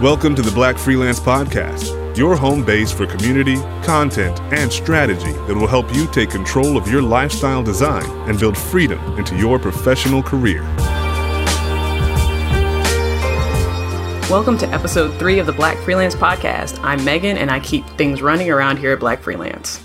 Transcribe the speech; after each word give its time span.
Welcome 0.00 0.34
to 0.36 0.40
the 0.40 0.50
Black 0.52 0.78
Freelance 0.78 1.20
Podcast, 1.20 2.16
your 2.16 2.34
home 2.34 2.64
base 2.64 2.90
for 2.90 3.04
community, 3.04 3.56
content, 3.84 4.40
and 4.50 4.72
strategy 4.72 5.32
that 5.32 5.54
will 5.54 5.66
help 5.66 5.94
you 5.94 6.06
take 6.06 6.30
control 6.30 6.78
of 6.78 6.88
your 6.88 7.02
lifestyle 7.02 7.62
design 7.62 8.08
and 8.26 8.40
build 8.40 8.56
freedom 8.56 8.98
into 9.18 9.36
your 9.36 9.58
professional 9.58 10.22
career. 10.22 10.62
Welcome 14.30 14.56
to 14.56 14.68
episode 14.70 15.18
three 15.18 15.38
of 15.38 15.44
the 15.44 15.52
Black 15.52 15.76
Freelance 15.84 16.14
Podcast. 16.14 16.82
I'm 16.82 17.04
Megan, 17.04 17.36
and 17.36 17.50
I 17.50 17.60
keep 17.60 17.86
things 17.98 18.22
running 18.22 18.50
around 18.50 18.78
here 18.78 18.94
at 18.94 19.00
Black 19.00 19.20
Freelance. 19.20 19.84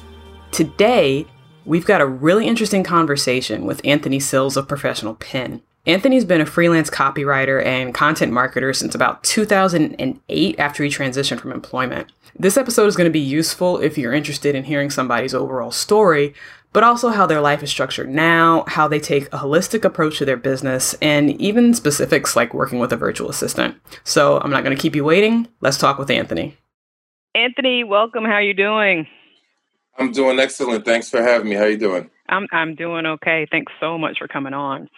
Today, 0.52 1.28
we've 1.66 1.86
got 1.86 2.00
a 2.00 2.06
really 2.06 2.48
interesting 2.48 2.86
conversation 2.86 3.66
with 3.66 3.82
Anthony 3.84 4.22
Sills 4.22 4.56
of 4.56 4.66
Professional 4.66 5.16
Pen. 5.16 5.62
Anthony's 5.88 6.26
been 6.26 6.42
a 6.42 6.48
freelance 6.48 6.90
copywriter 6.90 7.64
and 7.64 7.94
content 7.94 8.34
marketer 8.34 8.76
since 8.76 8.96
about 8.96 9.24
2008 9.24 10.60
after 10.60 10.84
he 10.84 10.90
transitioned 10.90 11.40
from 11.40 11.52
employment. 11.52 12.12
This 12.38 12.58
episode 12.58 12.88
is 12.88 12.96
going 12.96 13.06
to 13.06 13.14
be 13.14 13.20
useful 13.20 13.78
if 13.78 13.96
you're 13.98 14.14
interested 14.14 14.56
in 14.56 14.64
hearing 14.64 14.90
somebody's 14.90 15.36
overall 15.36 15.70
story, 15.70 16.34
but 16.74 16.84
also 16.84 17.10
how 17.10 17.28
their 17.28 17.40
life 17.40 17.62
is 17.62 17.70
structured 17.70 18.10
now, 18.10 18.64
how 18.68 18.88
they 18.88 19.00
take 19.00 19.28
a 19.28 19.38
holistic 19.38 19.86
approach 19.86 20.18
to 20.18 20.26
their 20.26 20.38
business, 20.38 20.96
and 21.04 21.40
even 21.40 21.76
specifics 21.76 22.36
like 22.36 22.54
working 22.54 22.80
with 22.80 22.92
a 22.92 22.98
virtual 22.98 23.30
assistant. 23.30 23.76
So 24.04 24.40
I'm 24.40 24.52
not 24.52 24.64
going 24.64 24.76
to 24.76 24.82
keep 24.82 24.96
you 24.96 25.04
waiting. 25.04 25.48
Let's 25.62 25.78
talk 25.78 26.00
with 26.00 26.10
Anthony. 26.10 26.58
Anthony, 27.36 27.84
welcome. 27.84 28.26
How 28.26 28.34
are 28.34 28.42
you 28.42 28.56
doing? 28.56 29.06
I'm 30.00 30.12
doing 30.12 30.40
excellent. 30.40 30.84
Thanks 30.84 31.10
for 31.10 31.22
having 31.22 31.48
me. 31.48 31.56
How 31.56 31.64
are 31.64 31.70
you 31.70 31.78
doing? 31.78 32.10
I'm 32.28 32.48
I'm 32.52 32.76
doing 32.76 33.06
okay. 33.06 33.48
Thanks 33.52 33.72
so 33.80 33.98
much 33.98 34.18
for 34.18 34.28
coming 34.28 34.54
on. 34.54 34.90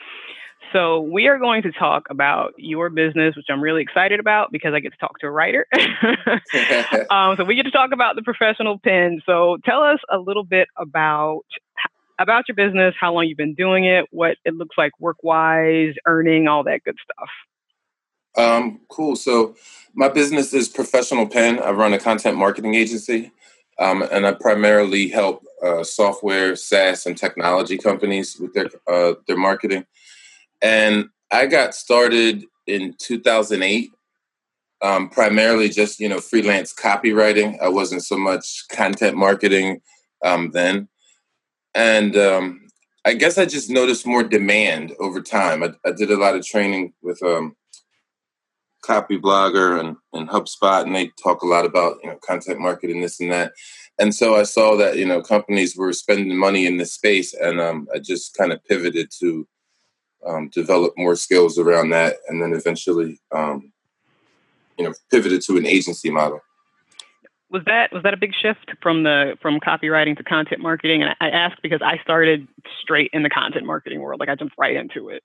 So, 0.73 1.01
we 1.01 1.27
are 1.27 1.39
going 1.39 1.63
to 1.63 1.71
talk 1.71 2.07
about 2.09 2.53
your 2.57 2.89
business, 2.89 3.35
which 3.35 3.45
I'm 3.49 3.61
really 3.61 3.81
excited 3.81 4.19
about 4.19 4.51
because 4.51 4.73
I 4.73 4.79
get 4.79 4.91
to 4.91 4.97
talk 4.97 5.19
to 5.19 5.27
a 5.27 5.31
writer. 5.31 5.65
um, 7.09 7.37
so, 7.37 7.43
we 7.43 7.55
get 7.55 7.63
to 7.63 7.71
talk 7.71 7.91
about 7.93 8.15
the 8.15 8.21
professional 8.21 8.79
pen. 8.79 9.21
So, 9.25 9.57
tell 9.65 9.81
us 9.81 9.99
a 10.11 10.17
little 10.17 10.43
bit 10.43 10.67
about 10.77 11.43
about 12.19 12.45
your 12.47 12.55
business, 12.55 12.95
how 12.99 13.13
long 13.13 13.25
you've 13.25 13.37
been 13.37 13.53
doing 13.53 13.85
it, 13.85 14.05
what 14.11 14.37
it 14.43 14.55
looks 14.55 14.75
like 14.77 14.91
work 14.99 15.17
wise, 15.23 15.93
earning, 16.05 16.47
all 16.47 16.63
that 16.63 16.83
good 16.83 16.97
stuff. 17.03 17.29
Um, 18.37 18.81
cool. 18.89 19.15
So, 19.15 19.55
my 19.93 20.09
business 20.09 20.53
is 20.53 20.69
Professional 20.69 21.27
Pen. 21.27 21.59
I 21.59 21.71
run 21.71 21.93
a 21.93 21.99
content 21.99 22.37
marketing 22.37 22.75
agency, 22.75 23.31
um, 23.79 24.03
and 24.11 24.27
I 24.27 24.33
primarily 24.33 25.07
help 25.07 25.43
uh, 25.63 25.83
software, 25.83 26.55
SaaS, 26.55 27.05
and 27.05 27.17
technology 27.17 27.77
companies 27.77 28.37
with 28.39 28.53
their 28.53 28.69
uh, 28.87 29.15
their 29.27 29.37
marketing. 29.37 29.85
And 30.61 31.09
I 31.31 31.45
got 31.45 31.75
started 31.75 32.45
in 32.65 32.95
2008, 32.99 33.91
um, 34.81 35.09
primarily 35.09 35.69
just, 35.69 35.99
you 35.99 36.09
know, 36.09 36.19
freelance 36.19 36.73
copywriting. 36.73 37.59
I 37.61 37.69
wasn't 37.69 38.03
so 38.03 38.17
much 38.17 38.65
content 38.71 39.17
marketing 39.17 39.81
um, 40.23 40.51
then. 40.51 40.87
And 41.73 42.15
um, 42.15 42.67
I 43.05 43.13
guess 43.13 43.37
I 43.37 43.45
just 43.45 43.69
noticed 43.69 44.05
more 44.05 44.23
demand 44.23 44.93
over 44.99 45.21
time. 45.21 45.63
I, 45.63 45.73
I 45.85 45.91
did 45.91 46.11
a 46.11 46.17
lot 46.17 46.35
of 46.35 46.45
training 46.45 46.93
with 47.01 47.21
um, 47.23 47.55
Copyblogger 48.83 49.79
and, 49.79 49.97
and 50.13 50.29
HubSpot, 50.29 50.83
and 50.83 50.95
they 50.95 51.11
talk 51.21 51.41
a 51.41 51.47
lot 51.47 51.65
about, 51.65 51.97
you 52.03 52.09
know, 52.09 52.17
content 52.25 52.59
marketing, 52.59 53.01
this 53.01 53.19
and 53.19 53.31
that. 53.31 53.51
And 53.99 54.13
so 54.13 54.35
I 54.35 54.43
saw 54.43 54.75
that, 54.77 54.97
you 54.97 55.05
know, 55.05 55.21
companies 55.21 55.75
were 55.75 55.93
spending 55.93 56.37
money 56.37 56.65
in 56.65 56.77
this 56.77 56.93
space, 56.93 57.33
and 57.33 57.59
um, 57.59 57.87
I 57.93 57.99
just 57.99 58.35
kind 58.35 58.51
of 58.51 58.63
pivoted 58.65 59.09
to 59.19 59.47
um, 60.25 60.49
develop 60.49 60.93
more 60.97 61.15
skills 61.15 61.57
around 61.57 61.89
that, 61.89 62.17
and 62.27 62.41
then 62.41 62.53
eventually, 62.53 63.19
um, 63.31 63.71
you 64.77 64.85
know, 64.85 64.93
pivoted 65.11 65.41
to 65.43 65.57
an 65.57 65.65
agency 65.65 66.09
model. 66.09 66.41
Was 67.49 67.63
that 67.65 67.93
was 67.93 68.03
that 68.03 68.13
a 68.13 68.17
big 68.17 68.33
shift 68.35 68.71
from 68.81 69.03
the 69.03 69.37
from 69.41 69.59
copywriting 69.59 70.17
to 70.17 70.23
content 70.23 70.61
marketing? 70.61 71.01
And 71.01 71.15
I, 71.21 71.29
ask 71.29 71.57
because 71.61 71.81
I 71.81 71.97
started 72.03 72.47
straight 72.81 73.09
in 73.13 73.23
the 73.23 73.29
content 73.29 73.65
marketing 73.65 74.01
world, 74.01 74.19
like 74.19 74.27
I 74.27 74.35
jumped 74.35 74.55
right 74.57 74.75
into 74.75 75.09
it. 75.09 75.23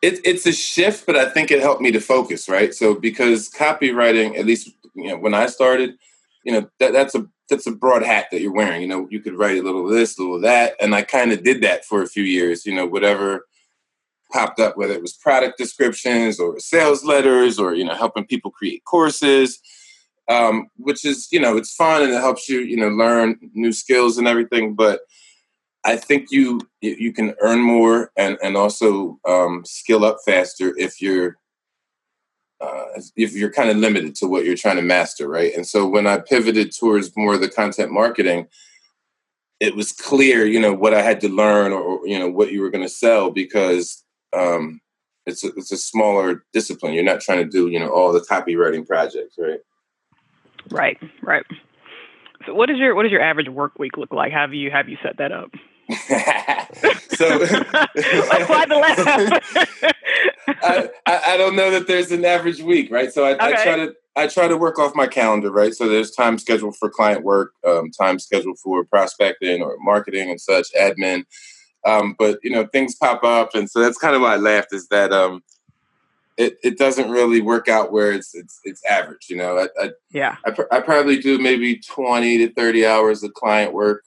It, 0.00 0.20
it's 0.24 0.46
a 0.46 0.52
shift, 0.52 1.04
but 1.04 1.16
I 1.16 1.28
think 1.28 1.50
it 1.50 1.60
helped 1.60 1.82
me 1.82 1.90
to 1.92 2.00
focus, 2.00 2.48
right? 2.48 2.72
So 2.72 2.94
because 2.94 3.50
copywriting, 3.50 4.38
at 4.38 4.46
least 4.46 4.70
you 4.94 5.08
know, 5.08 5.18
when 5.18 5.34
I 5.34 5.46
started, 5.46 5.96
you 6.44 6.52
know, 6.52 6.70
that, 6.78 6.94
that's 6.94 7.14
a 7.14 7.26
that's 7.50 7.66
a 7.66 7.72
broad 7.72 8.02
hat 8.02 8.28
that 8.30 8.40
you're 8.40 8.54
wearing. 8.54 8.80
You 8.80 8.88
know, 8.88 9.06
you 9.10 9.20
could 9.20 9.38
write 9.38 9.58
a 9.58 9.62
little 9.62 9.84
of 9.84 9.92
this, 9.92 10.16
a 10.16 10.22
little 10.22 10.36
of 10.36 10.42
that, 10.42 10.76
and 10.80 10.94
I 10.94 11.02
kind 11.02 11.30
of 11.30 11.44
did 11.44 11.62
that 11.62 11.84
for 11.84 12.00
a 12.00 12.06
few 12.06 12.22
years. 12.22 12.64
You 12.64 12.74
know, 12.74 12.86
whatever 12.86 13.44
popped 14.30 14.60
up, 14.60 14.76
whether 14.76 14.94
it 14.94 15.02
was 15.02 15.12
product 15.12 15.58
descriptions 15.58 16.38
or 16.38 16.58
sales 16.58 17.04
letters 17.04 17.58
or, 17.58 17.74
you 17.74 17.84
know, 17.84 17.94
helping 17.94 18.24
people 18.24 18.50
create 18.50 18.84
courses, 18.84 19.60
um, 20.28 20.68
which 20.76 21.04
is, 21.04 21.28
you 21.32 21.40
know, 21.40 21.56
it's 21.56 21.74
fun 21.74 22.02
and 22.02 22.12
it 22.12 22.20
helps 22.20 22.48
you, 22.48 22.60
you 22.60 22.76
know, 22.76 22.88
learn 22.88 23.38
new 23.54 23.72
skills 23.72 24.18
and 24.18 24.28
everything. 24.28 24.74
But 24.74 25.00
I 25.84 25.96
think 25.96 26.30
you 26.30 26.60
you 26.80 27.12
can 27.12 27.34
earn 27.40 27.60
more 27.60 28.12
and, 28.16 28.36
and 28.42 28.56
also 28.56 29.18
um, 29.26 29.64
skill 29.64 30.04
up 30.04 30.18
faster 30.24 30.76
if 30.76 31.00
you're 31.00 31.36
uh, 32.60 33.00
if 33.16 33.32
you're 33.32 33.52
kind 33.52 33.70
of 33.70 33.78
limited 33.78 34.14
to 34.16 34.26
what 34.26 34.44
you're 34.44 34.56
trying 34.56 34.76
to 34.76 34.82
master, 34.82 35.26
right? 35.26 35.54
And 35.56 35.66
so 35.66 35.86
when 35.86 36.06
I 36.06 36.18
pivoted 36.18 36.76
towards 36.76 37.16
more 37.16 37.34
of 37.34 37.40
the 37.40 37.48
content 37.48 37.90
marketing, 37.90 38.48
it 39.60 39.74
was 39.74 39.92
clear, 39.92 40.44
you 40.44 40.60
know, 40.60 40.74
what 40.74 40.94
I 40.94 41.02
had 41.02 41.20
to 41.22 41.28
learn 41.28 41.72
or, 41.72 42.06
you 42.06 42.18
know, 42.18 42.28
what 42.28 42.52
you 42.52 42.60
were 42.60 42.70
going 42.70 42.84
to 42.84 42.88
sell 42.88 43.30
because 43.30 44.04
um, 44.36 44.80
it's 45.26 45.44
a, 45.44 45.48
it's 45.56 45.72
a 45.72 45.76
smaller 45.76 46.44
discipline. 46.52 46.92
You're 46.92 47.04
not 47.04 47.20
trying 47.20 47.38
to 47.38 47.50
do 47.50 47.68
you 47.68 47.78
know 47.78 47.90
all 47.90 48.12
the 48.12 48.20
copywriting 48.20 48.86
projects, 48.86 49.36
right? 49.38 49.60
Right, 50.70 50.98
right. 51.22 51.44
So, 52.46 52.54
what 52.54 52.70
is 52.70 52.78
your 52.78 52.94
what 52.94 53.02
does 53.02 53.12
your 53.12 53.22
average 53.22 53.48
work 53.48 53.78
week 53.78 53.96
look 53.96 54.12
like? 54.12 54.32
Have 54.32 54.54
you 54.54 54.70
have 54.70 54.88
you 54.88 54.96
set 55.02 55.16
that 55.18 55.32
up? 55.32 55.50
so 55.90 57.38
why 58.46 58.64
the 58.66 58.78
laugh? 58.80 59.88
I, 60.62 60.88
I, 61.04 61.20
I, 61.32 61.36
don't 61.36 61.56
know 61.56 61.72
that 61.72 61.88
there's 61.88 62.12
an 62.12 62.24
average 62.24 62.60
week, 62.60 62.92
right? 62.92 63.12
So 63.12 63.24
I, 63.24 63.32
okay. 63.32 63.44
I, 63.44 63.64
try 63.64 63.76
to 63.76 63.94
I 64.14 64.26
try 64.28 64.46
to 64.46 64.56
work 64.56 64.78
off 64.78 64.94
my 64.94 65.08
calendar, 65.08 65.50
right? 65.50 65.74
So 65.74 65.88
there's 65.88 66.12
time 66.12 66.38
scheduled 66.38 66.76
for 66.76 66.90
client 66.90 67.24
work, 67.24 67.54
um, 67.66 67.90
time 67.90 68.20
scheduled 68.20 68.58
for 68.60 68.84
prospecting 68.84 69.62
or 69.62 69.76
marketing 69.80 70.30
and 70.30 70.40
such, 70.40 70.68
admin. 70.78 71.24
Um, 71.86 72.14
but 72.18 72.38
you 72.42 72.50
know, 72.50 72.66
things 72.66 72.94
pop 72.94 73.24
up, 73.24 73.54
and 73.54 73.70
so 73.70 73.80
that's 73.80 73.98
kind 73.98 74.14
of 74.14 74.22
why 74.22 74.34
I 74.34 74.36
laughed. 74.36 74.72
Is 74.72 74.88
that 74.88 75.12
um, 75.12 75.42
it, 76.36 76.58
it 76.62 76.78
doesn't 76.78 77.10
really 77.10 77.40
work 77.40 77.68
out 77.68 77.92
where 77.92 78.12
it's 78.12 78.34
it's 78.34 78.60
it's 78.64 78.84
average. 78.84 79.26
You 79.28 79.36
know, 79.36 79.58
I, 79.58 79.84
I 79.84 79.90
yeah, 80.10 80.36
I, 80.44 80.50
pr- 80.50 80.72
I, 80.72 80.80
probably 80.80 81.18
do 81.18 81.38
maybe 81.38 81.80
twenty 81.80 82.38
to 82.38 82.52
thirty 82.52 82.86
hours 82.86 83.22
of 83.22 83.34
client 83.34 83.72
work. 83.72 84.04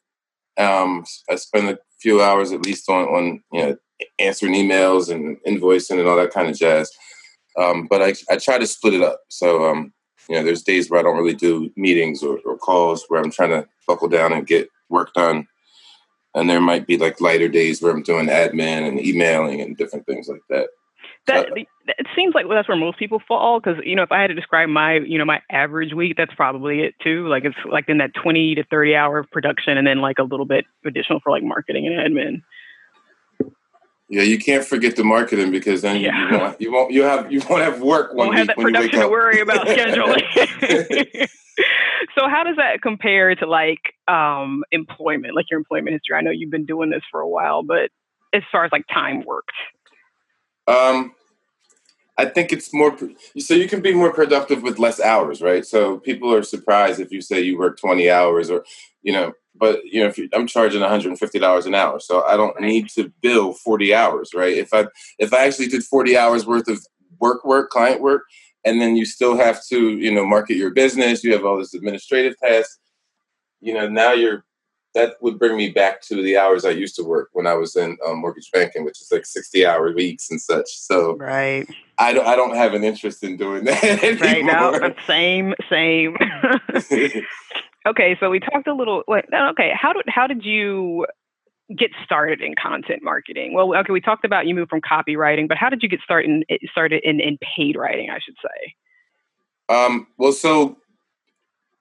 Um, 0.58 1.06
I 1.30 1.36
spend 1.36 1.70
a 1.70 1.80
few 2.00 2.22
hours 2.22 2.52
at 2.52 2.62
least 2.62 2.90
on 2.90 3.06
on 3.06 3.44
you 3.52 3.62
know 3.62 3.78
answering 4.20 4.54
emails 4.54 5.12
and 5.12 5.38
invoicing 5.48 6.00
and 6.00 6.08
all 6.08 6.18
that 6.18 6.34
kind 6.34 6.50
of 6.50 6.58
jazz. 6.58 6.92
Um, 7.58 7.88
but 7.90 8.02
I 8.02 8.14
I 8.32 8.38
try 8.38 8.58
to 8.58 8.68
split 8.68 8.96
it 8.96 9.02
up. 9.02 9.22
So 9.30 9.70
um, 9.70 9.94
you 10.30 10.36
know, 10.36 10.44
there's 10.44 10.64
days 10.64 10.90
where 10.90 11.00
I 11.00 11.04
don't 11.04 11.18
really 11.18 11.36
do 11.36 11.72
meetings 11.76 12.24
or, 12.24 12.40
or 12.46 12.58
calls 12.58 13.06
where 13.08 13.22
I'm 13.22 13.32
trying 13.32 13.50
to 13.50 13.68
buckle 13.88 14.08
down 14.08 14.34
and 14.34 14.48
get 14.48 14.70
work 14.90 15.14
done 15.14 15.48
and 16.36 16.50
there 16.50 16.62
might 16.62 16.88
be 16.88 16.98
like 16.98 17.22
lighter 17.22 17.48
days 17.48 17.82
where 17.82 17.92
I'm 17.92 18.04
doing 18.04 18.28
admin 18.28 18.88
and 18.88 19.00
emailing 19.00 19.62
and 19.62 19.78
different 19.78 20.06
things 20.06 20.28
like 20.28 20.42
that. 20.50 20.70
That 21.28 21.52
uh, 21.52 21.56
it 21.88 22.08
seems 22.16 22.36
like 22.36 22.46
that's 22.50 22.68
where 22.68 22.78
most 22.78 23.00
people 23.00 23.22
fall 23.26 23.60
because 23.60 23.82
you 23.86 23.96
know 23.96 24.04
if 24.04 24.12
I 24.12 24.22
had 24.22 24.28
to 24.28 24.34
describe 24.34 24.68
my 24.68 24.96
you 24.96 25.18
know 25.18 25.26
my 25.26 25.42
average 25.50 25.94
week, 25.94 26.16
that's 26.18 26.34
probably 26.34 26.82
it 26.82 26.96
too. 27.02 27.28
Like 27.28 27.46
it's 27.46 27.56
like 27.70 27.88
in 27.88 28.00
that 28.00 28.12
twenty 28.14 28.56
to 28.56 28.64
thirty 28.66 28.94
hour 28.96 29.20
of 29.20 29.32
production, 29.32 29.78
and 29.78 29.88
then 29.88 30.02
like 30.02 30.20
a 30.20 30.24
little 30.24 30.46
bit 30.46 30.66
additional 30.86 31.22
for 31.22 31.32
like 31.32 31.44
marketing 31.44 31.88
and 31.88 31.96
admin. 31.96 32.42
Yeah, 34.10 34.24
you 34.24 34.38
can't 34.38 34.66
forget 34.66 34.98
the 34.98 35.04
marketing 35.04 35.50
because 35.50 35.82
then 35.82 36.02
yeah. 36.02 36.30
you, 36.30 36.38
won't, 36.38 36.62
you 36.62 36.72
won't 36.72 36.92
you 36.92 37.04
have 37.04 37.32
you 37.32 37.42
won't 37.50 37.64
have 37.64 37.82
work 37.82 38.14
one 38.14 38.28
won't 38.28 38.38
have 38.38 38.48
that 38.48 38.58
production 38.58 39.00
to 39.00 39.08
worry 39.08 39.40
about 39.40 39.66
scheduling. 39.68 40.24
so 42.24 42.30
how 42.30 42.44
does 42.44 42.56
that 42.58 42.82
compare 42.82 43.36
to 43.36 43.46
like 43.46 43.82
um, 44.08 44.64
employment, 44.72 45.36
like 45.36 45.50
your 45.50 45.60
employment 45.60 45.94
history? 45.94 46.16
I 46.16 46.22
know 46.22 46.32
you've 46.32 46.52
been 46.52 46.66
doing 46.66 46.90
this 46.90 47.04
for 47.12 47.20
a 47.20 47.28
while, 47.28 47.64
but 47.64 47.90
as 48.34 48.44
far 48.52 48.66
as 48.66 48.72
like 48.72 48.86
time 48.92 49.24
worked. 49.26 49.52
Um, 50.68 51.14
I 52.18 52.26
think 52.26 52.54
it's 52.54 52.74
more 52.74 52.98
so 53.38 53.54
you 53.54 53.68
can 53.68 53.82
be 53.82 53.94
more 53.94 54.14
productive 54.14 54.62
with 54.62 54.80
less 54.80 55.02
hours, 55.02 55.42
right? 55.42 55.66
So 55.66 55.98
people 55.98 56.34
are 56.34 56.44
surprised 56.44 57.00
if 57.00 57.12
you 57.12 57.22
say 57.22 57.42
you 57.42 57.58
work 57.58 57.80
20 57.80 58.10
hours 58.10 58.50
or 58.50 58.64
you 59.02 59.12
know, 59.12 59.34
but 59.56 59.84
you 59.84 60.02
know, 60.02 60.08
if 60.08 60.18
you, 60.18 60.30
I'm 60.34 60.48
charging 60.48 60.82
$150 60.82 61.66
an 61.66 61.76
hour, 61.76 62.00
so 62.00 62.24
I 62.24 62.38
don't 62.38 62.60
need 62.62 62.90
to 62.90 63.12
bill 63.22 63.54
40 63.54 63.94
hours, 63.94 64.32
right? 64.34 64.56
If 64.56 64.74
I 64.74 64.86
if 65.20 65.34
I 65.34 65.46
actually 65.46 65.68
did 65.68 65.84
40 65.84 66.18
hours 66.18 66.46
worth 66.46 66.68
of 66.70 66.86
work 67.20 67.44
work, 67.44 67.70
client 67.70 68.00
work, 68.00 68.24
and 68.66 68.82
then 68.82 68.96
you 68.96 69.06
still 69.06 69.38
have 69.38 69.64
to 69.66 69.98
you 69.98 70.12
know 70.12 70.26
market 70.26 70.58
your 70.58 70.72
business 70.72 71.24
you 71.24 71.34
have 71.34 71.46
all 71.46 71.58
this 71.58 71.74
administrative 71.74 72.38
tasks 72.40 72.80
you 73.62 73.74
know 73.74 73.88
now 73.88 74.12
you're 74.12 74.44
that 74.94 75.16
would 75.22 75.40
bring 75.40 75.58
me 75.58 75.70
back 75.70 76.02
to 76.02 76.22
the 76.22 76.38
hours 76.38 76.66
I 76.66 76.70
used 76.70 76.96
to 76.98 77.04
work 77.04 77.30
when 77.34 77.48
I 77.48 77.54
was 77.54 77.76
in 77.76 77.98
um, 78.06 78.20
mortgage 78.20 78.52
banking, 78.52 78.86
which 78.86 79.02
is 79.02 79.12
like 79.12 79.26
sixty 79.26 79.66
hour 79.66 79.92
weeks 79.92 80.30
and 80.30 80.40
such. 80.40 80.68
So 80.68 81.18
right, 81.18 81.68
I 81.98 82.14
don't 82.14 82.26
I 82.26 82.36
don't 82.36 82.56
have 82.56 82.74
an 82.74 82.84
interest 82.84 83.24
in 83.24 83.38
doing 83.38 83.64
that 83.66 83.84
anymore. 83.84 84.28
Right 84.28 84.46
now, 84.46 84.96
same 85.08 85.54
same. 85.70 86.16
okay, 87.88 88.18
so 88.20 88.30
we 88.30 88.40
talked 88.40 88.68
a 88.68 88.74
little. 88.74 89.04
Wait, 89.08 89.26
okay, 89.34 89.72
how 89.76 89.94
did 89.94 90.06
how 90.08 90.28
did 90.28 90.46
you 90.46 91.06
get 91.78 91.92
started 92.04 92.42
in 92.42 92.56
content 92.56 93.04
marketing? 93.04 93.54
Well, 93.54 93.76
okay, 93.76 93.92
we 93.92 94.02
talked 94.02 94.26
about 94.26 94.48
you 94.48 94.56
moved 94.56 94.70
from 94.70 94.82
copywriting, 94.82 95.48
but 95.48 95.58
how 95.58 95.70
did 95.70 95.84
you 95.84 95.90
get 95.90 96.02
started 96.02 96.30
in, 96.30 96.58
started 96.72 97.02
in, 97.04 97.20
in 97.20 97.38
paid 97.56 97.76
writing? 97.76 98.10
I 98.10 98.20
should 98.20 98.36
say. 98.42 98.76
Um, 99.70 100.08
well, 100.18 100.34
so 100.34 100.78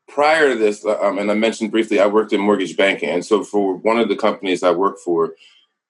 prior 0.08 0.50
to 0.50 0.56
this, 0.56 0.84
uh, 0.84 1.00
um, 1.00 1.18
and 1.18 1.30
I 1.30 1.34
mentioned 1.34 1.70
briefly, 1.70 2.00
I 2.00 2.06
worked 2.06 2.32
in 2.32 2.40
mortgage 2.40 2.76
banking, 2.76 3.08
and 3.08 3.24
so 3.24 3.42
for 3.42 3.76
one 3.76 3.98
of 3.98 4.08
the 4.08 4.16
companies 4.16 4.62
I 4.62 4.70
worked 4.70 5.00
for, 5.00 5.34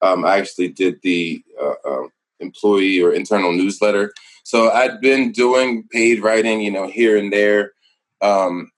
um, 0.00 0.25
I 0.25 0.38
actually 0.38 0.69
did 0.69 1.00
the 1.02 1.43
uh, 1.60 1.75
uh, 1.88 2.08
employee 2.40 3.00
or 3.00 3.12
internal 3.12 3.52
newsletter. 3.52 4.12
So 4.44 4.70
I'd 4.70 5.00
been 5.00 5.32
doing 5.32 5.84
paid 5.90 6.22
writing, 6.22 6.60
you 6.60 6.70
know, 6.70 6.88
here 6.88 7.16
and 7.16 7.32
there. 7.32 7.72
Um, 8.20 8.70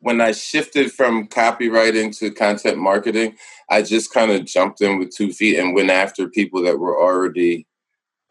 when 0.00 0.20
I 0.20 0.32
shifted 0.32 0.92
from 0.92 1.28
copywriting 1.28 2.16
to 2.18 2.30
content 2.30 2.78
marketing, 2.78 3.36
I 3.68 3.82
just 3.82 4.12
kind 4.12 4.30
of 4.30 4.44
jumped 4.44 4.80
in 4.80 4.98
with 4.98 5.14
two 5.14 5.32
feet 5.32 5.58
and 5.58 5.74
went 5.74 5.90
after 5.90 6.28
people 6.28 6.62
that 6.62 6.78
were 6.78 7.00
already 7.00 7.66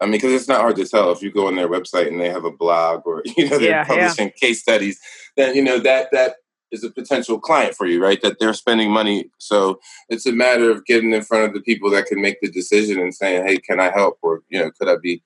I 0.00 0.06
mean, 0.06 0.12
because 0.12 0.32
it's 0.32 0.48
not 0.48 0.62
hard 0.62 0.76
to 0.76 0.86
tell 0.86 1.12
if 1.12 1.22
you 1.22 1.30
go 1.30 1.46
on 1.46 1.56
their 1.56 1.68
website 1.68 2.08
and 2.08 2.18
they 2.18 2.30
have 2.30 2.44
a 2.44 2.50
blog 2.50 3.02
or 3.04 3.22
you 3.36 3.48
know 3.48 3.58
they're 3.58 3.70
yeah, 3.70 3.84
publishing 3.84 4.28
yeah. 4.28 4.48
case 4.48 4.60
studies, 4.60 4.98
then 5.36 5.54
you 5.54 5.62
know 5.62 5.78
that 5.78 6.08
that 6.12 6.36
is 6.72 6.84
a 6.84 6.90
potential 6.90 7.38
client 7.38 7.74
for 7.74 7.86
you, 7.86 8.02
right? 8.02 8.22
That 8.22 8.38
they're 8.38 8.54
spending 8.54 8.90
money. 8.90 9.30
So 9.38 9.80
it's 10.08 10.24
a 10.24 10.32
matter 10.32 10.70
of 10.70 10.86
getting 10.86 11.12
in 11.12 11.22
front 11.22 11.44
of 11.44 11.52
the 11.52 11.60
people 11.60 11.90
that 11.90 12.06
can 12.06 12.20
make 12.22 12.40
the 12.40 12.50
decision 12.50 12.98
and 12.98 13.14
saying, 13.14 13.46
"Hey, 13.46 13.58
can 13.58 13.78
I 13.78 13.90
help?" 13.90 14.18
or 14.22 14.42
you 14.48 14.58
know, 14.58 14.70
could 14.70 14.88
I 14.88 14.96
be 14.96 15.22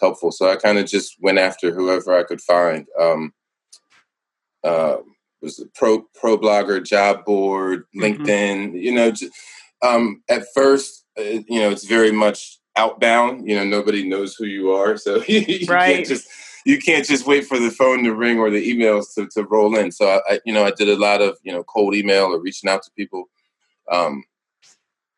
helpful? 0.00 0.32
So 0.32 0.50
I 0.50 0.56
kind 0.56 0.78
of 0.78 0.86
just 0.86 1.16
went 1.20 1.38
after 1.38 1.72
whoever 1.72 2.18
I 2.18 2.24
could 2.24 2.40
find. 2.40 2.86
Um, 3.00 3.32
uh, 4.64 4.96
was 5.42 5.58
a 5.58 5.66
pro 5.74 6.02
pro 6.14 6.38
blogger, 6.38 6.84
job 6.84 7.24
board, 7.24 7.84
mm-hmm. 7.94 8.02
LinkedIn. 8.02 8.80
You 8.80 8.92
know, 8.92 9.10
just, 9.10 9.32
um, 9.82 10.22
at 10.28 10.44
first, 10.54 11.04
uh, 11.18 11.22
you 11.22 11.60
know, 11.60 11.70
it's 11.70 11.84
very 11.86 12.12
much 12.12 12.58
outbound. 12.76 13.48
You 13.48 13.56
know, 13.56 13.64
nobody 13.64 14.08
knows 14.08 14.34
who 14.34 14.46
you 14.46 14.70
are, 14.70 14.96
so 14.96 15.22
you 15.28 15.66
right. 15.66 15.96
can't 15.96 16.06
just 16.06 16.28
you 16.64 16.78
can't 16.78 17.06
just 17.06 17.26
wait 17.26 17.46
for 17.46 17.58
the 17.58 17.70
phone 17.70 18.04
to 18.04 18.14
ring 18.14 18.38
or 18.38 18.50
the 18.50 18.70
emails 18.70 19.14
to, 19.14 19.26
to 19.28 19.44
roll 19.44 19.76
in. 19.76 19.90
So 19.90 20.20
I, 20.28 20.40
you 20.44 20.52
know, 20.52 20.64
I 20.64 20.70
did 20.70 20.88
a 20.88 20.96
lot 20.96 21.22
of 21.22 21.38
you 21.42 21.52
know 21.52 21.62
cold 21.64 21.94
email 21.94 22.26
or 22.26 22.40
reaching 22.40 22.70
out 22.70 22.82
to 22.82 22.90
people. 22.96 23.28
Um, 23.90 24.24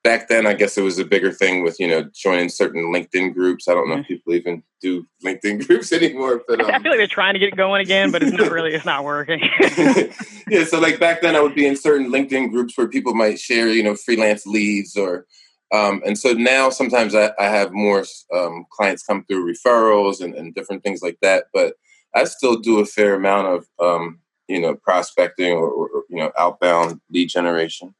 back 0.02 0.28
then, 0.28 0.46
I 0.46 0.54
guess 0.54 0.78
it 0.78 0.82
was 0.82 0.98
a 0.98 1.04
bigger 1.04 1.32
thing 1.32 1.62
with 1.62 1.78
you 1.78 1.88
know 1.88 2.08
joining 2.14 2.48
certain 2.48 2.92
LinkedIn 2.92 3.34
groups. 3.34 3.68
I 3.68 3.74
don't 3.74 3.88
know 3.88 3.96
mm-hmm. 3.96 4.02
if 4.02 4.08
people 4.08 4.34
even 4.34 4.62
do 4.80 5.06
LinkedIn 5.24 5.66
groups 5.66 5.92
anymore, 5.92 6.42
but 6.46 6.60
um, 6.60 6.70
I 6.70 6.78
feel 6.80 6.90
like 6.90 6.98
they're 6.98 7.06
trying 7.06 7.34
to 7.34 7.38
get 7.38 7.48
it 7.52 7.56
going 7.56 7.80
again, 7.80 8.10
but 8.10 8.22
it's 8.22 8.32
not 8.32 8.50
really 8.52 8.74
it's 8.74 8.84
not 8.84 9.04
working. 9.04 9.40
yeah, 10.48 10.64
so 10.64 10.80
like 10.80 10.98
back 10.98 11.22
then, 11.22 11.36
I 11.36 11.40
would 11.40 11.54
be 11.54 11.66
in 11.66 11.76
certain 11.76 12.10
LinkedIn 12.10 12.50
groups 12.50 12.76
where 12.76 12.88
people 12.88 13.14
might 13.14 13.38
share 13.38 13.68
you 13.68 13.82
know 13.82 13.94
freelance 13.94 14.46
leads 14.46 14.96
or 14.96 15.26
um, 15.72 16.02
and 16.04 16.18
so 16.18 16.32
now 16.32 16.70
sometimes 16.70 17.14
I, 17.14 17.32
I 17.38 17.44
have 17.44 17.72
more 17.72 18.04
um, 18.34 18.66
clients 18.72 19.04
come 19.04 19.24
through 19.24 19.52
referrals 19.52 20.20
and, 20.20 20.34
and, 20.34 20.52
different 20.52 20.82
things 20.82 21.00
like 21.00 21.18
that. 21.22 21.44
But 21.54 21.74
I 22.12 22.24
still 22.24 22.56
do 22.56 22.80
a 22.80 22.84
fair 22.84 23.14
amount 23.14 23.46
of 23.46 23.66
um, 23.80 24.18
you 24.48 24.60
know 24.60 24.74
prospecting 24.74 25.52
or, 25.52 25.70
or, 25.70 25.88
you 26.08 26.16
know 26.16 26.32
outbound 26.36 27.00
lead 27.10 27.28
generation. 27.28 27.94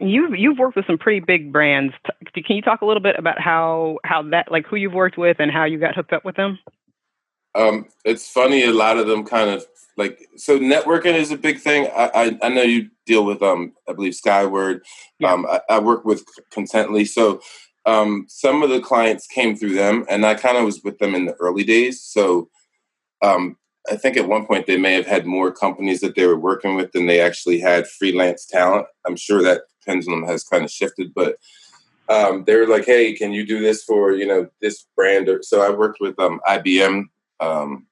You've 0.00 0.34
you've 0.34 0.58
worked 0.58 0.76
with 0.76 0.86
some 0.86 0.96
pretty 0.96 1.20
big 1.20 1.52
brands. 1.52 1.92
Can 2.34 2.56
you 2.56 2.62
talk 2.62 2.80
a 2.80 2.86
little 2.86 3.02
bit 3.02 3.16
about 3.18 3.38
how 3.38 3.98
how 4.04 4.22
that 4.30 4.50
like 4.50 4.66
who 4.66 4.76
you've 4.76 4.94
worked 4.94 5.18
with 5.18 5.36
and 5.40 5.50
how 5.50 5.64
you 5.64 5.78
got 5.78 5.94
hooked 5.94 6.12
up 6.12 6.24
with 6.24 6.36
them? 6.36 6.58
Um, 7.54 7.86
it's 8.04 8.28
funny. 8.28 8.64
A 8.64 8.72
lot 8.72 8.96
of 8.96 9.06
them 9.06 9.24
kind 9.24 9.50
of 9.50 9.64
like 9.96 10.26
so. 10.36 10.58
Networking 10.58 11.14
is 11.14 11.30
a 11.30 11.36
big 11.36 11.60
thing. 11.60 11.86
I 11.94 12.10
I, 12.14 12.38
I 12.42 12.48
know 12.48 12.62
you 12.62 12.88
deal 13.04 13.26
with 13.26 13.42
um 13.42 13.74
I 13.88 13.92
believe 13.92 14.14
Skyword. 14.14 14.80
Yeah. 15.18 15.32
Um, 15.32 15.46
I, 15.46 15.60
I, 15.68 15.78
work 15.80 16.04
with 16.06 16.24
Contently. 16.50 17.06
So 17.06 17.40
um, 17.86 18.24
some 18.28 18.62
of 18.62 18.70
the 18.70 18.80
clients 18.80 19.26
came 19.26 19.54
through 19.54 19.74
them, 19.74 20.06
and 20.08 20.24
I 20.24 20.34
kind 20.34 20.56
of 20.56 20.64
was 20.64 20.82
with 20.82 20.98
them 20.98 21.14
in 21.14 21.26
the 21.26 21.34
early 21.34 21.62
days. 21.62 22.02
So 22.02 22.48
um, 23.22 23.56
I 23.90 23.96
think 23.96 24.16
at 24.16 24.28
one 24.28 24.46
point 24.46 24.66
they 24.66 24.78
may 24.78 24.94
have 24.94 25.06
had 25.06 25.26
more 25.26 25.52
companies 25.52 26.00
that 26.00 26.14
they 26.14 26.26
were 26.26 26.38
working 26.38 26.74
with 26.74 26.92
than 26.92 27.06
they 27.06 27.20
actually 27.20 27.60
had 27.60 27.86
freelance 27.86 28.46
talent. 28.46 28.86
I'm 29.06 29.16
sure 29.16 29.42
that 29.42 29.62
pendulum 29.86 30.24
has 30.24 30.44
kind 30.44 30.64
of 30.64 30.70
shifted, 30.70 31.12
but 31.14 31.36
um, 32.08 32.44
they 32.44 32.56
were 32.56 32.66
like, 32.66 32.84
"Hey, 32.84 33.12
can 33.14 33.32
you 33.32 33.46
do 33.46 33.60
this 33.60 33.82
for 33.84 34.12
you 34.12 34.26
know 34.26 34.48
this 34.60 34.86
brand?" 34.96 35.28
Or, 35.28 35.42
so 35.42 35.62
I 35.62 35.70
worked 35.70 36.00
with 36.00 36.18
um, 36.18 36.40
IBM 36.46 37.04
um, 37.40 37.86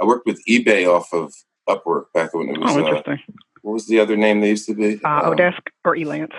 I 0.00 0.04
worked 0.04 0.26
with 0.26 0.42
eBay 0.48 0.86
off 0.88 1.12
of 1.12 1.32
Upwork 1.68 2.06
back 2.14 2.34
when 2.34 2.48
it 2.48 2.58
was. 2.58 2.76
Oh, 2.76 2.78
interesting. 2.78 3.20
Uh, 3.28 3.32
what 3.62 3.72
was 3.72 3.86
the 3.86 4.00
other 4.00 4.16
name 4.16 4.40
they 4.40 4.50
used 4.50 4.66
to 4.66 4.74
be? 4.74 5.00
Uh, 5.04 5.08
um, 5.08 5.36
Odesk 5.36 5.60
or 5.84 5.94
Elance. 5.94 6.32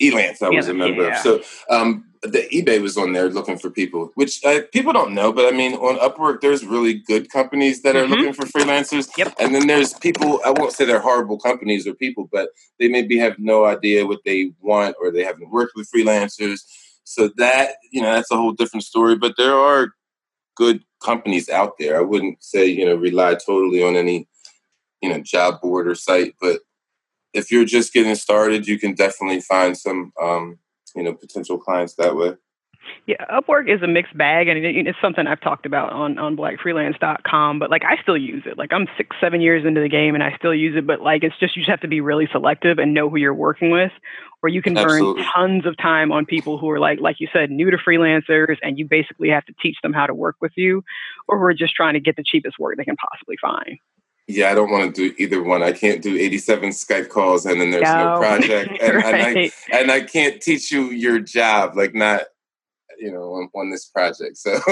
Elance, 0.00 0.42
I 0.42 0.50
was 0.50 0.68
a 0.68 0.74
member 0.74 1.04
yeah. 1.04 1.16
of. 1.16 1.18
So 1.18 1.42
um, 1.70 2.04
the 2.22 2.46
eBay 2.52 2.80
was 2.80 2.96
on 2.96 3.12
there 3.12 3.30
looking 3.30 3.58
for 3.58 3.70
people, 3.70 4.10
which 4.14 4.44
uh, 4.44 4.60
people 4.72 4.92
don't 4.92 5.14
know, 5.14 5.32
but 5.32 5.46
I 5.52 5.56
mean, 5.56 5.74
on 5.74 5.98
Upwork, 5.98 6.40
there's 6.40 6.64
really 6.64 6.94
good 6.94 7.30
companies 7.30 7.82
that 7.82 7.96
are 7.96 8.04
mm-hmm. 8.04 8.12
looking 8.12 8.32
for 8.32 8.46
freelancers. 8.46 9.08
Yep. 9.16 9.34
And 9.38 9.54
then 9.54 9.66
there's 9.66 9.94
people, 9.94 10.40
I 10.44 10.50
won't 10.50 10.72
say 10.72 10.84
they're 10.84 11.00
horrible 11.00 11.38
companies 11.38 11.86
or 11.86 11.94
people, 11.94 12.28
but 12.30 12.50
they 12.78 12.88
maybe 12.88 13.18
have 13.18 13.38
no 13.38 13.64
idea 13.64 14.06
what 14.06 14.20
they 14.24 14.52
want 14.60 14.96
or 15.00 15.10
they 15.10 15.24
haven't 15.24 15.50
worked 15.50 15.72
with 15.76 15.90
freelancers. 15.90 16.60
So 17.04 17.30
that, 17.36 17.76
you 17.90 18.02
know, 18.02 18.12
that's 18.12 18.30
a 18.30 18.36
whole 18.36 18.52
different 18.52 18.84
story. 18.84 19.16
But 19.16 19.34
there 19.38 19.54
are 19.54 19.92
good 20.56 20.82
companies 21.02 21.48
out 21.48 21.74
there. 21.78 21.98
I 21.98 22.02
wouldn't 22.02 22.42
say, 22.42 22.66
you 22.66 22.84
know, 22.84 22.96
rely 22.96 23.34
totally 23.34 23.82
on 23.82 23.96
any, 23.96 24.28
you 25.00 25.08
know, 25.08 25.20
job 25.20 25.60
board 25.60 25.86
or 25.86 25.94
site, 25.94 26.34
but 26.40 26.60
if 27.36 27.50
you're 27.50 27.64
just 27.64 27.92
getting 27.92 28.14
started, 28.14 28.66
you 28.66 28.78
can 28.78 28.94
definitely 28.94 29.40
find 29.40 29.76
some, 29.76 30.12
um, 30.20 30.58
you 30.94 31.02
know, 31.02 31.12
potential 31.12 31.58
clients 31.58 31.94
that 31.94 32.16
way. 32.16 32.34
Yeah, 33.06 33.24
Upwork 33.26 33.68
is 33.72 33.82
a 33.82 33.86
mixed 33.86 34.16
bag, 34.16 34.48
and 34.48 34.64
it's 34.64 34.98
something 35.00 35.26
I've 35.26 35.40
talked 35.40 35.66
about 35.66 35.92
on 35.92 36.18
on 36.18 36.36
BlackFreelance.com. 36.36 37.58
But 37.58 37.70
like, 37.70 37.84
I 37.84 38.00
still 38.00 38.16
use 38.16 38.44
it. 38.46 38.56
Like, 38.56 38.72
I'm 38.72 38.86
six, 38.96 39.16
seven 39.20 39.40
years 39.40 39.64
into 39.64 39.80
the 39.80 39.88
game, 39.88 40.14
and 40.14 40.22
I 40.22 40.36
still 40.36 40.54
use 40.54 40.76
it. 40.76 40.86
But 40.86 41.00
like, 41.00 41.24
it's 41.24 41.36
just 41.38 41.56
you 41.56 41.62
just 41.62 41.70
have 41.70 41.80
to 41.80 41.88
be 41.88 42.00
really 42.00 42.28
selective 42.30 42.78
and 42.78 42.94
know 42.94 43.10
who 43.10 43.16
you're 43.16 43.34
working 43.34 43.70
with, 43.70 43.92
or 44.42 44.48
you 44.48 44.62
can 44.62 44.76
Absolutely. 44.76 45.22
burn 45.22 45.32
tons 45.34 45.66
of 45.66 45.76
time 45.76 46.12
on 46.12 46.26
people 46.26 46.58
who 46.58 46.70
are 46.70 46.78
like, 46.78 47.00
like 47.00 47.16
you 47.18 47.28
said, 47.32 47.50
new 47.50 47.70
to 47.70 47.76
freelancers, 47.76 48.56
and 48.62 48.78
you 48.78 48.86
basically 48.88 49.30
have 49.30 49.44
to 49.46 49.54
teach 49.60 49.76
them 49.82 49.92
how 49.92 50.06
to 50.06 50.14
work 50.14 50.36
with 50.40 50.52
you, 50.56 50.84
or 51.28 51.38
who 51.38 51.44
are 51.44 51.54
just 51.54 51.74
trying 51.74 51.94
to 51.94 52.00
get 52.00 52.16
the 52.16 52.24
cheapest 52.24 52.58
work 52.58 52.76
they 52.76 52.84
can 52.84 52.96
possibly 52.96 53.36
find. 53.40 53.78
Yeah, 54.28 54.50
I 54.50 54.54
don't 54.54 54.70
want 54.70 54.94
to 54.94 55.10
do 55.10 55.14
either 55.18 55.42
one. 55.42 55.62
I 55.62 55.72
can't 55.72 56.02
do 56.02 56.16
87 56.16 56.70
Skype 56.70 57.08
calls 57.10 57.46
and 57.46 57.60
then 57.60 57.70
there's 57.70 57.84
no, 57.84 58.14
no 58.14 58.18
project. 58.18 58.72
And, 58.82 58.94
right. 58.96 59.14
and, 59.14 59.38
I, 59.38 59.78
and 59.78 59.90
I 59.90 60.00
can't 60.00 60.42
teach 60.42 60.72
you 60.72 60.90
your 60.90 61.20
job. 61.20 61.76
Like, 61.76 61.94
not 61.94 62.22
you 62.98 63.12
know 63.12 63.34
on, 63.34 63.48
on 63.54 63.70
this 63.70 63.86
project 63.86 64.36
so 64.36 64.52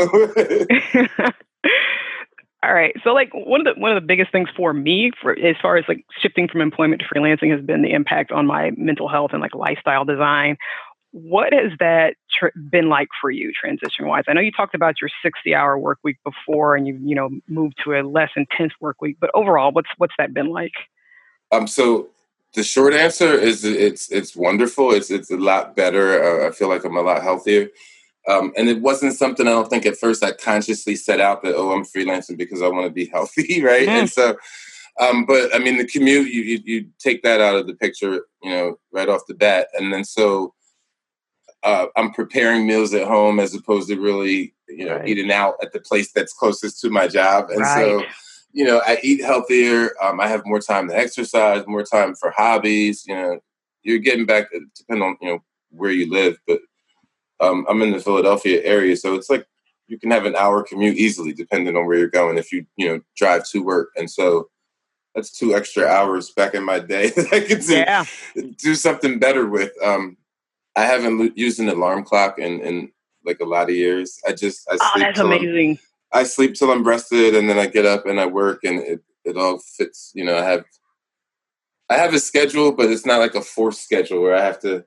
all 2.62 2.74
right 2.74 2.94
so 3.02 3.10
like 3.10 3.30
one 3.32 3.66
of 3.66 3.74
the 3.74 3.80
one 3.80 3.94
of 3.94 4.02
the 4.02 4.06
biggest 4.06 4.32
things 4.32 4.48
for 4.56 4.72
me 4.72 5.10
for 5.20 5.32
as 5.32 5.56
far 5.60 5.76
as 5.76 5.84
like 5.88 6.04
shifting 6.20 6.48
from 6.48 6.60
employment 6.60 7.02
to 7.02 7.06
freelancing 7.14 7.50
has 7.52 7.64
been 7.64 7.82
the 7.82 7.92
impact 7.92 8.32
on 8.32 8.46
my 8.46 8.70
mental 8.76 9.08
health 9.08 9.30
and 9.32 9.40
like 9.40 9.54
lifestyle 9.54 10.04
design 10.04 10.56
what 11.14 11.52
has 11.52 11.70
that 11.78 12.16
tr- 12.28 12.58
been 12.58 12.88
like 12.88 13.06
for 13.20 13.30
you 13.30 13.52
transition 13.52 14.06
wise 14.08 14.24
i 14.26 14.32
know 14.32 14.40
you 14.40 14.50
talked 14.50 14.74
about 14.74 15.00
your 15.00 15.08
60 15.22 15.54
hour 15.54 15.78
work 15.78 15.98
week 16.02 16.16
before 16.24 16.74
and 16.74 16.88
you 16.88 16.98
you 17.04 17.14
know 17.14 17.30
moved 17.46 17.76
to 17.84 17.92
a 17.94 18.02
less 18.02 18.30
intense 18.34 18.72
work 18.80 19.00
week 19.00 19.16
but 19.20 19.30
overall 19.32 19.70
what's 19.70 19.88
what's 19.98 20.14
that 20.18 20.34
been 20.34 20.48
like 20.48 20.74
um 21.52 21.68
so 21.68 22.08
the 22.54 22.64
short 22.64 22.94
answer 22.94 23.32
is 23.32 23.64
it's 23.64 24.10
it's 24.10 24.34
wonderful 24.34 24.92
it's 24.92 25.08
it's 25.08 25.30
a 25.30 25.36
lot 25.36 25.76
better 25.76 26.42
uh, 26.44 26.48
i 26.48 26.50
feel 26.50 26.68
like 26.68 26.84
i'm 26.84 26.96
a 26.96 27.00
lot 27.00 27.22
healthier 27.22 27.68
um, 28.26 28.52
and 28.56 28.68
it 28.68 28.80
wasn't 28.80 29.12
something 29.12 29.46
I 29.46 29.50
don't 29.50 29.68
think 29.68 29.84
at 29.84 29.98
first 29.98 30.24
I 30.24 30.32
consciously 30.32 30.96
set 30.96 31.20
out 31.20 31.42
that, 31.42 31.54
oh, 31.54 31.72
I'm 31.72 31.84
freelancing 31.84 32.38
because 32.38 32.62
I 32.62 32.68
want 32.68 32.86
to 32.86 32.90
be 32.90 33.04
healthy, 33.12 33.62
right? 33.62 33.86
Mm. 33.86 34.00
And 34.00 34.10
so, 34.10 34.36
um, 34.98 35.26
but 35.26 35.54
I 35.54 35.58
mean, 35.58 35.76
the 35.76 35.86
commute, 35.86 36.32
you, 36.32 36.40
you, 36.40 36.60
you, 36.64 36.86
take 36.98 37.22
that 37.22 37.42
out 37.42 37.56
of 37.56 37.66
the 37.66 37.74
picture, 37.74 38.24
you 38.42 38.50
know, 38.50 38.78
right 38.92 39.10
off 39.10 39.26
the 39.28 39.34
bat. 39.34 39.68
And 39.74 39.92
then 39.92 40.04
so 40.04 40.54
uh, 41.64 41.86
I'm 41.96 42.12
preparing 42.12 42.66
meals 42.66 42.94
at 42.94 43.06
home 43.06 43.40
as 43.40 43.54
opposed 43.54 43.88
to 43.88 43.98
really, 43.98 44.54
you 44.68 44.84
know, 44.86 44.96
right. 44.96 45.08
eating 45.08 45.32
out 45.32 45.54
at 45.62 45.72
the 45.72 45.80
place 45.80 46.12
that's 46.12 46.32
closest 46.32 46.80
to 46.82 46.90
my 46.90 47.08
job. 47.08 47.50
And 47.50 47.60
right. 47.60 47.76
so, 47.76 48.02
you 48.52 48.64
know, 48.64 48.80
I 48.86 48.98
eat 49.02 49.24
healthier. 49.24 49.90
Um, 50.02 50.20
I 50.20 50.28
have 50.28 50.46
more 50.46 50.60
time 50.60 50.88
to 50.88 50.96
exercise, 50.96 51.66
more 51.66 51.82
time 51.82 52.14
for 52.14 52.30
hobbies. 52.30 53.04
You 53.06 53.14
know, 53.14 53.40
you're 53.82 53.98
getting 53.98 54.26
back, 54.26 54.46
depending 54.76 55.02
on, 55.02 55.16
you 55.20 55.28
know, 55.28 55.38
where 55.70 55.90
you 55.90 56.10
live, 56.10 56.38
but 56.46 56.60
um, 57.40 57.66
I'm 57.68 57.82
in 57.82 57.92
the 57.92 58.00
Philadelphia 58.00 58.62
area, 58.62 58.96
so 58.96 59.14
it's 59.14 59.28
like 59.28 59.46
you 59.86 59.98
can 59.98 60.10
have 60.10 60.24
an 60.24 60.36
hour 60.36 60.62
commute 60.62 60.96
easily, 60.96 61.32
depending 61.32 61.76
on 61.76 61.86
where 61.86 61.98
you're 61.98 62.08
going. 62.08 62.38
If 62.38 62.52
you 62.52 62.66
you 62.76 62.88
know 62.88 63.00
drive 63.16 63.48
to 63.50 63.62
work, 63.62 63.90
and 63.96 64.10
so 64.10 64.48
that's 65.14 65.36
two 65.36 65.54
extra 65.54 65.86
hours 65.86 66.30
back 66.30 66.54
in 66.54 66.64
my 66.64 66.78
day 66.78 67.10
that 67.16 67.32
I 67.32 67.40
could 67.40 67.60
do, 67.60 67.74
yeah. 67.74 68.04
do 68.58 68.74
something 68.74 69.18
better 69.18 69.46
with. 69.46 69.72
Um, 69.82 70.16
I 70.76 70.82
haven't 70.82 71.36
used 71.36 71.60
an 71.60 71.68
alarm 71.68 72.04
clock 72.04 72.38
in, 72.38 72.60
in 72.60 72.90
like 73.24 73.40
a 73.40 73.44
lot 73.44 73.68
of 73.68 73.76
years. 73.76 74.18
I 74.26 74.32
just 74.32 74.66
I 74.70 74.76
oh, 74.80 74.92
that's 74.98 75.20
amazing. 75.20 75.78
I'm, 76.12 76.20
I 76.20 76.24
sleep 76.24 76.54
till 76.54 76.70
I'm 76.70 76.84
rested, 76.84 77.34
and 77.34 77.48
then 77.48 77.58
I 77.58 77.66
get 77.66 77.86
up 77.86 78.06
and 78.06 78.20
I 78.20 78.26
work, 78.26 78.60
and 78.64 78.80
it 78.80 79.02
it 79.24 79.36
all 79.36 79.58
fits. 79.58 80.12
You 80.14 80.24
know, 80.24 80.36
I 80.36 80.42
have 80.42 80.64
I 81.90 81.94
have 81.94 82.14
a 82.14 82.18
schedule, 82.18 82.72
but 82.72 82.90
it's 82.90 83.06
not 83.06 83.20
like 83.20 83.34
a 83.34 83.40
forced 83.40 83.82
schedule 83.82 84.20
where 84.20 84.34
I 84.34 84.42
have 84.42 84.60
to, 84.60 84.84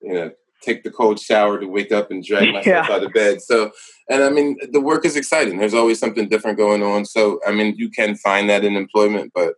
you 0.00 0.12
know, 0.12 0.30
take 0.62 0.82
the 0.82 0.90
cold 0.90 1.20
shower 1.20 1.60
to 1.60 1.66
wake 1.66 1.92
up 1.92 2.10
and 2.10 2.24
drag 2.24 2.48
myself 2.52 2.88
yeah. 2.88 2.94
out 2.94 3.04
of 3.04 3.12
bed. 3.12 3.40
So, 3.42 3.70
and 4.08 4.22
I 4.22 4.30
mean, 4.30 4.58
the 4.72 4.80
work 4.80 5.04
is 5.04 5.16
exciting. 5.16 5.58
There's 5.58 5.74
always 5.74 5.98
something 5.98 6.28
different 6.28 6.58
going 6.58 6.82
on. 6.82 7.04
So, 7.04 7.40
I 7.46 7.52
mean, 7.52 7.74
you 7.76 7.90
can 7.90 8.16
find 8.16 8.48
that 8.50 8.64
in 8.64 8.76
employment, 8.76 9.32
but 9.34 9.54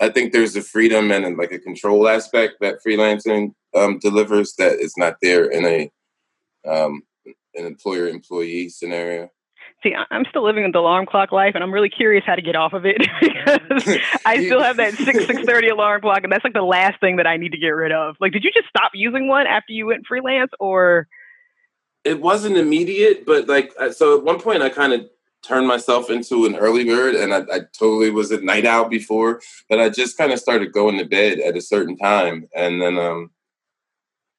I 0.00 0.10
think 0.10 0.32
there's 0.32 0.56
a 0.56 0.62
freedom 0.62 1.10
and 1.10 1.36
like 1.36 1.52
a 1.52 1.58
control 1.58 2.08
aspect 2.08 2.56
that 2.60 2.78
freelancing 2.86 3.52
um, 3.74 3.98
delivers 3.98 4.54
that 4.58 4.78
is 4.78 4.94
not 4.96 5.16
there 5.22 5.44
in 5.44 5.64
a 5.64 5.90
um, 6.68 7.02
an 7.54 7.64
employer 7.64 8.06
employee 8.08 8.68
scenario. 8.68 9.30
See, 9.82 9.94
I'm 10.10 10.24
still 10.30 10.44
living 10.44 10.64
in 10.64 10.72
the 10.72 10.78
alarm 10.78 11.06
clock 11.06 11.32
life, 11.32 11.54
and 11.54 11.62
I'm 11.62 11.72
really 11.72 11.90
curious 11.90 12.24
how 12.26 12.34
to 12.34 12.42
get 12.42 12.56
off 12.56 12.72
of 12.72 12.84
it 12.86 12.98
because 13.20 13.98
I 14.24 14.36
still 14.44 14.62
have 14.62 14.76
that 14.78 14.94
six 14.94 15.26
six 15.26 15.42
thirty 15.42 15.68
alarm 15.68 16.00
clock, 16.00 16.24
and 16.24 16.32
that's 16.32 16.44
like 16.44 16.54
the 16.54 16.62
last 16.62 17.00
thing 17.00 17.16
that 17.16 17.26
I 17.26 17.36
need 17.36 17.52
to 17.52 17.58
get 17.58 17.68
rid 17.68 17.92
of. 17.92 18.16
Like, 18.20 18.32
did 18.32 18.42
you 18.44 18.50
just 18.52 18.68
stop 18.68 18.92
using 18.94 19.28
one 19.28 19.46
after 19.46 19.72
you 19.72 19.86
went 19.86 20.06
freelance, 20.06 20.50
or? 20.60 21.08
It 22.04 22.20
wasn't 22.20 22.56
immediate, 22.56 23.26
but 23.26 23.48
like, 23.48 23.72
so 23.92 24.16
at 24.16 24.24
one 24.24 24.38
point 24.40 24.62
I 24.62 24.68
kind 24.68 24.92
of 24.92 25.08
turned 25.46 25.66
myself 25.66 26.10
into 26.10 26.46
an 26.46 26.56
early 26.56 26.84
bird, 26.84 27.14
and 27.14 27.32
I, 27.32 27.38
I 27.52 27.60
totally 27.78 28.10
was 28.10 28.30
a 28.30 28.40
night 28.40 28.66
owl 28.66 28.88
before, 28.88 29.40
but 29.68 29.80
I 29.80 29.88
just 29.88 30.18
kind 30.18 30.32
of 30.32 30.38
started 30.38 30.72
going 30.72 30.98
to 30.98 31.04
bed 31.04 31.38
at 31.40 31.56
a 31.56 31.60
certain 31.60 31.96
time, 31.96 32.48
and 32.54 32.80
then 32.80 32.98
um, 32.98 33.30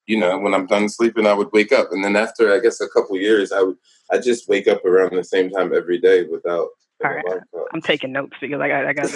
you 0.06 0.18
know, 0.18 0.38
when 0.40 0.54
I'm 0.54 0.68
done 0.68 0.90
sleeping, 0.90 1.28
I 1.28 1.34
would 1.34 1.52
wake 1.52 1.72
up, 1.72 1.92
and 1.92 2.04
then 2.04 2.16
after 2.16 2.54
I 2.54 2.60
guess 2.60 2.82
a 2.82 2.90
couple 2.90 3.18
years, 3.18 3.52
I 3.52 3.62
would 3.62 3.78
I 4.12 4.18
just 4.20 4.48
wake 4.48 4.68
up 4.68 4.86
around 4.86 5.16
the 5.16 5.24
same 5.24 5.50
time 5.50 5.74
every 5.74 6.00
day 6.00 6.24
without. 6.24 6.70
All 7.04 7.12
right, 7.12 7.24
I'm 7.74 7.82
taking 7.82 8.12
notes 8.12 8.34
because 8.42 8.60
I 8.60 8.68
got 8.68 8.86
I 8.88 8.94
got 8.94 9.12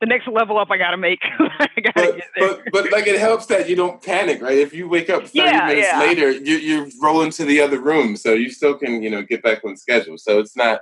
the 0.00 0.06
next 0.06 0.26
level 0.26 0.58
up. 0.58 0.70
I 0.70 0.76
got 0.76 0.90
to 0.90 0.96
make. 0.96 1.20
I 1.38 1.68
gotta 1.80 2.22
but, 2.36 2.62
but, 2.64 2.72
but 2.72 2.92
like 2.92 3.06
it 3.06 3.20
helps 3.20 3.46
that 3.46 3.68
you 3.68 3.76
don't 3.76 4.02
panic, 4.02 4.42
right? 4.42 4.58
If 4.58 4.74
you 4.74 4.88
wake 4.88 5.08
up 5.08 5.22
30 5.22 5.38
yeah, 5.38 5.66
minutes 5.66 5.88
yeah. 5.92 6.00
later, 6.00 6.30
you 6.32 6.56
you 6.56 6.90
roll 7.00 7.22
into 7.22 7.44
the 7.44 7.60
other 7.60 7.80
room, 7.80 8.16
so 8.16 8.32
you 8.32 8.50
still 8.50 8.74
can 8.74 9.02
you 9.02 9.10
know 9.10 9.22
get 9.22 9.42
back 9.42 9.64
on 9.64 9.76
schedule. 9.76 10.18
So 10.18 10.40
it's 10.40 10.56
not 10.56 10.80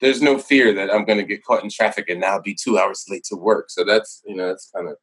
there's 0.00 0.20
no 0.20 0.38
fear 0.38 0.74
that 0.74 0.92
I'm 0.92 1.04
going 1.04 1.18
to 1.18 1.24
get 1.24 1.44
caught 1.44 1.62
in 1.62 1.70
traffic 1.70 2.08
and 2.08 2.20
now 2.20 2.38
be 2.38 2.54
two 2.54 2.78
hours 2.78 3.04
late 3.08 3.24
to 3.24 3.36
work. 3.36 3.70
So 3.70 3.84
that's 3.84 4.22
you 4.26 4.34
know 4.34 4.48
that's 4.48 4.70
kind 4.74 4.88
of 4.88 4.96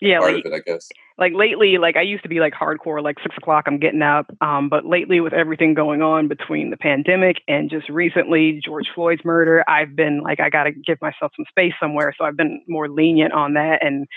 yeah, 0.00 0.20
part 0.20 0.34
like, 0.34 0.44
of 0.44 0.52
it, 0.52 0.56
I 0.56 0.60
guess. 0.60 0.88
Like 1.16 1.32
lately, 1.32 1.78
like 1.78 1.96
I 1.96 2.02
used 2.02 2.24
to 2.24 2.28
be 2.28 2.40
like 2.40 2.54
hardcore, 2.54 3.00
like 3.00 3.18
six 3.22 3.36
o'clock, 3.38 3.64
I'm 3.68 3.78
getting 3.78 4.02
up. 4.02 4.26
Um, 4.40 4.68
but 4.68 4.84
lately, 4.84 5.20
with 5.20 5.32
everything 5.32 5.72
going 5.74 6.02
on 6.02 6.26
between 6.26 6.70
the 6.70 6.76
pandemic 6.76 7.36
and 7.46 7.70
just 7.70 7.88
recently 7.88 8.60
George 8.64 8.86
Floyd's 8.94 9.24
murder, 9.24 9.62
I've 9.68 9.94
been 9.94 10.22
like, 10.22 10.40
I 10.40 10.50
got 10.50 10.64
to 10.64 10.72
give 10.72 11.00
myself 11.00 11.30
some 11.36 11.44
space 11.48 11.72
somewhere. 11.78 12.12
So 12.18 12.24
I've 12.24 12.36
been 12.36 12.62
more 12.66 12.88
lenient 12.88 13.32
on 13.32 13.54
that, 13.54 13.84
and 13.84 14.08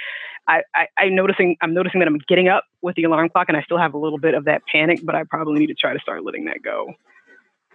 I, 0.48 0.64
I, 0.74 0.88
I'm 0.98 1.16
noticing, 1.16 1.56
I'm 1.62 1.74
noticing 1.74 2.00
that 2.00 2.08
I'm 2.08 2.20
getting 2.28 2.48
up 2.48 2.64
with 2.82 2.96
the 2.96 3.04
alarm 3.04 3.30
clock, 3.30 3.48
and 3.50 3.58
I 3.58 3.62
still 3.62 3.78
have 3.78 3.94
a 3.94 4.00
little 4.00 4.20
bit 4.20 4.34
of 4.34 4.46
that 4.46 4.64
panic, 4.72 5.02
but 5.04 5.14
I 5.14 5.24
probably 5.30 5.60
need 5.60 5.68
to 5.68 5.76
try 5.76 5.94
to 5.94 6.00
start 6.00 6.24
letting 6.24 6.46
that 6.46 6.64
go. 6.64 6.94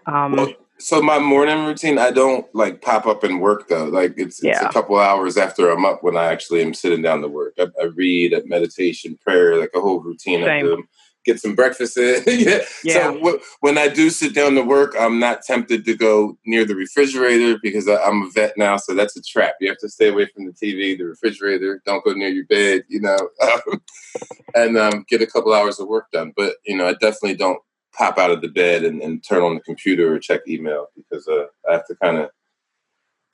Um, 0.07 0.33
well, 0.33 0.52
so 0.83 1.01
my 1.01 1.19
morning 1.19 1.65
routine, 1.65 1.99
I 1.99 2.11
don't 2.11 2.53
like 2.55 2.83
pop 2.83 3.07
up 3.07 3.23
and 3.23 3.41
work 3.41 3.69
though. 3.69 3.87
Like 3.87 4.15
it's, 4.17 4.43
yeah. 4.43 4.53
it's 4.53 4.62
a 4.62 4.69
couple 4.69 4.99
hours 4.99 5.37
after 5.37 5.71
I'm 5.71 5.85
up 5.85 6.03
when 6.03 6.17
I 6.17 6.27
actually 6.27 6.62
am 6.62 6.75
sitting 6.75 7.03
down 7.03 7.23
to 7.23 7.29
work. 7.29 7.55
I, 7.59 7.67
I 7.81 7.85
read, 7.95 8.33
a 8.33 8.45
meditation, 8.47 9.17
prayer, 9.21 9.59
like 9.59 9.71
a 9.75 9.81
whole 9.81 10.01
routine. 10.01 10.41
Same. 10.41 10.49
I 10.49 10.61
do. 10.61 10.85
Get 11.25 11.41
some 11.41 11.55
breakfast 11.55 11.97
in. 11.97 12.23
yeah. 12.27 12.59
yeah. 12.85 12.95
So 12.95 13.15
w- 13.15 13.39
when 13.61 13.79
I 13.79 13.87
do 13.87 14.11
sit 14.11 14.35
down 14.35 14.57
to 14.57 14.62
work, 14.62 14.97
I'm 14.99 15.21
not 15.21 15.43
tempted 15.43 15.85
to 15.85 15.97
go 15.97 16.37
near 16.45 16.65
the 16.65 16.75
refrigerator 16.75 17.61
because 17.62 17.87
I, 17.89 17.95
am 18.03 18.23
a 18.23 18.31
vet 18.31 18.59
now. 18.59 18.77
So 18.77 18.93
that's 18.93 19.17
a 19.17 19.23
trap. 19.23 19.55
You 19.61 19.69
have 19.69 19.79
to 19.79 19.89
stay 19.89 20.09
away 20.09 20.27
from 20.27 20.47
the 20.47 20.53
TV, 20.53 20.99
the 20.99 21.05
refrigerator. 21.05 21.81
Don't 21.87 22.05
go 22.05 22.12
near 22.12 22.29
your 22.29 22.47
bed. 22.47 22.83
You 22.89 23.03
know, 23.03 23.29
and 24.57 24.77
um, 24.77 25.05
get 25.09 25.23
a 25.23 25.27
couple 25.27 25.55
hours 25.55 25.79
of 25.79 25.87
work 25.87 26.11
done. 26.11 26.33
But 26.37 26.57
you 26.67 26.77
know, 26.77 26.89
I 26.89 26.95
definitely 26.95 27.37
don't 27.37 27.62
pop 27.96 28.18
out 28.18 28.30
of 28.30 28.40
the 28.40 28.49
bed 28.49 28.84
and, 28.84 29.02
and 29.02 29.22
turn 29.22 29.42
on 29.42 29.54
the 29.54 29.61
computer 29.61 30.14
or 30.14 30.18
check 30.18 30.40
email 30.49 30.87
because 30.96 31.28
uh, 31.28 31.44
I 31.68 31.75
have 31.75 31.87
to 31.87 31.94
kind 31.96 32.18
of 32.18 32.30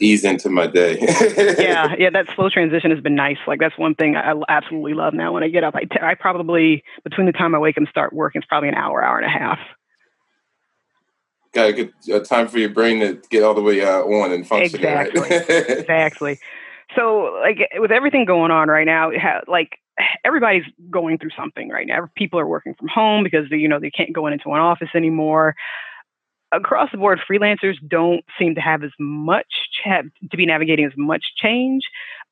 ease 0.00 0.24
into 0.24 0.48
my 0.48 0.66
day. 0.66 0.98
yeah, 1.58 1.94
yeah, 1.98 2.10
that 2.10 2.26
slow 2.34 2.48
transition 2.48 2.90
has 2.90 3.00
been 3.00 3.14
nice. 3.14 3.38
Like 3.46 3.60
that's 3.60 3.76
one 3.78 3.94
thing 3.94 4.16
I 4.16 4.34
absolutely 4.48 4.94
love 4.94 5.14
now. 5.14 5.32
When 5.32 5.42
I 5.42 5.48
get 5.48 5.64
up, 5.64 5.74
I, 5.74 5.84
t- 5.84 6.00
I 6.00 6.14
probably 6.14 6.82
between 7.04 7.26
the 7.26 7.32
time 7.32 7.54
I 7.54 7.58
wake 7.58 7.76
and 7.76 7.88
start 7.88 8.12
working, 8.12 8.40
it's 8.40 8.48
probably 8.48 8.68
an 8.68 8.74
hour, 8.74 9.02
hour 9.02 9.16
and 9.16 9.26
a 9.26 9.30
half. 9.30 9.58
Got 11.52 11.70
a 11.70 11.72
good 11.72 11.92
uh, 12.12 12.20
time 12.20 12.46
for 12.48 12.58
your 12.58 12.68
brain 12.68 13.00
to 13.00 13.20
get 13.30 13.42
all 13.42 13.54
the 13.54 13.62
way 13.62 13.82
uh, 13.82 14.00
on 14.00 14.32
and 14.32 14.46
function. 14.46 14.76
Exactly. 14.76 15.20
Right? 15.20 15.44
exactly. 15.48 16.38
So, 16.94 17.40
like 17.42 17.68
with 17.76 17.90
everything 17.90 18.24
going 18.24 18.50
on 18.50 18.68
right 18.68 18.86
now, 18.86 19.10
like 19.46 19.78
everybody's 20.24 20.64
going 20.90 21.18
through 21.18 21.30
something 21.36 21.68
right 21.68 21.86
now. 21.86 22.08
People 22.16 22.38
are 22.38 22.46
working 22.46 22.74
from 22.74 22.88
home 22.88 23.24
because 23.24 23.48
they, 23.50 23.56
you 23.56 23.68
know 23.68 23.80
they 23.80 23.90
can't 23.90 24.12
go 24.12 24.26
into 24.26 24.50
an 24.50 24.60
office 24.60 24.90
anymore. 24.94 25.54
Across 26.50 26.92
the 26.92 26.98
board, 26.98 27.20
freelancers 27.30 27.76
don't 27.86 28.24
seem 28.38 28.54
to 28.54 28.60
have 28.60 28.82
as 28.82 28.92
much 28.98 29.46
to 29.84 30.36
be 30.36 30.46
navigating 30.46 30.86
as 30.86 30.92
much 30.96 31.22
change. 31.36 31.82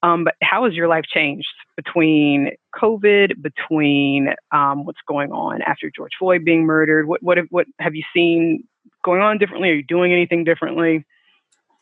Um, 0.02 0.24
but 0.24 0.34
how 0.42 0.64
has 0.64 0.74
your 0.74 0.88
life 0.88 1.04
changed 1.04 1.48
between 1.76 2.52
COVID, 2.74 3.42
between 3.42 4.34
um, 4.52 4.84
what's 4.84 5.00
going 5.06 5.32
on 5.32 5.62
after 5.62 5.90
George 5.94 6.12
Floyd 6.18 6.44
being 6.44 6.64
murdered? 6.64 7.08
What 7.08 7.22
what 7.22 7.36
have, 7.36 7.46
what 7.50 7.66
have 7.78 7.94
you 7.94 8.04
seen 8.14 8.64
going 9.04 9.20
on 9.20 9.38
differently? 9.38 9.70
Are 9.70 9.74
you 9.74 9.82
doing 9.82 10.12
anything 10.12 10.44
differently? 10.44 11.04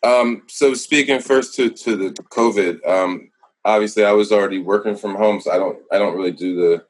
Um, 0.03 0.43
so 0.49 0.75
speaking 0.75 1.21
first 1.21 1.55
to 1.55 1.71
to 1.71 1.97
the 1.97 2.11
COVID, 2.11 2.87
um, 2.88 3.31
obviously 3.64 4.04
I 4.04 4.12
was 4.12 4.33
already 4.33 4.59
working 4.59 4.97
from 4.97 5.14
home, 5.14 5.40
so 5.40 5.50
I 5.50 5.59
don't 5.59 5.78
I 5.92 5.99
don't 5.99 6.16
really 6.16 6.33
do 6.33 6.56
the 6.56 6.85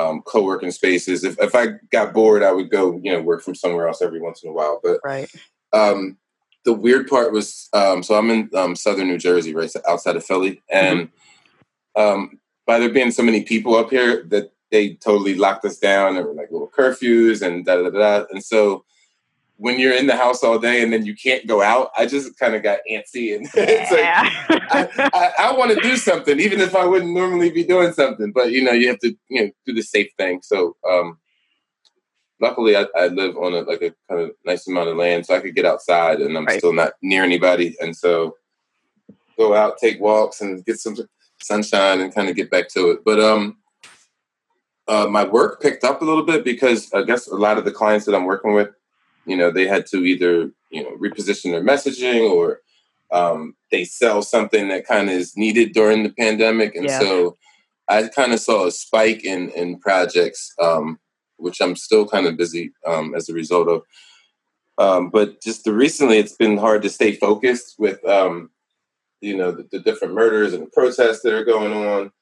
um, 0.00 0.22
co-working 0.22 0.70
spaces. 0.70 1.24
If 1.24 1.38
if 1.40 1.54
I 1.54 1.74
got 1.90 2.12
bored, 2.12 2.42
I 2.42 2.52
would 2.52 2.70
go 2.70 3.00
you 3.02 3.12
know 3.12 3.20
work 3.20 3.42
from 3.42 3.54
somewhere 3.54 3.88
else 3.88 4.02
every 4.02 4.20
once 4.20 4.42
in 4.42 4.50
a 4.50 4.52
while. 4.52 4.80
But 4.82 5.00
right. 5.04 5.30
Um, 5.72 6.18
the 6.64 6.72
weird 6.72 7.08
part 7.08 7.32
was 7.32 7.68
um, 7.72 8.02
so 8.02 8.16
I'm 8.16 8.30
in 8.30 8.50
um, 8.54 8.76
southern 8.76 9.08
New 9.08 9.18
Jersey, 9.18 9.54
right 9.54 9.70
outside 9.88 10.16
of 10.16 10.24
Philly, 10.24 10.62
and 10.70 11.08
mm-hmm. 11.96 12.02
um, 12.02 12.40
by 12.66 12.78
there 12.78 12.90
being 12.90 13.10
so 13.10 13.22
many 13.22 13.42
people 13.42 13.76
up 13.76 13.90
here, 13.90 14.24
that 14.24 14.52
they 14.70 14.94
totally 14.94 15.34
locked 15.34 15.64
us 15.64 15.78
down. 15.78 16.14
There 16.14 16.26
were 16.26 16.34
like 16.34 16.50
little 16.50 16.68
curfews 16.70 17.42
and 17.42 17.64
da 17.64 17.76
da 17.76 17.90
da, 17.90 18.24
and 18.30 18.42
so 18.44 18.84
when 19.60 19.78
you're 19.78 19.94
in 19.94 20.06
the 20.06 20.16
house 20.16 20.42
all 20.42 20.58
day 20.58 20.82
and 20.82 20.90
then 20.90 21.04
you 21.04 21.14
can't 21.14 21.46
go 21.46 21.60
out, 21.60 21.90
I 21.94 22.06
just 22.06 22.38
kind 22.38 22.54
of 22.54 22.62
got 22.62 22.78
antsy 22.90 23.36
and 23.36 23.46
it's 23.54 23.90
like 23.90 24.90
I, 24.90 25.10
I, 25.12 25.48
I 25.48 25.52
want 25.52 25.70
to 25.72 25.80
do 25.82 25.96
something, 25.96 26.40
even 26.40 26.60
if 26.60 26.74
I 26.74 26.86
wouldn't 26.86 27.12
normally 27.12 27.50
be 27.50 27.64
doing 27.64 27.92
something. 27.92 28.32
But 28.32 28.52
you 28.52 28.64
know, 28.64 28.72
you 28.72 28.88
have 28.88 28.98
to 29.00 29.14
you 29.28 29.44
know 29.44 29.50
do 29.66 29.74
the 29.74 29.82
safe 29.82 30.10
thing. 30.16 30.40
So 30.42 30.76
um, 30.90 31.18
luckily, 32.40 32.74
I, 32.74 32.86
I 32.96 33.08
live 33.08 33.36
on 33.36 33.52
a 33.52 33.60
like 33.60 33.82
a 33.82 33.92
kind 34.08 34.22
of 34.22 34.30
nice 34.46 34.66
amount 34.66 34.88
of 34.88 34.96
land, 34.96 35.26
so 35.26 35.36
I 35.36 35.40
could 35.40 35.54
get 35.54 35.66
outside, 35.66 36.20
and 36.20 36.38
I'm 36.38 36.46
right. 36.46 36.58
still 36.58 36.72
not 36.72 36.94
near 37.02 37.22
anybody, 37.22 37.76
and 37.82 37.94
so 37.94 38.36
go 39.36 39.54
out, 39.54 39.76
take 39.76 40.00
walks, 40.00 40.40
and 40.40 40.64
get 40.64 40.78
some 40.78 40.96
sunshine, 41.42 42.00
and 42.00 42.14
kind 42.14 42.30
of 42.30 42.36
get 42.36 42.50
back 42.50 42.68
to 42.70 42.90
it. 42.90 43.00
But 43.04 43.20
um. 43.20 43.56
Uh, 44.88 45.06
my 45.06 45.22
work 45.22 45.62
picked 45.62 45.84
up 45.84 46.02
a 46.02 46.04
little 46.04 46.24
bit 46.24 46.42
because 46.42 46.92
I 46.92 47.02
guess 47.02 47.28
a 47.28 47.36
lot 47.36 47.58
of 47.58 47.64
the 47.64 47.70
clients 47.70 48.06
that 48.06 48.14
I'm 48.14 48.24
working 48.24 48.54
with 48.54 48.70
you 49.26 49.36
know 49.36 49.50
they 49.50 49.66
had 49.66 49.86
to 49.86 50.04
either 50.04 50.50
you 50.70 50.82
know 50.82 50.96
reposition 50.96 51.50
their 51.50 51.62
messaging 51.62 52.30
or 52.30 52.60
um, 53.12 53.54
they 53.70 53.84
sell 53.84 54.22
something 54.22 54.68
that 54.68 54.86
kind 54.86 55.08
of 55.08 55.14
is 55.16 55.36
needed 55.36 55.72
during 55.72 56.02
the 56.02 56.10
pandemic. 56.10 56.74
And 56.74 56.86
yeah. 56.86 56.98
so 56.98 57.36
i 57.88 58.06
kind 58.06 58.32
of 58.32 58.38
saw 58.38 58.66
a 58.66 58.70
spike 58.70 59.24
in 59.24 59.50
in 59.50 59.78
projects 59.80 60.54
um, 60.60 60.98
which 61.38 61.60
i'm 61.60 61.74
still 61.74 62.06
kind 62.06 62.26
of 62.26 62.36
busy 62.36 62.72
um, 62.86 63.14
as 63.14 63.28
a 63.28 63.34
result 63.34 63.68
of. 63.68 63.82
Um, 64.78 65.10
but 65.10 65.42
just 65.42 65.64
the 65.64 65.74
recently 65.74 66.18
it's 66.18 66.36
been 66.36 66.56
hard 66.56 66.82
to 66.82 66.88
stay 66.88 67.12
focused 67.12 67.74
with 67.78 68.02
um, 68.06 68.50
you 69.20 69.36
know 69.36 69.50
the, 69.50 69.68
the, 69.70 69.80
different 69.80 70.14
murders 70.14 70.54
and 70.54 70.62
the 70.62 70.70
protests 70.70 71.20
that 71.22 71.34
are 71.34 71.44
going 71.44 71.72
on. 71.72 72.12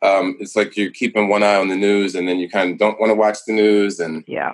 Um, 0.00 0.36
it's 0.40 0.54
like 0.54 0.76
you're 0.76 0.92
keeping 0.92 1.28
one 1.28 1.42
eye 1.42 1.56
on 1.56 1.68
the 1.68 1.76
news 1.76 2.14
and 2.14 2.28
then 2.28 2.38
you 2.38 2.48
kind 2.48 2.70
of 2.70 2.78
don't 2.78 3.00
want 3.00 3.10
to 3.10 3.14
watch 3.14 3.38
the 3.46 3.52
news 3.52 3.98
and 3.98 4.24
yeah 4.28 4.52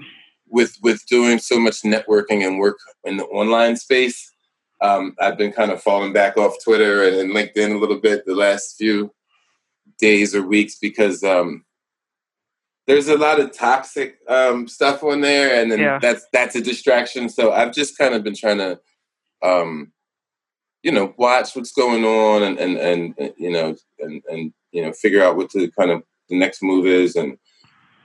with 0.48 0.76
with 0.82 1.04
doing 1.06 1.38
so 1.38 1.58
much 1.58 1.82
networking 1.82 2.46
and 2.46 2.58
work 2.58 2.78
in 3.04 3.16
the 3.16 3.24
online 3.24 3.76
space, 3.76 4.32
um, 4.80 5.14
I've 5.20 5.38
been 5.38 5.52
kind 5.52 5.70
of 5.70 5.82
falling 5.82 6.12
back 6.12 6.36
off 6.36 6.54
Twitter 6.62 7.04
and, 7.04 7.16
and, 7.16 7.30
LinkedIn 7.32 7.74
a 7.74 7.78
little 7.78 8.00
bit 8.00 8.24
the 8.24 8.34
last 8.34 8.76
few 8.76 9.12
days 9.98 10.34
or 10.34 10.42
weeks 10.46 10.76
because 10.78 11.22
um, 11.22 11.64
there's 12.86 13.08
a 13.08 13.16
lot 13.16 13.40
of 13.40 13.52
toxic 13.52 14.18
um, 14.28 14.68
stuff 14.68 15.02
on 15.02 15.20
there, 15.20 15.60
and 15.60 15.72
then 15.72 15.80
yeah. 15.80 15.98
that's 15.98 16.26
that's 16.32 16.56
a 16.56 16.60
distraction. 16.60 17.28
So 17.28 17.52
I've 17.52 17.72
just 17.72 17.98
kind 17.98 18.14
of 18.14 18.22
been 18.22 18.36
trying 18.36 18.58
to 18.58 18.80
um, 19.42 19.92
you 20.84 20.92
know, 20.92 21.14
watch 21.16 21.56
what's 21.56 21.72
going 21.72 22.04
on 22.04 22.42
and, 22.42 22.58
and, 22.58 22.76
and, 23.18 23.32
you 23.38 23.50
know, 23.50 23.74
and, 23.98 24.22
and, 24.28 24.52
you 24.70 24.82
know, 24.82 24.92
figure 24.92 25.24
out 25.24 25.34
what 25.34 25.50
the 25.50 25.70
kind 25.76 25.90
of 25.90 26.02
the 26.28 26.38
next 26.38 26.62
move 26.62 26.86
is 26.86 27.16
and 27.16 27.38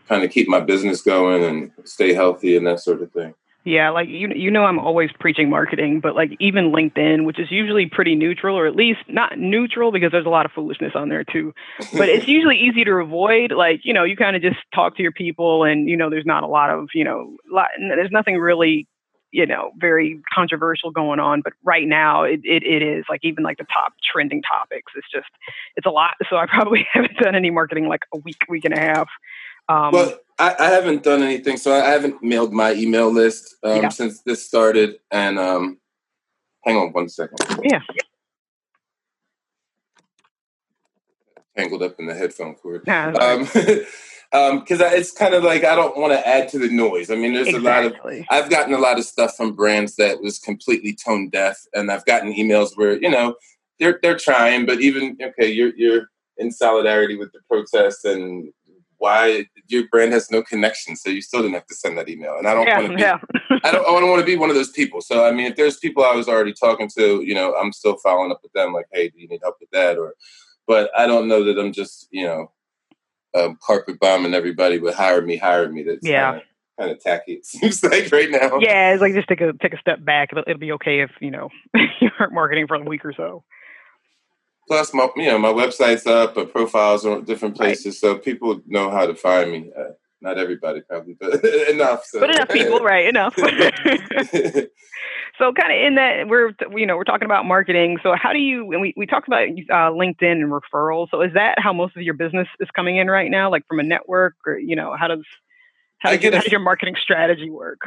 kind 0.09 0.23
of 0.23 0.31
keep 0.31 0.49
my 0.49 0.59
business 0.59 1.01
going 1.01 1.43
and 1.43 1.71
stay 1.85 2.13
healthy 2.13 2.57
and 2.57 2.67
that 2.67 2.79
sort 2.79 3.01
of 3.01 3.11
thing. 3.11 3.33
Yeah, 3.65 3.89
like 3.89 4.07
you 4.07 4.29
you 4.29 4.49
know 4.49 4.63
I'm 4.63 4.79
always 4.79 5.11
preaching 5.19 5.49
marketing, 5.49 5.99
but 5.99 6.15
like 6.15 6.31
even 6.39 6.71
LinkedIn, 6.71 7.25
which 7.25 7.39
is 7.39 7.51
usually 7.51 7.85
pretty 7.85 8.15
neutral 8.15 8.57
or 8.57 8.65
at 8.65 8.75
least 8.75 9.01
not 9.09 9.37
neutral 9.37 9.91
because 9.91 10.11
there's 10.11 10.25
a 10.25 10.29
lot 10.29 10.45
of 10.45 10.51
foolishness 10.53 10.93
on 10.95 11.09
there 11.09 11.23
too. 11.23 11.53
But 11.93 12.09
it's 12.09 12.27
usually 12.27 12.57
easy 12.57 12.83
to 12.85 12.91
avoid. 12.93 13.51
Like, 13.51 13.81
you 13.83 13.93
know, 13.93 14.03
you 14.03 14.15
kind 14.15 14.35
of 14.35 14.41
just 14.41 14.57
talk 14.73 14.95
to 14.97 15.03
your 15.03 15.11
people 15.11 15.65
and 15.65 15.89
you 15.89 15.97
know 15.97 16.09
there's 16.09 16.25
not 16.25 16.43
a 16.43 16.47
lot 16.47 16.69
of, 16.69 16.87
you 16.93 17.03
know, 17.03 17.35
lot, 17.51 17.67
there's 17.77 18.11
nothing 18.11 18.37
really 18.37 18.87
you 19.31 19.45
know, 19.45 19.71
very 19.77 20.19
controversial 20.33 20.91
going 20.91 21.19
on. 21.19 21.41
But 21.41 21.53
right 21.63 21.87
now, 21.87 22.23
it, 22.23 22.39
it, 22.43 22.63
it 22.63 22.81
is 22.81 23.05
like 23.09 23.19
even 23.23 23.43
like 23.43 23.57
the 23.57 23.65
top 23.71 23.93
trending 24.11 24.41
topics. 24.41 24.91
It's 24.95 25.09
just, 25.11 25.29
it's 25.75 25.85
a 25.85 25.91
lot. 25.91 26.13
So 26.29 26.37
I 26.37 26.47
probably 26.47 26.87
haven't 26.93 27.17
done 27.17 27.35
any 27.35 27.49
marketing 27.49 27.87
like 27.87 28.01
a 28.13 28.17
week, 28.17 28.39
week 28.49 28.65
and 28.65 28.73
a 28.73 28.79
half. 28.79 29.07
Um, 29.69 29.91
well, 29.91 30.19
I, 30.39 30.55
I, 30.57 30.69
haven't 30.71 31.03
done 31.03 31.21
anything. 31.21 31.57
So 31.57 31.71
I 31.73 31.89
haven't 31.89 32.23
mailed 32.23 32.51
my 32.51 32.73
email 32.73 33.11
list 33.11 33.55
um, 33.63 33.83
yeah. 33.83 33.89
since 33.89 34.21
this 34.23 34.43
started. 34.43 34.95
And 35.11 35.37
um, 35.37 35.77
hang 36.65 36.75
on 36.75 36.91
one 36.91 37.07
second. 37.07 37.37
Yeah. 37.63 37.81
Tangled 41.55 41.83
up 41.83 41.95
in 41.99 42.07
the 42.07 42.15
headphone 42.15 42.55
cord. 42.55 42.87
Nah, 42.87 43.13
um, 43.19 43.43
because 43.43 43.85
um, 44.33 44.63
it's 44.69 45.11
kind 45.11 45.33
of 45.33 45.43
like 45.43 45.63
I 45.63 45.75
don't 45.75 45.97
want 45.97 46.13
to 46.13 46.27
add 46.27 46.47
to 46.49 46.59
the 46.59 46.69
noise. 46.69 47.11
I 47.11 47.15
mean, 47.15 47.33
there's 47.33 47.49
exactly. 47.49 48.19
a 48.19 48.21
lot 48.21 48.41
of 48.41 48.43
I've 48.45 48.49
gotten 48.49 48.73
a 48.73 48.77
lot 48.77 48.97
of 48.97 49.03
stuff 49.03 49.35
from 49.35 49.55
brands 49.55 49.97
that 49.97 50.21
was 50.21 50.39
completely 50.39 50.95
tone 50.95 51.29
deaf, 51.29 51.57
and 51.73 51.91
I've 51.91 52.05
gotten 52.05 52.33
emails 52.33 52.77
where 52.77 52.93
you 53.01 53.09
know 53.09 53.35
they're 53.77 53.99
they're 54.01 54.17
trying, 54.17 54.65
but 54.65 54.79
even 54.79 55.17
okay, 55.21 55.51
you're 55.51 55.75
you're 55.75 56.07
in 56.37 56.49
solidarity 56.51 57.17
with 57.17 57.31
the 57.33 57.41
protest 57.49 58.05
and 58.05 58.53
why 58.99 59.45
your 59.67 59.87
brand 59.87 60.13
has 60.13 60.29
no 60.29 60.43
connection, 60.43 60.95
so 60.95 61.09
you 61.09 61.21
still 61.21 61.41
didn't 61.41 61.55
have 61.55 61.65
to 61.67 61.75
send 61.75 61.97
that 61.97 62.09
email. 62.09 62.37
And 62.37 62.47
I 62.47 62.53
don't 62.53 62.67
yeah, 62.67 62.79
want 62.79 62.91
to 62.91 62.95
be, 62.95 63.01
yeah. 63.01 63.17
I 63.63 63.71
don't, 63.71 63.85
I 63.85 63.99
don't 63.99 64.09
want 64.09 64.19
to 64.19 64.25
be 64.25 64.37
one 64.37 64.49
of 64.49 64.55
those 64.55 64.69
people. 64.69 65.01
So 65.01 65.25
I 65.25 65.31
mean, 65.31 65.47
if 65.47 65.55
there's 65.55 65.77
people 65.77 66.03
I 66.03 66.15
was 66.15 66.27
already 66.27 66.53
talking 66.53 66.89
to, 66.97 67.23
you 67.23 67.33
know, 67.33 67.55
I'm 67.55 67.73
still 67.73 67.97
following 67.97 68.31
up 68.31 68.41
with 68.43 68.53
them, 68.53 68.73
like, 68.73 68.85
hey, 68.91 69.09
do 69.09 69.19
you 69.19 69.27
need 69.27 69.41
help 69.41 69.55
with 69.59 69.71
that? 69.71 69.97
Or, 69.97 70.13
but 70.67 70.91
I 70.95 71.07
don't 71.07 71.27
know 71.27 71.43
that 71.45 71.57
I'm 71.57 71.73
just, 71.73 72.07
you 72.11 72.25
know, 72.25 72.51
um, 73.35 73.57
carpet 73.61 73.99
bombing 73.99 74.33
everybody 74.33 74.79
would 74.79 74.93
hire 74.93 75.21
me, 75.21 75.37
hire 75.37 75.69
me. 75.69 75.83
That's 75.83 76.05
yeah. 76.05 76.39
Kind 76.79 76.91
of 76.91 76.99
tacky. 77.01 77.33
It 77.39 77.45
seems 77.45 77.83
like 77.83 78.11
right 78.11 78.29
now. 78.29 78.59
Yeah, 78.59 78.93
it's 78.93 79.01
like 79.01 79.13
just 79.13 79.27
take 79.27 79.41
a 79.41 79.53
take 79.53 79.73
a 79.73 79.79
step 79.79 80.03
back. 80.03 80.29
It'll, 80.31 80.43
it'll 80.47 80.59
be 80.59 80.71
okay 80.73 81.01
if 81.01 81.11
you 81.19 81.31
know 81.31 81.49
you 82.01 82.09
aren't 82.19 82.33
marketing 82.33 82.67
for 82.67 82.75
a 82.75 82.83
week 82.83 83.05
or 83.05 83.13
so. 83.13 83.43
Plus, 84.69 84.93
my 84.93 85.09
you 85.15 85.25
know 85.25 85.39
my 85.39 85.51
website's 85.51 86.05
up, 86.05 86.35
but 86.35 86.51
profiles 86.53 87.03
are 87.03 87.21
different 87.21 87.55
places, 87.55 87.85
right. 87.85 87.95
so 87.95 88.17
people 88.19 88.61
know 88.67 88.91
how 88.91 89.07
to 89.07 89.15
find 89.15 89.51
me. 89.51 89.71
Uh, 89.75 89.93
not 90.21 90.37
everybody 90.37 90.81
probably, 90.81 91.15
but 91.19 91.43
enough. 91.69 92.05
So. 92.05 92.19
But 92.19 92.35
enough 92.35 92.49
people, 92.49 92.79
right? 92.79 93.07
Enough. 93.07 93.35
So 95.39 95.53
kind 95.53 95.71
of 95.71 95.87
in 95.87 95.95
that 95.95 96.27
we're 96.27 96.51
you 96.75 96.85
know 96.85 96.97
we're 96.97 97.05
talking 97.05 97.25
about 97.25 97.45
marketing. 97.45 97.97
So 98.03 98.13
how 98.13 98.33
do 98.33 98.39
you 98.39 98.73
and 98.73 98.81
we 98.81 98.93
we 98.97 99.05
talked 99.05 99.25
about 99.25 99.43
uh, 99.43 99.89
LinkedIn 99.89 100.33
and 100.33 100.51
referrals. 100.51 101.07
So 101.11 101.21
is 101.21 101.33
that 101.33 101.55
how 101.57 101.71
most 101.71 101.95
of 101.95 102.03
your 102.03 102.13
business 102.13 102.47
is 102.59 102.67
coming 102.75 102.97
in 102.97 103.07
right 103.07 103.31
now? 103.31 103.49
Like 103.49 103.65
from 103.65 103.79
a 103.79 103.83
network, 103.83 104.35
or 104.45 104.59
you 104.59 104.75
know 104.75 104.93
how 104.99 105.07
does 105.07 105.23
how, 105.99 106.13
does, 106.13 106.21
how 106.21 106.29
does 106.41 106.51
your 106.51 106.59
marketing 106.59 106.95
strategy 107.01 107.49
work? 107.49 107.79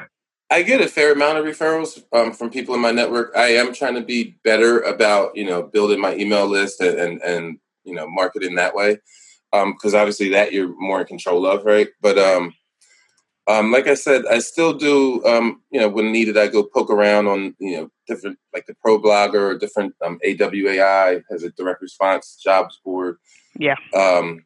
I 0.52 0.62
get 0.62 0.82
a 0.82 0.88
fair 0.88 1.12
amount 1.12 1.38
of 1.38 1.46
referrals 1.46 2.02
um, 2.12 2.32
from 2.32 2.50
people 2.50 2.74
in 2.74 2.80
my 2.82 2.90
network. 2.90 3.32
I 3.34 3.48
am 3.54 3.72
trying 3.72 3.94
to 3.94 4.02
be 4.02 4.36
better 4.44 4.80
about 4.80 5.34
you 5.34 5.46
know 5.46 5.62
building 5.62 6.00
my 6.00 6.14
email 6.14 6.46
list 6.46 6.80
and 6.80 6.98
and, 6.98 7.22
and 7.22 7.58
you 7.84 7.94
know 7.94 8.06
marketing 8.06 8.56
that 8.56 8.74
way 8.74 8.98
because 9.50 9.94
um, 9.94 10.00
obviously 10.00 10.28
that 10.30 10.52
you're 10.52 10.78
more 10.78 11.00
in 11.00 11.06
control 11.06 11.46
of, 11.46 11.64
right? 11.64 11.88
But 12.02 12.18
um, 12.18 12.54
um, 13.48 13.72
like 13.72 13.86
I 13.86 13.94
said, 13.94 14.24
I 14.26 14.38
still 14.38 14.72
do, 14.72 15.24
um, 15.26 15.62
you 15.70 15.80
know, 15.80 15.88
when 15.88 16.12
needed, 16.12 16.38
I 16.38 16.46
go 16.46 16.62
poke 16.62 16.90
around 16.90 17.26
on, 17.26 17.54
you 17.58 17.76
know, 17.76 17.90
different, 18.06 18.38
like 18.54 18.66
the 18.66 18.74
Pro 18.74 19.00
Blogger 19.00 19.50
or 19.50 19.58
different 19.58 19.94
um, 20.04 20.18
AWAI 20.24 21.22
has 21.28 21.42
a 21.42 21.50
direct 21.50 21.82
response 21.82 22.40
jobs 22.42 22.80
board. 22.84 23.16
Yeah. 23.58 23.74
Um, 23.94 24.44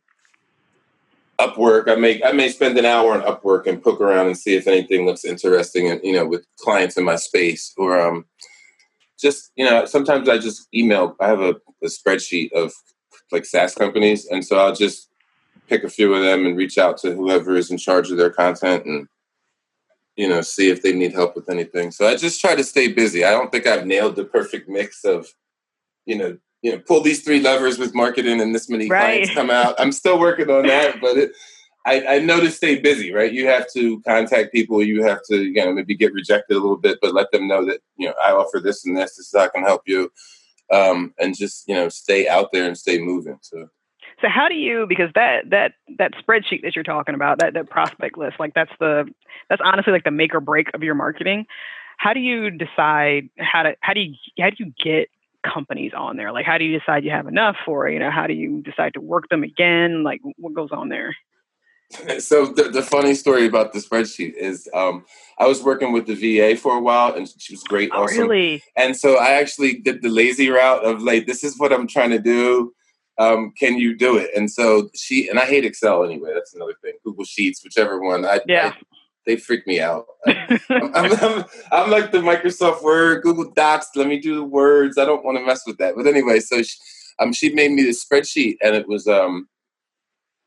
Upwork, 1.41 1.89
I 1.89 1.97
may 1.97 2.23
I 2.23 2.33
may 2.33 2.49
spend 2.49 2.79
an 2.79 2.87
hour 2.87 3.13
on 3.13 3.23
Upwork 3.23 3.67
and 3.67 3.83
poke 3.83 4.01
around 4.01 4.27
and 4.27 4.39
see 4.39 4.57
if 4.57 4.67
anything 4.67 5.05
looks 5.07 5.25
interesting, 5.25 5.91
and 5.91 6.01
you 6.03 6.13
know, 6.13 6.27
with 6.27 6.47
clients 6.59 6.97
in 6.97 7.05
my 7.05 7.17
space, 7.17 7.75
or 7.77 8.01
um, 8.01 8.25
just 9.19 9.53
you 9.57 9.65
know, 9.65 9.85
sometimes 9.85 10.29
I 10.29 10.39
just 10.39 10.69
email. 10.75 11.17
I 11.21 11.29
have 11.29 11.41
a, 11.41 11.57
a 11.83 11.87
spreadsheet 11.87 12.53
of 12.53 12.73
like 13.33 13.45
SaaS 13.45 13.75
companies, 13.75 14.27
and 14.27 14.45
so 14.45 14.59
I'll 14.59 14.75
just 14.75 15.11
pick 15.69 15.85
a 15.85 15.89
few 15.89 16.15
of 16.15 16.23
them 16.23 16.47
and 16.47 16.57
reach 16.57 16.79
out 16.79 16.99
to 16.99 17.15
whoever 17.15 17.57
is 17.57 17.71
in 17.71 17.79
charge 17.79 18.11
of 18.11 18.17
their 18.17 18.31
content 18.31 18.85
and 18.87 19.09
you 20.17 20.29
know 20.29 20.41
see 20.41 20.71
if 20.71 20.83
they 20.83 20.93
need 20.93 21.13
help 21.13 21.37
with 21.37 21.49
anything 21.49 21.91
so 21.91 22.07
i 22.07 22.17
just 22.17 22.41
try 22.41 22.55
to 22.55 22.65
stay 22.65 22.89
busy 22.89 23.25
i 23.25 23.31
don't 23.31 23.53
think 23.53 23.67
i've 23.67 23.87
nailed 23.87 24.17
the 24.17 24.25
perfect 24.25 24.69
mix 24.69 25.05
of 25.05 25.27
you 26.07 26.17
know 26.17 26.39
you 26.63 26.73
know 26.73 26.79
pull 26.79 27.01
these 27.01 27.23
three 27.23 27.41
levers 27.41 27.79
with 27.79 27.95
marketing 27.95 28.41
and 28.41 28.55
this 28.55 28.69
many 28.69 28.89
right. 28.89 29.01
clients 29.01 29.35
come 29.35 29.51
out 29.51 29.75
i'm 29.79 29.93
still 29.93 30.19
working 30.19 30.51
on 30.51 30.67
that 30.67 31.01
but 31.01 31.17
it 31.17 31.33
I, 31.87 32.17
I 32.17 32.19
know 32.19 32.41
to 32.41 32.51
stay 32.51 32.81
busy, 32.81 33.13
right? 33.13 33.33
You 33.33 33.47
have 33.47 33.73
to 33.75 34.01
contact 34.01 34.53
people. 34.53 34.83
You 34.83 35.05
have 35.05 35.21
to, 35.31 35.37
you 35.37 35.65
know, 35.65 35.73
maybe 35.73 35.95
get 35.95 36.13
rejected 36.13 36.57
a 36.57 36.59
little 36.59 36.77
bit, 36.77 36.99
but 37.01 37.15
let 37.15 37.31
them 37.31 37.47
know 37.47 37.65
that, 37.65 37.79
you 37.97 38.09
know, 38.09 38.15
I 38.21 38.33
offer 38.33 38.59
this 38.59 38.85
and 38.85 38.97
this. 38.97 39.15
This 39.17 39.27
is 39.29 39.33
how 39.33 39.45
I 39.45 39.49
can 39.51 39.63
help 39.63 39.83
you. 39.87 40.11
Um, 40.73 41.15
and 41.17 41.37
just, 41.37 41.69
you 41.69 41.77
know, 41.77 41.89
stay 41.89 42.27
out 42.27 42.51
there 42.53 42.67
and 42.67 42.77
stay 42.77 42.99
moving. 42.99 43.39
So 43.41 43.69
so 44.21 44.29
how 44.29 44.49
do 44.49 44.55
you 44.55 44.87
because 44.89 45.11
that 45.15 45.51
that 45.51 45.73
that 45.99 46.13
spreadsheet 46.15 46.63
that 46.63 46.75
you're 46.75 46.85
talking 46.85 47.15
about, 47.15 47.39
that 47.41 47.55
that 47.55 47.69
prospect 47.69 48.17
list, 48.17 48.41
like 48.41 48.55
that's 48.55 48.73
the 48.81 49.05
that's 49.49 49.63
honestly 49.65 49.93
like 49.93 50.05
the 50.05 50.11
make 50.11 50.35
or 50.35 50.41
break 50.41 50.69
of 50.75 50.83
your 50.83 50.95
marketing. 50.95 51.47
How 51.99 52.15
do 52.15 52.21
you 52.21 52.51
decide 52.51 53.29
how 53.39 53.63
to 53.63 53.77
how 53.81 53.93
do 53.93 54.01
you 54.01 54.15
how 54.39 54.51
do 54.51 54.57
you 54.59 54.73
get 54.83 55.09
companies 55.53 55.93
on 55.97 56.17
there? 56.17 56.33
Like 56.33 56.47
how 56.47 56.59
do 56.59 56.65
you 56.65 56.79
decide 56.79 57.05
you 57.05 57.11
have 57.11 57.27
enough 57.27 57.57
or 57.67 57.89
you 57.89 57.99
know, 57.99 58.11
how 58.11 58.27
do 58.27 58.35
you 58.35 58.63
decide 58.63 58.95
to 58.95 59.01
work 59.01 59.29
them 59.29 59.43
again? 59.43 60.03
Like 60.03 60.21
what 60.37 60.55
goes 60.55 60.71
on 60.73 60.89
there? 60.89 61.15
So 62.19 62.47
the, 62.47 62.65
the 62.65 62.83
funny 62.83 63.15
story 63.15 63.47
about 63.47 63.73
the 63.73 63.79
spreadsheet 63.79 64.35
is 64.35 64.69
um, 64.75 65.05
I 65.39 65.47
was 65.47 65.63
working 65.63 65.93
with 65.93 66.07
the 66.07 66.17
VA 66.17 66.57
for 66.57 66.77
a 66.77 66.81
while 66.81 67.15
and 67.15 67.29
she 67.39 67.53
was 67.55 67.63
great. 67.63 67.91
Oh, 67.93 68.03
awesome. 68.03 68.23
really? 68.23 68.61
And 68.77 68.97
so 68.97 69.19
I 69.19 69.35
actually 69.35 69.75
did 69.75 70.03
the 70.03 70.09
lazy 70.09 70.51
route 70.51 70.85
of 70.85 71.01
like, 71.01 71.27
this 71.27 71.45
is 71.45 71.57
what 71.61 71.73
I'm 71.73 71.87
trying 71.87 72.11
to 72.11 72.19
do 72.19 72.75
um, 73.19 73.53
can 73.53 73.79
you 73.79 73.97
do 73.97 74.17
it? 74.17 74.31
And 74.37 74.51
so 74.51 74.91
she 74.95 75.29
and 75.29 75.39
I 75.39 75.47
hate 75.47 75.65
Excel 75.65 76.05
anyway. 76.05 76.33
That's 76.35 76.55
another 76.55 76.75
thing. 76.83 76.95
Google 77.05 77.25
Sheets, 77.25 77.65
whichever 77.65 78.01
one. 78.01 78.25
I, 78.25 78.41
yeah. 78.47 78.75
I, 78.75 78.96
they 79.27 79.37
freak 79.37 79.67
me 79.67 79.81
out. 79.81 80.07
I, 80.27 80.59
I'm, 80.71 81.13
I'm, 81.13 81.45
I'm, 81.73 81.91
like 81.91 82.13
the 82.13 82.19
Microsoft 82.19 82.83
Word, 82.83 83.23
Google 83.23 83.51
Docs. 83.51 83.91
Let 83.97 84.07
me 84.07 84.19
do 84.19 84.37
the 84.37 84.45
words. 84.45 84.97
I 84.97 85.05
don't 85.05 85.25
want 85.25 85.37
to 85.39 85.45
mess 85.45 85.63
with 85.67 85.79
that. 85.79 85.97
But 85.97 86.07
anyway, 86.07 86.41
so 86.41 86.63
she, 86.63 86.77
um, 87.19 87.33
she 87.33 87.53
made 87.53 87.73
me 87.73 87.83
this 87.83 88.05
spreadsheet, 88.05 88.57
and 88.63 88.75
it 88.75 88.89
was 88.89 89.07
um, 89.07 89.49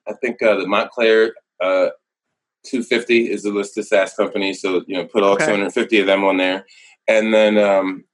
I 0.08 0.14
think 0.14 0.42
uh, 0.42 0.56
the 0.56 0.66
Montclare 0.66 1.34
uh, 1.62 1.90
250 2.66 3.32
is 3.32 3.44
the 3.44 3.52
list 3.52 3.78
of 3.78 3.86
SaaS 3.86 4.14
companies. 4.14 4.62
So 4.62 4.84
you 4.88 4.96
know, 4.96 5.06
put 5.06 5.24
all 5.24 5.34
okay. 5.34 5.46
250 5.46 6.00
of 6.00 6.08
them 6.08 6.24
on 6.24 6.38
there, 6.38 6.66
and 7.08 7.34
then 7.34 7.58
um, 7.58 8.06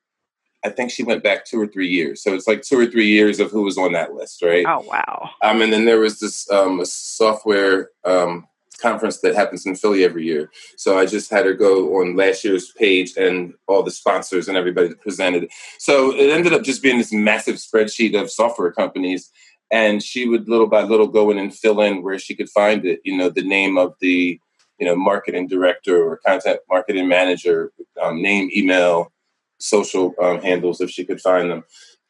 I 0.65 0.69
think 0.69 0.89
she 0.89 1.03
went 1.03 1.23
back 1.23 1.45
two 1.45 1.61
or 1.61 1.67
three 1.67 1.87
years. 1.87 2.23
So 2.23 2.33
it's 2.33 2.47
like 2.47 2.63
two 2.63 2.79
or 2.79 2.87
three 2.87 3.07
years 3.07 3.39
of 3.39 3.51
who 3.51 3.61
was 3.61 3.77
on 3.77 3.93
that 3.93 4.13
list, 4.13 4.41
right? 4.41 4.65
Oh 4.67 4.79
wow. 4.81 5.29
Um, 5.43 5.61
and 5.61 5.71
then 5.71 5.85
there 5.85 5.99
was 5.99 6.19
this 6.19 6.49
um, 6.49 6.83
software 6.85 7.91
um, 8.03 8.47
conference 8.77 9.19
that 9.21 9.35
happens 9.35 9.65
in 9.65 9.75
Philly 9.75 10.03
every 10.03 10.25
year. 10.25 10.51
So 10.77 10.97
I 10.97 11.05
just 11.05 11.29
had 11.29 11.45
her 11.45 11.53
go 11.53 11.99
on 11.99 12.15
last 12.15 12.43
year's 12.43 12.71
page 12.71 13.15
and 13.17 13.53
all 13.67 13.83
the 13.83 13.91
sponsors 13.91 14.47
and 14.47 14.57
everybody 14.57 14.89
that 14.89 15.01
presented. 15.01 15.49
So 15.79 16.13
it 16.13 16.29
ended 16.31 16.53
up 16.53 16.63
just 16.63 16.83
being 16.83 16.97
this 16.97 17.13
massive 17.13 17.55
spreadsheet 17.55 18.19
of 18.19 18.31
software 18.31 18.71
companies. 18.71 19.31
And 19.71 20.03
she 20.03 20.27
would 20.27 20.47
little 20.47 20.67
by 20.67 20.83
little 20.83 21.07
go 21.07 21.31
in 21.31 21.37
and 21.37 21.53
fill 21.53 21.81
in 21.81 22.03
where 22.03 22.19
she 22.19 22.35
could 22.35 22.49
find 22.49 22.85
it, 22.85 23.01
you 23.03 23.17
know, 23.17 23.29
the 23.29 23.43
name 23.43 23.77
of 23.77 23.95
the, 23.99 24.39
you 24.79 24.85
know, 24.85 24.95
marketing 24.95 25.47
director 25.47 26.03
or 26.03 26.17
content 26.17 26.59
marketing 26.69 27.07
manager, 27.07 27.71
um, 28.01 28.21
name, 28.21 28.49
email, 28.55 29.11
social 29.57 30.13
um, 30.21 30.41
handles 30.41 30.81
if 30.81 30.89
she 30.89 31.05
could 31.05 31.21
find 31.21 31.49
them. 31.49 31.63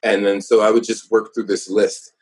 And 0.03 0.25
then 0.25 0.41
so 0.41 0.61
I 0.61 0.71
would 0.71 0.83
just 0.83 1.09
work 1.09 1.33
through 1.33 1.45
this 1.45 1.69
list. 1.69 2.13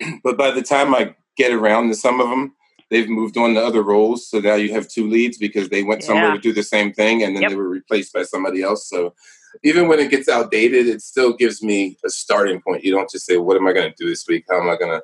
but 0.22 0.36
by 0.36 0.50
the 0.50 0.62
time 0.62 0.94
I 0.94 1.14
get 1.36 1.52
around 1.52 1.88
to 1.88 1.94
some 1.94 2.20
of 2.20 2.28
them, 2.28 2.54
they've 2.90 3.08
moved 3.08 3.36
on 3.36 3.54
to 3.54 3.64
other 3.64 3.82
roles. 3.82 4.28
So 4.28 4.40
now 4.40 4.54
you 4.54 4.72
have 4.72 4.88
two 4.88 5.08
leads 5.08 5.38
because 5.38 5.68
they 5.68 5.82
went 5.82 6.02
somewhere 6.02 6.28
yeah. 6.28 6.34
to 6.34 6.40
do 6.40 6.52
the 6.52 6.62
same 6.62 6.92
thing 6.92 7.22
and 7.22 7.34
then 7.34 7.42
yep. 7.42 7.50
they 7.50 7.56
were 7.56 7.68
replaced 7.68 8.12
by 8.12 8.22
somebody 8.22 8.62
else. 8.62 8.88
So 8.88 9.14
even 9.62 9.88
when 9.88 10.00
it 10.00 10.10
gets 10.10 10.28
outdated, 10.28 10.86
it 10.86 11.00
still 11.00 11.32
gives 11.32 11.62
me 11.62 11.96
a 12.04 12.10
starting 12.10 12.60
point. 12.60 12.84
You 12.84 12.92
don't 12.92 13.10
just 13.10 13.26
say, 13.26 13.36
What 13.36 13.56
am 13.56 13.66
I 13.66 13.72
going 13.72 13.90
to 13.90 13.94
do 13.96 14.08
this 14.08 14.26
week? 14.26 14.44
How 14.48 14.60
am 14.60 14.68
I 14.68 14.76
going 14.76 14.98
to 14.98 15.02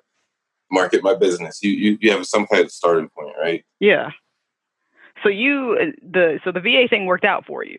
market 0.71 1.03
my 1.03 1.15
business? 1.15 1.63
You, 1.63 1.71
you 1.71 1.99
you 2.01 2.11
have 2.11 2.27
some 2.27 2.47
kind 2.47 2.65
of 2.65 2.71
starting 2.71 3.09
point, 3.09 3.35
right? 3.41 3.65
Yeah. 3.79 4.11
So 5.23 5.29
you 5.29 5.77
uh, 5.81 5.85
the 6.03 6.41
so 6.45 6.53
the 6.53 6.61
VA 6.61 6.89
thing 6.89 7.07
worked 7.07 7.25
out 7.25 7.45
for 7.47 7.65
you. 7.65 7.77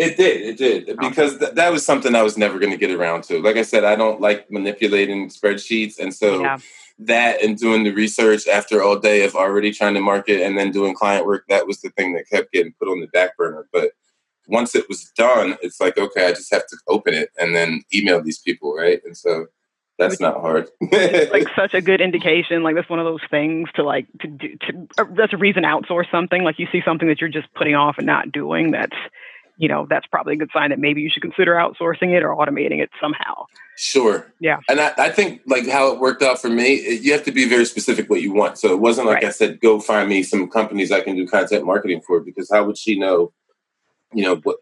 It 0.00 0.16
did. 0.16 0.40
It 0.40 0.56
did 0.56 0.96
because 0.98 1.36
th- 1.36 1.52
that 1.52 1.70
was 1.70 1.84
something 1.84 2.14
I 2.14 2.22
was 2.22 2.38
never 2.38 2.58
going 2.58 2.72
to 2.72 2.78
get 2.78 2.90
around 2.90 3.24
to. 3.24 3.38
Like 3.42 3.56
I 3.56 3.62
said, 3.62 3.84
I 3.84 3.96
don't 3.96 4.18
like 4.18 4.50
manipulating 4.50 5.28
spreadsheets, 5.28 5.98
and 5.98 6.14
so 6.14 6.40
yeah. 6.40 6.56
that 7.00 7.42
and 7.42 7.58
doing 7.58 7.84
the 7.84 7.90
research 7.90 8.48
after 8.48 8.82
all 8.82 8.98
day 8.98 9.24
of 9.24 9.34
already 9.34 9.72
trying 9.72 9.92
to 9.92 10.00
market 10.00 10.40
and 10.40 10.56
then 10.56 10.70
doing 10.70 10.94
client 10.94 11.26
work, 11.26 11.44
that 11.50 11.66
was 11.66 11.82
the 11.82 11.90
thing 11.90 12.14
that 12.14 12.30
kept 12.30 12.50
getting 12.50 12.72
put 12.80 12.88
on 12.88 13.00
the 13.00 13.08
back 13.08 13.36
burner. 13.36 13.68
But 13.74 13.90
once 14.48 14.74
it 14.74 14.88
was 14.88 15.04
done, 15.18 15.58
it's 15.60 15.82
like 15.82 15.98
okay, 15.98 16.28
I 16.28 16.32
just 16.32 16.50
have 16.50 16.66
to 16.68 16.78
open 16.88 17.12
it 17.12 17.28
and 17.38 17.54
then 17.54 17.82
email 17.94 18.22
these 18.22 18.38
people, 18.38 18.74
right? 18.74 19.02
And 19.04 19.14
so 19.14 19.48
that's 19.98 20.18
not 20.18 20.40
hard. 20.40 20.70
it's 20.80 21.30
like 21.30 21.46
such 21.54 21.74
a 21.74 21.82
good 21.82 22.00
indication. 22.00 22.62
Like 22.62 22.74
that's 22.74 22.88
one 22.88 23.00
of 23.00 23.04
those 23.04 23.20
things 23.30 23.68
to 23.74 23.82
like 23.82 24.06
to 24.20 24.28
do. 24.28 24.56
To, 24.62 24.88
uh, 24.96 25.04
that's 25.14 25.34
a 25.34 25.36
reason 25.36 25.64
outsource 25.64 26.10
something. 26.10 26.42
Like 26.42 26.58
you 26.58 26.68
see 26.72 26.80
something 26.86 27.06
that 27.08 27.20
you're 27.20 27.28
just 27.28 27.52
putting 27.52 27.74
off 27.74 27.96
and 27.98 28.06
not 28.06 28.32
doing. 28.32 28.70
That's 28.70 28.96
you 29.60 29.68
know 29.68 29.86
that's 29.88 30.06
probably 30.06 30.32
a 30.32 30.36
good 30.36 30.50
sign 30.52 30.70
that 30.70 30.78
maybe 30.78 31.02
you 31.02 31.10
should 31.10 31.22
consider 31.22 31.54
outsourcing 31.54 32.16
it 32.16 32.22
or 32.22 32.34
automating 32.34 32.80
it 32.80 32.88
somehow. 33.00 33.44
Sure. 33.76 34.32
Yeah. 34.40 34.60
And 34.68 34.80
I, 34.80 34.92
I 34.96 35.10
think 35.10 35.42
like 35.46 35.68
how 35.68 35.92
it 35.92 36.00
worked 36.00 36.22
out 36.22 36.40
for 36.40 36.48
me, 36.48 36.98
you 36.98 37.12
have 37.12 37.24
to 37.24 37.32
be 37.32 37.48
very 37.48 37.66
specific 37.66 38.08
what 38.08 38.22
you 38.22 38.32
want. 38.32 38.58
So 38.58 38.72
it 38.72 38.80
wasn't 38.80 39.06
like 39.06 39.16
right. 39.16 39.26
I 39.26 39.30
said, 39.30 39.60
go 39.60 39.80
find 39.80 40.08
me 40.08 40.22
some 40.22 40.48
companies 40.48 40.90
I 40.90 41.02
can 41.02 41.14
do 41.14 41.26
content 41.26 41.64
marketing 41.66 42.00
for 42.06 42.20
because 42.20 42.50
how 42.50 42.64
would 42.64 42.78
she 42.78 42.98
know, 42.98 43.32
you 44.12 44.22
know, 44.22 44.36
what 44.36 44.56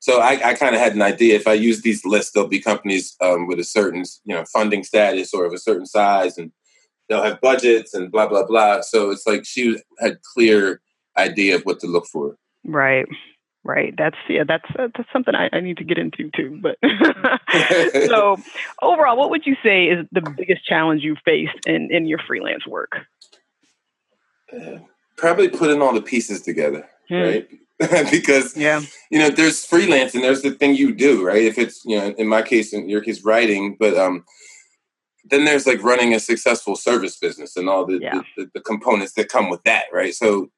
so 0.00 0.20
I, 0.20 0.50
I 0.50 0.54
kind 0.54 0.74
of 0.74 0.80
had 0.80 0.94
an 0.94 1.02
idea. 1.02 1.36
If 1.36 1.46
I 1.46 1.52
use 1.52 1.80
these 1.80 2.04
lists, 2.04 2.32
there'll 2.32 2.48
be 2.48 2.60
companies 2.60 3.16
um, 3.20 3.46
with 3.46 3.60
a 3.60 3.64
certain, 3.64 4.04
you 4.24 4.34
know, 4.34 4.44
funding 4.52 4.82
status 4.82 5.32
or 5.32 5.44
of 5.46 5.52
a 5.52 5.58
certain 5.58 5.86
size, 5.86 6.36
and 6.36 6.50
they'll 7.08 7.22
have 7.22 7.40
budgets 7.40 7.94
and 7.94 8.10
blah 8.10 8.26
blah 8.26 8.44
blah. 8.44 8.80
So 8.80 9.10
it's 9.10 9.28
like 9.28 9.44
she 9.44 9.80
had 10.00 10.18
clear 10.34 10.82
idea 11.16 11.54
of 11.54 11.62
what 11.62 11.78
to 11.80 11.86
look 11.86 12.06
for. 12.06 12.36
Right. 12.64 13.06
Right. 13.64 13.94
That's 13.96 14.16
yeah. 14.28 14.42
That's 14.46 14.68
uh, 14.76 14.88
that's 14.96 15.08
something 15.12 15.34
I, 15.34 15.48
I 15.52 15.60
need 15.60 15.76
to 15.76 15.84
get 15.84 15.96
into 15.96 16.30
too. 16.34 16.60
But 16.60 16.78
so 18.08 18.36
overall, 18.80 19.16
what 19.16 19.30
would 19.30 19.46
you 19.46 19.56
say 19.62 19.86
is 19.86 20.06
the 20.10 20.20
biggest 20.36 20.64
challenge 20.66 21.02
you 21.02 21.16
faced 21.24 21.66
in 21.66 21.92
in 21.92 22.06
your 22.06 22.18
freelance 22.18 22.66
work? 22.66 22.92
Uh, 24.52 24.78
probably 25.16 25.48
putting 25.48 25.80
all 25.80 25.94
the 25.94 26.02
pieces 26.02 26.42
together. 26.42 26.88
Hmm. 27.08 27.14
Right. 27.14 27.48
because 28.10 28.56
yeah, 28.56 28.82
you 29.10 29.18
know, 29.18 29.30
there's 29.30 29.64
freelance 29.64 30.14
and 30.14 30.22
there's 30.22 30.42
the 30.42 30.52
thing 30.52 30.74
you 30.74 30.94
do, 30.94 31.24
right? 31.24 31.42
If 31.42 31.58
it's 31.58 31.84
you 31.84 31.98
know, 31.98 32.08
in 32.18 32.28
my 32.28 32.42
case, 32.42 32.72
in 32.72 32.88
your 32.88 33.00
case, 33.00 33.24
writing, 33.24 33.76
but 33.78 33.96
um, 33.96 34.24
then 35.24 35.44
there's 35.44 35.66
like 35.66 35.82
running 35.82 36.14
a 36.14 36.20
successful 36.20 36.76
service 36.76 37.16
business 37.16 37.56
and 37.56 37.68
all 37.68 37.86
the, 37.86 37.98
yeah. 38.00 38.14
the, 38.36 38.44
the, 38.44 38.50
the 38.54 38.60
components 38.60 39.12
that 39.14 39.28
come 39.28 39.48
with 39.48 39.62
that, 39.64 39.84
right? 39.92 40.14
So 40.14 40.50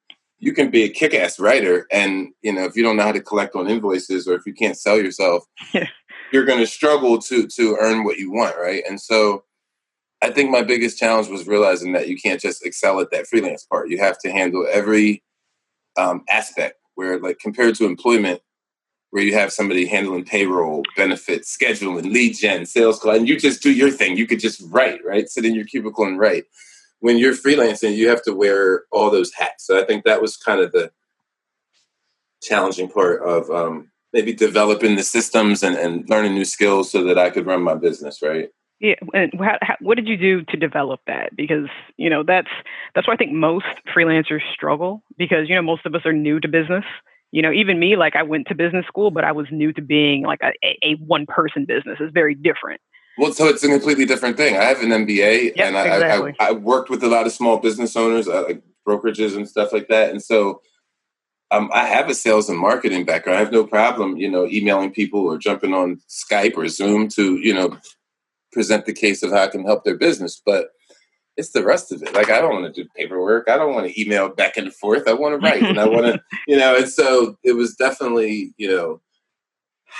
you 0.45 0.53
can 0.53 0.69
be 0.69 0.83
a 0.83 0.89
kick-ass 0.89 1.39
writer, 1.39 1.87
and 1.91 2.29
you 2.41 2.53
know, 2.53 2.63
if 2.63 2.75
you 2.75 2.83
don't 2.83 2.97
know 2.97 3.03
how 3.03 3.11
to 3.11 3.21
collect 3.21 3.55
on 3.55 3.67
invoices 3.67 4.27
or 4.27 4.35
if 4.35 4.45
you 4.45 4.53
can't 4.53 4.77
sell 4.77 4.97
yourself, 4.97 5.43
you're 6.31 6.45
going 6.45 6.59
to 6.59 6.67
struggle 6.67 7.19
to 7.19 7.47
to 7.47 7.77
earn 7.79 8.03
what 8.03 8.17
you 8.17 8.31
want, 8.31 8.55
right? 8.57 8.83
And 8.87 8.99
so. 8.99 9.43
I 10.21 10.31
think 10.31 10.49
my 10.49 10.63
biggest 10.63 10.97
challenge 10.97 11.27
was 11.27 11.45
realizing 11.45 11.91
that 11.91 12.07
you 12.07 12.17
can't 12.17 12.39
just 12.39 12.65
excel 12.65 12.99
at 12.99 13.11
that 13.11 13.27
freelance 13.27 13.63
part. 13.65 13.89
You 13.89 13.99
have 13.99 14.17
to 14.19 14.31
handle 14.31 14.65
every 14.71 15.21
um, 15.97 16.23
aspect 16.29 16.79
where 16.95 17.19
like 17.19 17.37
compared 17.37 17.75
to 17.75 17.85
employment 17.85 18.41
where 19.11 19.23
you 19.23 19.33
have 19.33 19.53
somebody 19.53 19.85
handling 19.85 20.25
payroll, 20.25 20.83
benefits, 20.97 21.55
scheduling, 21.55 22.11
lead 22.11 22.35
gen, 22.35 22.65
sales 22.65 22.99
call, 22.99 23.15
and 23.15 23.29
you 23.29 23.39
just 23.39 23.63
do 23.63 23.71
your 23.71 23.89
thing. 23.89 24.17
You 24.17 24.27
could 24.27 24.41
just 24.41 24.61
write, 24.69 24.99
right? 25.05 25.29
Sit 25.29 25.45
in 25.45 25.55
your 25.55 25.65
cubicle 25.65 26.05
and 26.05 26.19
write. 26.19 26.45
When 26.99 27.17
you're 27.17 27.33
freelancing, 27.33 27.95
you 27.95 28.09
have 28.09 28.23
to 28.23 28.33
wear 28.33 28.83
all 28.91 29.09
those 29.11 29.33
hats. 29.33 29.65
So 29.67 29.79
I 29.79 29.85
think 29.85 30.05
that 30.05 30.21
was 30.21 30.37
kind 30.37 30.61
of 30.61 30.71
the 30.71 30.91
challenging 32.41 32.89
part 32.89 33.21
of 33.21 33.49
um, 33.49 33.91
maybe 34.13 34.33
developing 34.33 34.95
the 34.95 35.03
systems 35.03 35.61
and, 35.63 35.75
and 35.75 36.09
learning 36.09 36.33
new 36.33 36.45
skills 36.45 36.91
so 36.91 37.03
that 37.03 37.17
I 37.17 37.29
could 37.29 37.45
run 37.45 37.61
my 37.61 37.75
business, 37.75 38.21
right? 38.21 38.49
Yeah, 38.79 38.95
and 39.13 39.31
how, 39.39 39.57
how, 39.61 39.75
what 39.79 39.95
did 39.95 40.07
you 40.07 40.17
do 40.17 40.43
to 40.43 40.57
develop 40.57 40.99
that? 41.07 41.35
Because 41.35 41.69
you 41.95 42.09
know 42.09 42.23
that's 42.23 42.49
that's 42.93 43.07
why 43.07 43.13
I 43.13 43.17
think 43.17 43.31
most 43.31 43.65
freelancers 43.95 44.41
struggle 44.53 45.01
because 45.17 45.47
you 45.47 45.55
know 45.55 45.61
most 45.61 45.85
of 45.85 45.95
us 45.95 46.05
are 46.05 46.13
new 46.13 46.39
to 46.41 46.47
business. 46.47 46.83
You 47.31 47.41
know, 47.41 47.51
even 47.51 47.79
me, 47.79 47.95
like 47.95 48.15
I 48.15 48.23
went 48.23 48.47
to 48.47 48.55
business 48.55 48.85
school, 48.85 49.11
but 49.11 49.23
I 49.23 49.31
was 49.31 49.47
new 49.49 49.71
to 49.73 49.81
being 49.81 50.23
like 50.23 50.39
a, 50.43 50.51
a 50.83 50.95
one 50.95 51.25
person 51.25 51.65
business. 51.65 51.97
It's 51.99 52.13
very 52.13 52.35
different. 52.35 52.81
Well, 53.17 53.31
so 53.31 53.45
it's 53.45 53.63
a 53.63 53.67
completely 53.67 54.05
different 54.05 54.37
thing. 54.37 54.57
I 54.57 54.63
have 54.65 54.81
an 54.81 54.89
MBA, 54.89 55.55
yep, 55.55 55.67
and 55.67 55.77
I, 55.77 55.85
exactly. 55.85 56.35
I, 56.39 56.49
I, 56.49 56.51
worked 56.51 56.89
with 56.89 57.03
a 57.03 57.07
lot 57.07 57.25
of 57.25 57.31
small 57.31 57.57
business 57.57 57.95
owners, 57.95 58.27
uh, 58.27 58.43
like 58.43 58.61
brokerages 58.85 59.35
and 59.35 59.47
stuff 59.47 59.71
like 59.71 59.87
that. 59.87 60.09
And 60.09 60.21
so, 60.21 60.61
um, 61.51 61.69
I 61.73 61.85
have 61.85 62.09
a 62.09 62.13
sales 62.13 62.49
and 62.49 62.59
marketing 62.59 63.05
background. 63.05 63.37
I 63.37 63.41
have 63.41 63.51
no 63.51 63.65
problem, 63.65 64.17
you 64.17 64.29
know, 64.29 64.47
emailing 64.47 64.91
people 64.91 65.21
or 65.21 65.37
jumping 65.37 65.73
on 65.73 66.01
Skype 66.09 66.57
or 66.57 66.67
Zoom 66.67 67.07
to, 67.09 67.37
you 67.37 67.53
know, 67.53 67.77
present 68.51 68.85
the 68.85 68.93
case 68.93 69.23
of 69.23 69.31
how 69.31 69.43
I 69.43 69.47
can 69.47 69.63
help 69.63 69.83
their 69.83 69.97
business. 69.97 70.41
But 70.43 70.69
it's 71.37 71.51
the 71.51 71.63
rest 71.63 71.91
of 71.91 72.01
it. 72.01 72.13
Like 72.13 72.29
I 72.29 72.39
don't 72.39 72.53
want 72.53 72.73
to 72.73 72.83
do 72.83 72.89
paperwork. 72.95 73.49
I 73.49 73.57
don't 73.57 73.73
want 73.73 73.87
to 73.87 74.01
email 74.01 74.29
back 74.29 74.57
and 74.57 74.73
forth. 74.73 75.07
I 75.07 75.13
want 75.13 75.33
to 75.33 75.45
write 75.45 75.63
and 75.63 75.79
I 75.79 75.87
want 75.87 76.05
to, 76.05 76.21
you 76.47 76.57
know. 76.57 76.75
And 76.75 76.89
so 76.89 77.37
it 77.43 77.53
was 77.53 77.75
definitely, 77.75 78.53
you 78.57 78.69
know, 78.69 79.01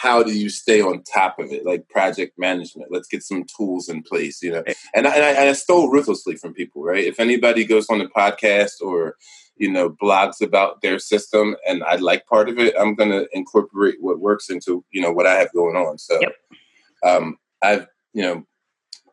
how 0.02 0.24
do 0.24 0.38
you 0.38 0.50
stay 0.50 0.82
on 0.82 1.04
top 1.04 1.40
of 1.40 1.52
it? 1.52 1.66
Like 1.66 1.88
project 1.90 2.38
management. 2.38 2.92
Let's 2.92 3.08
get 3.08 3.24
some 3.24 3.46
tools 3.58 3.88
in 3.90 4.04
place, 4.04 4.42
you 4.42 4.52
know. 4.52 4.64
And 4.94 5.08
I, 5.08 5.16
and 5.16 5.26
I, 5.26 5.30
and 5.32 5.50
I 5.50 5.54
stole 5.54 5.90
ruthlessly 5.90 6.36
from 6.36 6.54
people, 6.54 6.84
right? 6.84 7.04
If 7.04 7.20
anybody 7.20 7.66
goes 7.66 7.88
on 7.90 8.00
the 8.00 8.06
podcast 8.06 8.82
or 8.82 9.16
you 9.58 9.72
know 9.72 9.90
blogs 9.90 10.42
about 10.42 10.82
their 10.82 11.00
system 11.00 11.56
and 11.68 11.84
I 11.84 11.96
like 11.96 12.28
part 12.28 12.50
of 12.50 12.60
it, 12.60 12.76
I'm 12.80 12.94
going 12.96 13.12
to 13.12 13.28
incorporate 13.32 13.96
what 14.02 14.20
works 14.20 14.50
into 14.50 14.84
you 14.92 15.02
know 15.02 15.12
what 15.12 15.28
I 15.28 15.36
have 15.36 15.54
going 15.54 15.76
on. 15.76 15.98
So. 15.98 16.20
Yep. 16.22 16.36
Um, 17.04 17.38
I've 17.62 17.88
you 18.16 18.24
know, 18.24 18.46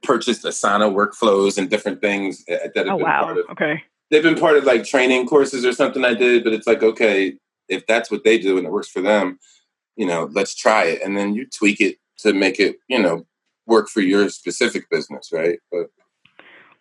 purchased 0.03 0.45
Asana 0.45 0.91
workflows 0.91 1.59
and 1.59 1.69
different 1.69 2.01
things 2.01 2.45
that 2.47 2.73
have 2.75 2.87
oh, 2.87 2.97
been 2.97 3.05
wow. 3.05 3.25
part 3.25 3.39
of. 3.39 3.45
Okay. 3.51 3.83
They've 4.11 4.23
been 4.23 4.39
part 4.39 4.57
of 4.57 4.65
like 4.65 4.85
training 4.85 5.27
courses 5.27 5.65
or 5.65 5.73
something 5.73 6.05
I 6.05 6.15
did, 6.15 6.45
but 6.45 6.53
it's 6.53 6.67
like, 6.67 6.83
okay, 6.83 7.35
if 7.69 7.87
that's 7.87 8.11
what 8.11 8.25
they 8.25 8.39
do 8.39 8.57
and 8.57 8.67
it 8.67 8.73
works 8.73 8.89
for 8.89 9.01
them, 9.01 9.39
you 9.97 10.07
know, 10.07 10.29
let's 10.33 10.55
try 10.55 10.85
it. 10.85 11.03
And 11.03 11.17
then 11.17 11.35
you 11.35 11.47
tweak 11.47 11.81
it 11.81 11.97
to 12.19 12.33
make 12.33 12.59
it, 12.59 12.77
you 12.89 13.01
know, 13.01 13.27
work 13.67 13.89
for 13.89 14.01
your 14.01 14.29
specific 14.29 14.89
business, 14.91 15.31
right? 15.33 15.59
But 15.71 15.91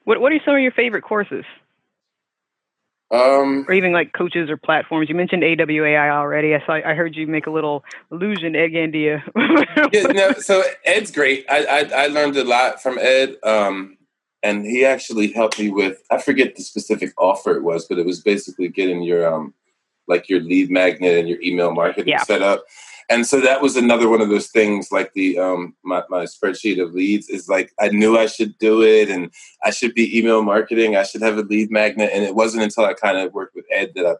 what 0.03 0.21
what 0.21 0.31
are 0.31 0.39
some 0.45 0.55
of 0.55 0.61
your 0.61 0.71
favorite 0.71 1.03
courses? 1.03 1.45
Um, 3.11 3.65
or 3.67 3.73
even 3.73 3.91
like 3.91 4.13
coaches 4.13 4.49
or 4.49 4.55
platforms. 4.55 5.09
You 5.09 5.15
mentioned 5.15 5.43
AWAI 5.43 6.09
already. 6.09 6.55
I 6.55 6.65
saw. 6.65 6.73
I 6.73 6.93
heard 6.93 7.15
you 7.15 7.27
make 7.27 7.45
a 7.45 7.51
little 7.51 7.83
allusion 8.09 8.55
Ed 8.55 8.69
Gandia. 8.69 9.21
yeah, 9.91 10.01
no, 10.13 10.31
so 10.39 10.63
Ed's 10.85 11.11
great. 11.11 11.45
I, 11.49 11.65
I, 11.65 12.03
I 12.03 12.07
learned 12.07 12.37
a 12.37 12.45
lot 12.45 12.81
from 12.81 12.97
Ed, 12.97 13.35
um, 13.43 13.97
and 14.41 14.65
he 14.65 14.85
actually 14.85 15.33
helped 15.33 15.59
me 15.59 15.69
with. 15.69 16.01
I 16.09 16.21
forget 16.21 16.55
the 16.55 16.63
specific 16.63 17.11
offer 17.17 17.51
it 17.51 17.63
was, 17.63 17.85
but 17.85 17.99
it 17.99 18.05
was 18.05 18.21
basically 18.21 18.69
getting 18.69 19.03
your 19.03 19.27
um, 19.27 19.53
like 20.07 20.29
your 20.29 20.39
lead 20.39 20.71
magnet 20.71 21.17
and 21.17 21.27
your 21.27 21.41
email 21.41 21.73
marketing 21.73 22.07
yeah. 22.07 22.23
set 22.23 22.41
up 22.41 22.63
and 23.09 23.25
so 23.25 23.41
that 23.41 23.61
was 23.61 23.75
another 23.75 24.09
one 24.09 24.21
of 24.21 24.29
those 24.29 24.47
things 24.47 24.91
like 24.91 25.13
the 25.13 25.37
um 25.37 25.75
my, 25.83 26.03
my 26.09 26.23
spreadsheet 26.23 26.81
of 26.81 26.93
leads 26.93 27.29
is 27.29 27.47
like 27.49 27.71
i 27.79 27.89
knew 27.89 28.17
i 28.17 28.25
should 28.25 28.57
do 28.57 28.81
it 28.81 29.09
and 29.09 29.31
i 29.63 29.69
should 29.69 29.93
be 29.93 30.17
email 30.17 30.41
marketing. 30.41 30.95
I 30.95 31.03
should 31.03 31.21
have 31.21 31.37
a 31.37 31.41
lead 31.41 31.71
magnet. 31.71 32.11
And 32.13 32.23
it 32.23 32.35
wasn't 32.35 32.63
until 32.63 32.85
i 32.85 32.93
kind 32.93 33.17
of 33.17 33.33
worked 33.33 33.55
with 33.55 33.65
ed 33.71 33.91
that 33.95 34.05
i 34.05 34.15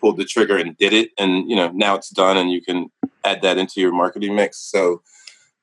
pulled 0.00 0.16
the 0.16 0.24
trigger 0.24 0.56
and 0.56 0.76
did 0.76 0.92
it. 0.92 1.10
And 1.18 1.48
you 1.48 1.56
know 1.56 1.70
now 1.72 1.94
it's 1.94 2.10
done 2.10 2.36
and 2.36 2.50
you 2.50 2.60
can 2.60 2.90
add 3.24 3.42
that 3.42 3.58
into 3.58 3.80
your 3.80 3.92
marketing 3.92 4.34
mix. 4.34 4.58
So 4.58 5.02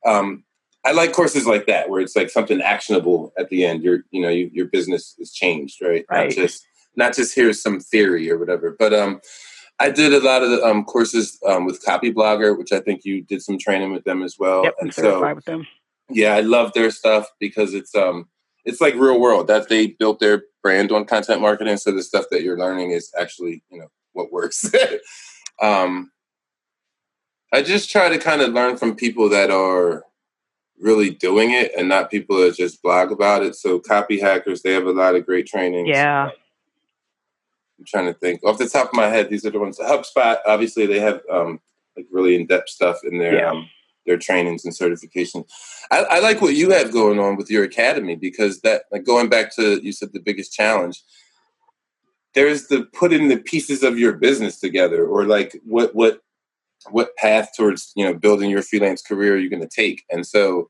um 0.05 0.43
i 0.85 0.91
like 0.91 1.11
courses 1.11 1.45
like 1.45 1.67
that 1.67 1.89
where 1.89 2.01
it's 2.01 2.15
like 2.15 2.29
something 2.29 2.61
actionable 2.61 3.33
at 3.37 3.49
the 3.49 3.65
end. 3.65 3.83
Your 3.83 3.99
you 4.11 4.21
know 4.21 4.29
you, 4.29 4.49
your 4.53 4.67
business 4.67 5.15
is 5.19 5.33
changed 5.33 5.81
right? 5.81 6.05
right. 6.09 6.27
not 6.27 6.35
just 6.35 6.65
not 6.95 7.15
just 7.15 7.35
here's 7.35 7.61
some 7.61 7.79
theory 7.79 8.29
or 8.31 8.37
whatever. 8.37 8.75
But 8.77 8.93
um 8.93 9.21
I 9.79 9.89
did 9.89 10.13
a 10.13 10.19
lot 10.19 10.43
of 10.43 10.49
the 10.49 10.63
um, 10.63 10.83
courses 10.83 11.39
um, 11.47 11.65
with 11.65 11.83
Copyblogger, 11.83 12.57
which 12.57 12.71
I 12.73 12.79
think 12.79 13.05
you 13.05 13.21
did 13.21 13.41
some 13.41 13.57
training 13.57 13.93
with 13.93 14.03
them 14.03 14.23
as 14.23 14.37
well. 14.37 14.63
Yep, 14.63 14.75
and 14.79 14.93
so, 14.93 15.33
with 15.33 15.45
them. 15.45 15.65
yeah, 16.09 16.35
I 16.35 16.41
love 16.41 16.73
their 16.73 16.91
stuff 16.91 17.27
because 17.39 17.73
it's 17.73 17.95
um 17.95 18.27
it's 18.65 18.81
like 18.81 18.93
real 18.95 19.19
world 19.19 19.47
that 19.47 19.69
they 19.69 19.87
built 19.87 20.19
their 20.19 20.43
brand 20.61 20.91
on 20.91 21.05
content 21.05 21.41
marketing. 21.41 21.77
So 21.77 21.91
the 21.91 22.03
stuff 22.03 22.25
that 22.31 22.43
you're 22.43 22.59
learning 22.59 22.91
is 22.91 23.11
actually 23.17 23.63
you 23.69 23.79
know 23.79 23.87
what 24.13 24.31
works. 24.31 24.69
um, 25.61 26.11
I 27.53 27.61
just 27.61 27.89
try 27.89 28.09
to 28.09 28.17
kind 28.17 28.41
of 28.41 28.53
learn 28.53 28.77
from 28.77 28.95
people 28.95 29.29
that 29.29 29.49
are 29.49 30.03
really 30.79 31.09
doing 31.09 31.51
it 31.51 31.71
and 31.77 31.89
not 31.89 32.11
people 32.11 32.37
that 32.37 32.55
just 32.55 32.81
blog 32.81 33.11
about 33.11 33.43
it. 33.43 33.55
So 33.55 33.79
copy 33.79 34.19
hackers, 34.19 34.61
they 34.61 34.73
have 34.73 34.85
a 34.85 34.91
lot 34.91 35.15
of 35.15 35.25
great 35.25 35.47
training. 35.47 35.87
Yeah. 35.87 36.29
I'm 37.79 37.85
trying 37.85 38.07
to 38.07 38.13
think 38.13 38.43
off 38.43 38.57
the 38.57 38.67
top 38.67 38.89
of 38.89 38.93
my 38.93 39.07
head. 39.07 39.29
These 39.29 39.45
are 39.45 39.51
the 39.51 39.59
ones. 39.59 39.79
HubSpot, 39.79 40.37
obviously, 40.45 40.85
they 40.85 40.99
have 40.99 41.21
um, 41.31 41.61
like 41.95 42.07
really 42.11 42.35
in 42.35 42.45
depth 42.45 42.69
stuff 42.69 42.97
in 43.03 43.17
their 43.17 43.35
yeah. 43.35 43.51
um, 43.51 43.69
their 44.05 44.17
trainings 44.17 44.65
and 44.65 44.73
certifications. 44.73 45.45
I, 45.91 45.99
I, 45.99 46.19
like 46.19 46.41
what 46.41 46.55
you 46.55 46.71
have 46.71 46.91
going 46.91 47.19
on 47.19 47.37
with 47.37 47.49
your 47.49 47.63
academy 47.63 48.15
because 48.15 48.61
that, 48.61 48.83
like 48.91 49.05
going 49.05 49.29
back 49.29 49.55
to 49.55 49.79
you 49.83 49.91
said, 49.91 50.13
the 50.13 50.19
biggest 50.19 50.53
challenge. 50.53 51.01
There's 52.35 52.67
the 52.67 52.83
putting 52.93 53.27
the 53.27 53.37
pieces 53.37 53.81
of 53.81 53.97
your 53.97 54.13
business 54.13 54.59
together, 54.59 55.05
or 55.05 55.25
like 55.25 55.59
what 55.63 55.95
what 55.95 56.21
what 56.91 57.15
path 57.15 57.51
towards 57.55 57.91
you 57.95 58.05
know 58.05 58.13
building 58.13 58.49
your 58.49 58.61
freelance 58.61 59.01
career 59.01 59.37
you're 59.37 59.49
going 59.49 59.61
to 59.61 59.67
take 59.67 60.03
and 60.09 60.25
so 60.25 60.69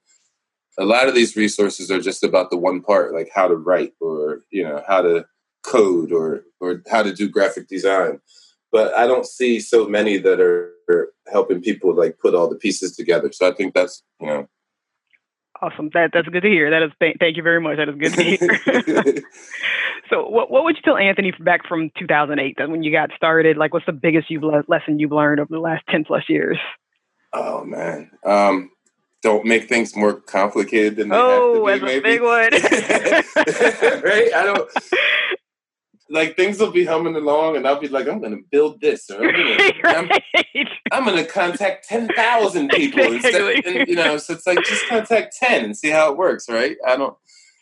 a 0.77 0.85
lot 0.85 1.07
of 1.07 1.15
these 1.15 1.35
resources 1.35 1.91
are 1.91 2.01
just 2.01 2.23
about 2.23 2.49
the 2.49 2.57
one 2.57 2.81
part 2.81 3.13
like 3.13 3.29
how 3.33 3.47
to 3.47 3.55
write 3.55 3.93
or 3.99 4.41
you 4.49 4.63
know 4.63 4.81
how 4.87 5.01
to 5.01 5.25
code 5.63 6.11
or 6.11 6.43
or 6.59 6.81
how 6.89 7.03
to 7.03 7.13
do 7.13 7.29
graphic 7.29 7.67
design 7.67 8.19
but 8.71 8.93
i 8.95 9.05
don't 9.05 9.25
see 9.25 9.59
so 9.59 9.87
many 9.87 10.17
that 10.17 10.39
are 10.39 10.73
helping 11.31 11.61
people 11.61 11.93
like 11.93 12.17
put 12.19 12.33
all 12.33 12.49
the 12.49 12.55
pieces 12.55 12.95
together 12.95 13.31
so 13.31 13.47
i 13.47 13.53
think 13.53 13.73
that's 13.73 14.03
you 14.19 14.27
know 14.27 14.47
Awesome. 15.61 15.89
That 15.93 16.11
that's 16.13 16.27
good 16.29 16.43
to 16.43 16.49
hear. 16.49 16.69
That 16.69 16.83
is 16.83 16.91
th- 17.01 17.17
thank 17.19 17.35
you 17.35 17.43
very 17.43 17.59
much. 17.59 17.77
That 17.77 17.89
is 17.89 17.95
good 17.95 18.13
to 18.13 18.23
hear. 18.23 19.23
so, 20.09 20.29
what 20.29 20.49
what 20.49 20.63
would 20.63 20.77
you 20.77 20.81
tell 20.83 20.95
Anthony 20.95 21.33
back 21.37 21.67
from 21.67 21.91
2008? 21.99 22.55
That 22.57 22.69
when 22.69 22.81
you 22.81 22.93
got 22.93 23.09
started, 23.15 23.57
like, 23.57 23.73
what's 23.73 23.85
the 23.85 23.91
biggest 23.91 24.29
you've 24.29 24.43
le- 24.43 24.63
lesson 24.69 24.99
you've 24.99 25.11
learned 25.11 25.41
over 25.41 25.49
the 25.51 25.59
last 25.59 25.83
10 25.89 26.05
plus 26.05 26.23
years? 26.29 26.57
Oh 27.33 27.65
man, 27.65 28.09
um, 28.25 28.71
don't 29.21 29.45
make 29.45 29.67
things 29.67 29.97
more 29.97 30.13
complicated 30.13 30.95
than 30.95 31.09
they 31.09 31.17
oh, 31.17 31.65
have 31.67 31.79
to 31.81 31.85
be. 31.85 31.91
Oh, 31.91 31.91
that's 31.91 31.97
a 31.97 32.01
big 32.01 32.21
one. 32.21 34.01
right? 34.03 34.33
I 34.33 34.43
don't 34.43 34.71
like 36.09 36.35
things 36.35 36.59
will 36.59 36.71
be 36.71 36.85
humming 36.85 37.15
along, 37.15 37.55
and 37.55 37.67
I'll 37.67 37.79
be 37.79 37.87
like, 37.87 38.07
I'm 38.07 38.19
going 38.19 38.35
to 38.35 38.43
build 38.51 38.81
this, 38.81 39.09
or 39.09 39.23
I'm 39.23 39.33
going 39.33 39.83
right. 39.83 40.21
to, 40.91 41.25
contact 41.25 41.87
ten 41.87 42.07
thousand 42.09 42.69
people, 42.73 43.13
exactly. 43.13 43.55
instead, 43.55 43.75
and, 43.75 43.87
you 43.87 43.95
know. 43.95 44.17
So 44.17 44.33
it's 44.33 44.47
like 44.47 44.63
just 44.63 44.87
contact 44.87 45.35
ten 45.37 45.65
and 45.65 45.77
see 45.77 45.89
how 45.89 46.11
it 46.11 46.17
works, 46.17 46.49
right? 46.49 46.77
I 46.85 46.95
don't. 46.95 47.15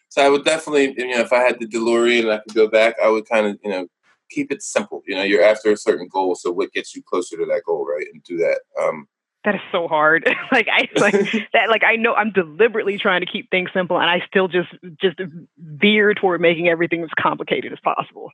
So 0.09 0.25
I 0.25 0.29
would 0.29 0.45
definitely, 0.45 0.95
you 0.97 1.09
know, 1.09 1.19
if 1.19 1.33
I 1.33 1.39
had 1.39 1.59
the 1.59 1.67
DeLorean 1.67 2.21
and 2.21 2.31
I 2.31 2.37
could 2.39 2.55
go 2.55 2.67
back, 2.67 2.95
I 3.03 3.09
would 3.09 3.27
kind 3.27 3.45
of, 3.45 3.59
you 3.63 3.69
know, 3.69 3.87
keep 4.29 4.51
it 4.51 4.63
simple. 4.63 5.03
You 5.05 5.15
know, 5.15 5.23
you're 5.23 5.43
after 5.43 5.71
a 5.71 5.77
certain 5.77 6.07
goal, 6.07 6.35
so 6.35 6.51
what 6.51 6.71
gets 6.73 6.95
you 6.95 7.03
closer 7.03 7.37
to 7.37 7.45
that 7.45 7.63
goal, 7.65 7.85
right? 7.85 8.07
And 8.11 8.23
do 8.23 8.37
that. 8.37 8.59
Um, 8.81 9.07
that 9.47 9.55
is 9.55 9.61
so 9.71 9.87
hard. 9.87 10.25
like 10.51 10.67
I 10.69 10.89
like 10.99 11.13
that. 11.53 11.69
Like 11.69 11.83
I 11.85 11.95
know 11.95 12.13
I'm 12.13 12.31
deliberately 12.31 12.97
trying 12.97 13.21
to 13.21 13.25
keep 13.25 13.49
things 13.49 13.69
simple, 13.73 13.97
and 13.97 14.09
I 14.09 14.21
still 14.27 14.49
just 14.49 14.69
just 15.01 15.19
veer 15.57 16.13
toward 16.13 16.41
making 16.41 16.67
everything 16.67 17.01
as 17.01 17.09
complicated 17.17 17.71
as 17.71 17.79
possible. 17.79 18.29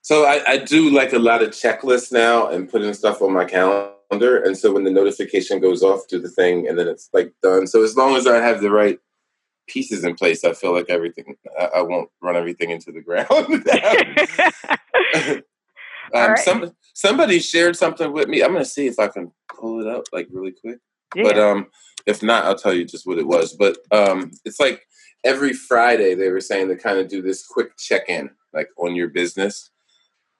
So 0.00 0.24
I, 0.24 0.42
I 0.46 0.56
do 0.56 0.88
like 0.90 1.12
a 1.12 1.18
lot 1.18 1.42
of 1.42 1.50
checklists 1.50 2.12
now 2.12 2.48
and 2.48 2.70
putting 2.70 2.94
stuff 2.94 3.20
on 3.20 3.32
my 3.32 3.44
calendar. 3.44 4.42
And 4.42 4.56
so 4.56 4.72
when 4.72 4.84
the 4.84 4.90
notification 4.90 5.60
goes 5.60 5.82
off, 5.82 6.08
do 6.08 6.18
the 6.18 6.30
thing, 6.30 6.66
and 6.66 6.78
then 6.78 6.88
it's 6.88 7.10
like 7.12 7.34
done. 7.42 7.66
So 7.66 7.82
as 7.84 7.94
long 7.94 8.16
as 8.16 8.26
I 8.26 8.36
have 8.36 8.62
the 8.62 8.70
right 8.70 8.98
pieces 9.68 10.02
in 10.02 10.14
place, 10.14 10.44
I 10.44 10.54
feel 10.54 10.72
like 10.72 10.88
everything. 10.88 11.36
I, 11.60 11.64
I 11.64 11.82
won't 11.82 12.08
run 12.22 12.36
everything 12.36 12.70
into 12.70 12.90
the 12.90 13.02
ground. 13.02 13.66
Um, 16.14 16.30
right. 16.30 16.38
some, 16.38 16.72
somebody 16.94 17.38
shared 17.38 17.76
something 17.76 18.12
with 18.12 18.28
me. 18.28 18.42
I'm 18.42 18.52
going 18.52 18.64
to 18.64 18.70
see 18.70 18.86
if 18.86 18.98
I 18.98 19.08
can 19.08 19.32
pull 19.54 19.80
it 19.80 19.86
up 19.86 20.04
like 20.12 20.28
really 20.30 20.52
quick. 20.52 20.78
Yeah. 21.14 21.22
But 21.24 21.38
um, 21.38 21.66
if 22.06 22.22
not, 22.22 22.44
I'll 22.44 22.56
tell 22.56 22.74
you 22.74 22.84
just 22.84 23.06
what 23.06 23.18
it 23.18 23.26
was. 23.26 23.54
But 23.54 23.78
um, 23.92 24.30
it's 24.44 24.60
like 24.60 24.82
every 25.24 25.52
Friday 25.52 26.14
they 26.14 26.30
were 26.30 26.40
saying 26.40 26.68
to 26.68 26.76
kind 26.76 26.98
of 26.98 27.08
do 27.08 27.22
this 27.22 27.46
quick 27.46 27.76
check 27.78 28.08
in, 28.08 28.30
like 28.52 28.68
on 28.78 28.94
your 28.94 29.08
business 29.08 29.70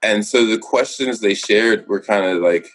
and 0.03 0.25
so 0.25 0.47
the 0.47 0.59
questions 0.59 1.21
they 1.21 1.35
shared 1.35 1.87
were 1.89 2.01
kind 2.01 2.25
of 2.25 2.43
like 2.43 2.69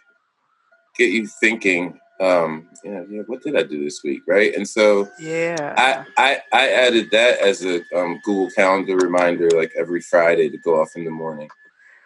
get 0.98 1.12
you 1.12 1.28
thinking 1.28 1.98
um 2.20 2.68
yeah, 2.84 3.02
yeah 3.10 3.22
what 3.28 3.42
did 3.42 3.56
i 3.56 3.64
do 3.64 3.84
this 3.84 4.04
week 4.04 4.22
right 4.28 4.54
and 4.56 4.68
so 4.68 5.08
yeah 5.20 5.74
i 5.78 6.06
i, 6.18 6.40
I 6.54 6.70
added 6.70 7.10
that 7.12 7.40
as 7.40 7.66
a 7.66 7.82
um, 7.96 8.20
google 8.24 8.50
calendar 8.52 8.96
reminder 8.96 9.50
like 9.52 9.72
every 9.78 10.02
friday 10.02 10.50
to 10.50 10.58
go 10.60 10.80
off 10.80 10.92
in 10.96 11.06
the 11.06 11.12
morning 11.12 11.50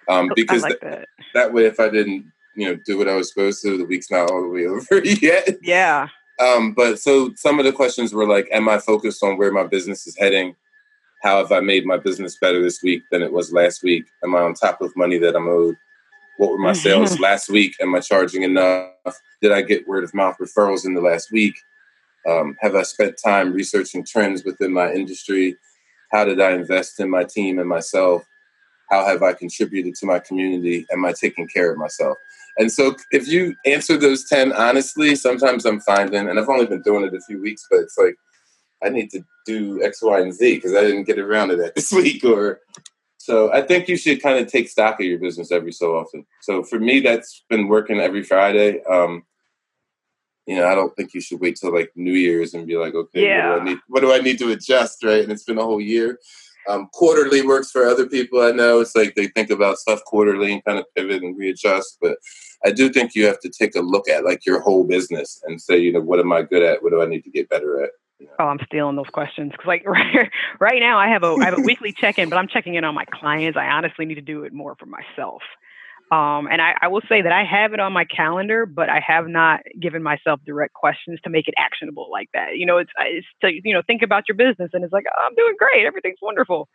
um 0.10 0.30
because 0.36 0.64
like 0.64 0.80
th- 0.80 0.94
that. 0.94 1.08
that 1.34 1.54
way 1.54 1.66
if 1.66 1.80
i 1.80 1.90
didn't 1.90 2.26
you 2.56 2.68
know 2.68 2.80
do 2.86 2.98
what 2.98 3.08
i 3.08 3.16
was 3.16 3.30
supposed 3.30 3.62
to 3.62 3.78
the 3.78 3.86
week's 3.86 4.12
not 4.12 4.30
all 4.32 4.42
the 4.42 4.50
way 4.50 4.66
over 4.66 5.04
yet 5.06 5.58
yeah 5.62 6.08
um 6.40 6.74
but 6.74 7.00
so 7.00 7.34
some 7.36 7.60
of 7.60 7.66
the 7.66 7.72
questions 7.72 8.14
were 8.14 8.28
like 8.28 8.48
am 8.52 8.68
i 8.70 8.78
focused 8.78 9.24
on 9.24 9.38
where 9.38 9.52
my 9.52 9.66
business 9.66 10.08
is 10.08 10.18
heading 10.18 10.56
how 11.26 11.40
have 11.40 11.52
I 11.52 11.60
made 11.60 11.88
my 11.88 11.98
business 11.98 12.38
better 12.38 12.62
this 12.62 12.84
week 12.84 13.02
than 13.12 13.24
it 13.24 13.32
was 13.32 13.52
last 13.52 13.82
week? 13.82 14.06
Am 14.24 14.36
I 14.36 14.42
on 14.42 14.54
top 14.54 14.80
of 14.82 14.96
money 14.96 15.18
that 15.18 15.36
I'm 15.36 15.48
owed? 15.48 15.76
What 16.38 16.52
were 16.52 16.60
my 16.60 16.72
mm-hmm. 16.72 16.82
sales 16.82 17.20
last 17.20 17.50
week? 17.50 17.76
Am 17.82 17.96
I 17.96 18.00
charging 18.00 18.44
enough? 18.44 18.92
Did 19.42 19.52
I 19.52 19.64
get 19.64 19.88
word 19.88 20.04
of 20.04 20.14
mouth 20.14 20.38
referrals 20.40 20.86
in 20.86 20.94
the 20.94 21.02
last 21.02 21.32
week? 21.32 21.56
Um, 22.30 22.56
have 22.62 22.76
I 22.76 22.84
spent 22.84 23.20
time 23.24 23.54
researching 23.54 24.06
trends 24.06 24.44
within 24.44 24.72
my 24.72 24.92
industry? 24.92 25.58
How 26.12 26.26
did 26.26 26.40
I 26.40 26.52
invest 26.52 27.00
in 27.00 27.10
my 27.10 27.24
team 27.24 27.58
and 27.58 27.68
myself? 27.68 28.24
How 28.90 29.06
have 29.06 29.24
I 29.24 29.34
contributed 29.34 29.96
to 29.96 30.06
my 30.06 30.20
community? 30.20 30.86
Am 30.92 31.06
I 31.06 31.14
taking 31.14 31.48
care 31.48 31.72
of 31.72 31.78
myself? 31.78 32.18
And 32.58 32.72
so, 32.72 32.96
if 33.12 33.28
you 33.28 33.56
answer 33.66 33.98
those 33.98 34.26
10 34.30 34.54
honestly, 34.54 35.16
sometimes 35.16 35.66
I'm 35.66 35.82
finding, 35.82 36.28
and 36.30 36.40
I've 36.40 36.50
only 36.50 36.66
been 36.66 36.82
doing 36.82 37.04
it 37.04 37.14
a 37.14 37.22
few 37.22 37.42
weeks, 37.42 37.66
but 37.70 37.80
it's 37.80 37.98
like 37.98 38.16
I 38.84 38.90
need 38.90 39.10
to 39.12 39.24
do 39.46 39.84
X, 39.84 40.02
Y, 40.02 40.20
and 40.20 40.34
Z 40.34 40.56
because 40.56 40.74
I 40.74 40.82
didn't 40.82 41.04
get 41.04 41.20
around 41.20 41.50
to 41.50 41.56
that 41.58 41.76
this 41.76 41.92
week. 41.92 42.24
Or 42.24 42.62
so 43.18 43.52
I 43.52 43.62
think 43.62 43.88
you 43.88 43.98
should 43.98 44.22
kind 44.22 44.40
of 44.40 44.52
take 44.52 44.70
stock 44.70 45.00
of 45.00 45.06
your 45.06 45.20
business 45.20 45.52
every 45.52 45.72
so 45.72 45.98
often. 45.98 46.26
So 46.42 46.64
for 46.64 46.80
me, 46.80 47.00
that's 47.00 47.44
been 47.50 47.68
working 47.68 48.00
every 48.00 48.24
Friday. 48.24 48.84
Um, 48.84 49.24
you 50.46 50.58
know, 50.58 50.68
I 50.68 50.76
don't 50.76 50.96
think 50.96 51.14
you 51.14 51.22
should 51.22 51.42
wait 51.42 51.56
till 51.56 51.74
like 51.74 51.92
New 51.96 52.14
Year's 52.14 52.54
and 52.54 52.68
be 52.68 52.78
like, 52.78 52.94
okay, 52.94 53.26
yeah. 53.26 53.50
what, 53.50 53.56
do 53.56 53.62
I 53.62 53.66
need, 53.66 53.80
what 53.88 54.00
do 54.02 54.14
I 54.14 54.20
need 54.20 54.38
to 54.40 54.52
adjust, 54.52 55.04
right? 55.04 55.24
And 55.24 55.32
it's 55.32 55.44
been 55.44 55.58
a 55.58 55.64
whole 55.64 55.82
year. 55.82 56.20
Um, 56.68 56.90
quarterly 56.94 57.42
works 57.42 57.72
for 57.72 57.86
other 57.86 58.08
people. 58.08 58.42
I 58.42 58.52
know 58.52 58.80
it's 58.80 58.96
like 58.96 59.16
they 59.16 59.28
think 59.28 59.50
about 59.50 59.78
stuff 59.78 60.04
quarterly 60.06 60.54
and 60.54 60.66
kind 60.66 60.80
of 60.80 60.86
pivot 60.96 61.22
and 61.24 61.38
readjust, 61.38 61.98
but 62.02 62.18
I 62.66 62.72
do 62.72 62.90
think 62.90 63.14
you 63.14 63.26
have 63.28 63.40
to 63.42 63.50
take 63.50 63.76
a 63.76 63.82
look 63.82 64.10
at 64.10 64.26
like 64.26 64.46
your 64.46 64.60
whole 64.62 64.84
business 64.84 65.42
and 65.46 65.62
say, 65.62 65.78
you 65.78 65.92
know, 65.92 66.02
what 66.02 66.20
am 66.20 66.32
I 66.32 66.42
good 66.42 66.64
at? 66.64 66.82
What 66.82 66.92
do 66.92 67.02
I 67.02 67.06
need 67.06 67.24
to 67.24 67.30
get 67.30 67.50
better 67.50 67.84
at? 67.84 67.92
Oh, 68.40 68.46
I'm 68.46 68.60
stealing 68.66 68.96
those 68.96 69.10
questions 69.12 69.52
because, 69.52 69.68
like, 69.68 69.86
right, 69.88 70.32
right 70.60 70.80
now 70.80 70.98
I 70.98 71.10
have 71.10 71.24
a 71.24 71.36
I 71.40 71.46
have 71.46 71.58
a 71.58 71.62
weekly 71.66 71.94
check 71.94 72.18
in, 72.18 72.30
but 72.30 72.38
I'm 72.38 72.48
checking 72.48 72.76
in 72.76 72.84
on 72.84 72.96
my 72.96 73.06
clients. 73.06 73.58
I 73.58 73.68
honestly 73.68 74.06
need 74.06 74.16
to 74.16 74.22
do 74.22 74.44
it 74.44 74.54
more 74.54 74.76
for 74.76 74.86
myself. 74.86 75.42
Um, 76.16 76.48
and 76.50 76.62
I, 76.62 76.76
I, 76.84 76.88
will 76.88 77.02
say 77.10 77.22
that 77.22 77.32
I 77.32 77.44
have 77.44 77.74
it 77.74 77.80
on 77.80 77.92
my 77.92 78.06
calendar, 78.06 78.66
but 78.66 78.90
I 78.90 79.02
have 79.06 79.28
not 79.28 79.62
given 79.82 80.02
myself 80.02 80.40
direct 80.46 80.74
questions 80.74 81.20
to 81.24 81.30
make 81.30 81.48
it 81.48 81.56
actionable 81.58 82.08
like 82.12 82.30
that. 82.34 82.58
You 82.58 82.66
know, 82.66 82.78
it's, 82.78 82.92
it's 83.00 83.28
to, 83.42 83.52
you 83.52 83.74
know, 83.74 83.82
think 83.86 84.02
about 84.02 84.24
your 84.28 84.36
business 84.36 84.70
and 84.74 84.84
it's 84.84 84.94
like, 84.94 85.06
oh, 85.10 85.24
I'm 85.28 85.36
doing 85.36 85.56
great. 85.58 85.86
Everything's 85.86 86.20
wonderful. 86.22 86.70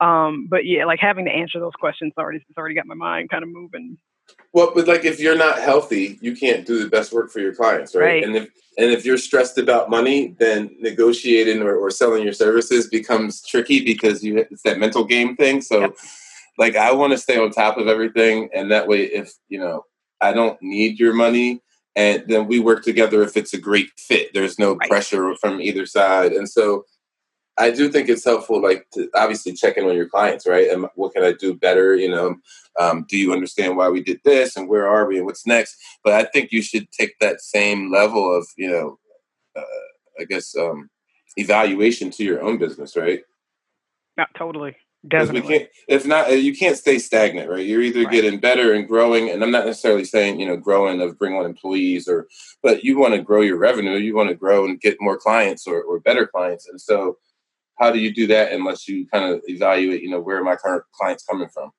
Um, 0.00 0.46
but 0.50 0.66
yeah, 0.66 0.84
like 0.84 0.98
having 1.00 1.24
to 1.24 1.30
answer 1.30 1.60
those 1.60 1.72
questions 1.78 2.12
already, 2.18 2.38
it's 2.38 2.58
already 2.58 2.74
got 2.74 2.86
my 2.86 2.94
mind 2.94 3.30
kind 3.30 3.42
of 3.42 3.50
moving 3.50 3.96
well, 4.52 4.72
but 4.74 4.86
like 4.86 5.04
if 5.04 5.18
you're 5.18 5.36
not 5.36 5.58
healthy, 5.58 6.18
you 6.20 6.36
can't 6.36 6.66
do 6.66 6.82
the 6.82 6.88
best 6.88 7.12
work 7.12 7.30
for 7.30 7.40
your 7.40 7.54
clients, 7.54 7.94
right? 7.94 8.04
right. 8.04 8.24
And 8.24 8.36
if 8.36 8.50
and 8.78 8.90
if 8.90 9.04
you're 9.04 9.18
stressed 9.18 9.58
about 9.58 9.90
money, 9.90 10.34
then 10.38 10.74
negotiating 10.78 11.62
or, 11.62 11.76
or 11.76 11.90
selling 11.90 12.22
your 12.22 12.32
services 12.32 12.86
becomes 12.86 13.42
tricky 13.42 13.84
because 13.84 14.22
you 14.22 14.38
it's 14.38 14.62
that 14.62 14.78
mental 14.78 15.04
game 15.04 15.36
thing. 15.36 15.60
So, 15.60 15.80
yep. 15.80 15.96
Like, 16.58 16.76
I 16.76 16.92
want 16.92 17.12
to 17.12 17.18
stay 17.18 17.38
on 17.38 17.50
top 17.50 17.78
of 17.78 17.88
everything, 17.88 18.50
and 18.54 18.70
that 18.70 18.88
way, 18.88 19.02
if 19.02 19.32
you 19.48 19.58
know, 19.58 19.84
I 20.20 20.32
don't 20.32 20.60
need 20.62 20.98
your 20.98 21.14
money, 21.14 21.60
and 21.96 22.24
then 22.28 22.46
we 22.46 22.60
work 22.60 22.84
together 22.84 23.22
if 23.22 23.36
it's 23.36 23.54
a 23.54 23.58
great 23.58 23.90
fit. 23.96 24.32
There's 24.34 24.58
no 24.58 24.74
right. 24.74 24.88
pressure 24.88 25.34
from 25.40 25.60
either 25.60 25.86
side, 25.86 26.32
and 26.32 26.48
so 26.48 26.84
I 27.58 27.70
do 27.70 27.90
think 27.90 28.08
it's 28.08 28.24
helpful, 28.24 28.62
like 28.62 28.86
to 28.94 29.08
obviously 29.14 29.52
check 29.52 29.76
in 29.76 29.84
on 29.84 29.94
your 29.94 30.08
clients, 30.08 30.46
right? 30.46 30.70
And 30.70 30.86
what 30.94 31.12
can 31.12 31.22
I 31.22 31.32
do 31.32 31.54
better? 31.54 31.94
You 31.94 32.10
know, 32.10 32.36
um, 32.80 33.04
do 33.08 33.18
you 33.18 33.32
understand 33.32 33.76
why 33.76 33.88
we 33.90 34.02
did 34.02 34.20
this 34.24 34.56
and 34.56 34.68
where 34.68 34.88
are 34.88 35.06
we 35.06 35.18
and 35.18 35.26
what's 35.26 35.46
next? 35.46 35.76
But 36.02 36.14
I 36.14 36.24
think 36.24 36.50
you 36.50 36.62
should 36.62 36.90
take 36.90 37.18
that 37.20 37.42
same 37.42 37.92
level 37.92 38.34
of, 38.34 38.48
you 38.56 38.70
know, 38.70 38.98
uh, 39.54 40.20
I 40.20 40.24
guess 40.24 40.56
um, 40.56 40.88
evaluation 41.36 42.10
to 42.12 42.24
your 42.24 42.42
own 42.42 42.56
business, 42.56 42.96
right? 42.96 43.22
Not 44.16 44.28
totally. 44.34 44.76
Definitely. 45.08 45.40
We 45.40 45.58
can't, 45.58 45.70
if 45.88 46.06
not, 46.06 46.30
you 46.40 46.56
can't 46.56 46.76
stay 46.76 46.98
stagnant, 46.98 47.50
right? 47.50 47.66
You're 47.66 47.82
either 47.82 48.04
right. 48.04 48.12
getting 48.12 48.38
better 48.38 48.72
and 48.72 48.86
growing, 48.86 49.30
and 49.30 49.42
I'm 49.42 49.50
not 49.50 49.66
necessarily 49.66 50.04
saying, 50.04 50.38
you 50.38 50.46
know, 50.46 50.56
growing 50.56 51.00
of 51.00 51.18
bring 51.18 51.34
on 51.34 51.44
employees 51.44 52.06
or, 52.06 52.28
but 52.62 52.84
you 52.84 52.98
want 52.98 53.14
to 53.14 53.20
grow 53.20 53.40
your 53.40 53.58
revenue, 53.58 53.96
you 53.96 54.14
want 54.14 54.28
to 54.28 54.36
grow 54.36 54.64
and 54.64 54.80
get 54.80 54.98
more 55.00 55.18
clients 55.18 55.66
or, 55.66 55.82
or 55.82 55.98
better 55.98 56.26
clients. 56.26 56.68
And 56.68 56.80
so, 56.80 57.18
how 57.78 57.90
do 57.90 57.98
you 57.98 58.14
do 58.14 58.28
that 58.28 58.52
unless 58.52 58.86
you 58.86 59.06
kind 59.08 59.24
of 59.24 59.40
evaluate, 59.46 60.02
you 60.02 60.10
know, 60.10 60.20
where 60.20 60.38
are 60.38 60.44
my 60.44 60.54
current 60.54 60.84
clients 60.92 61.24
coming 61.24 61.48
from? 61.52 61.70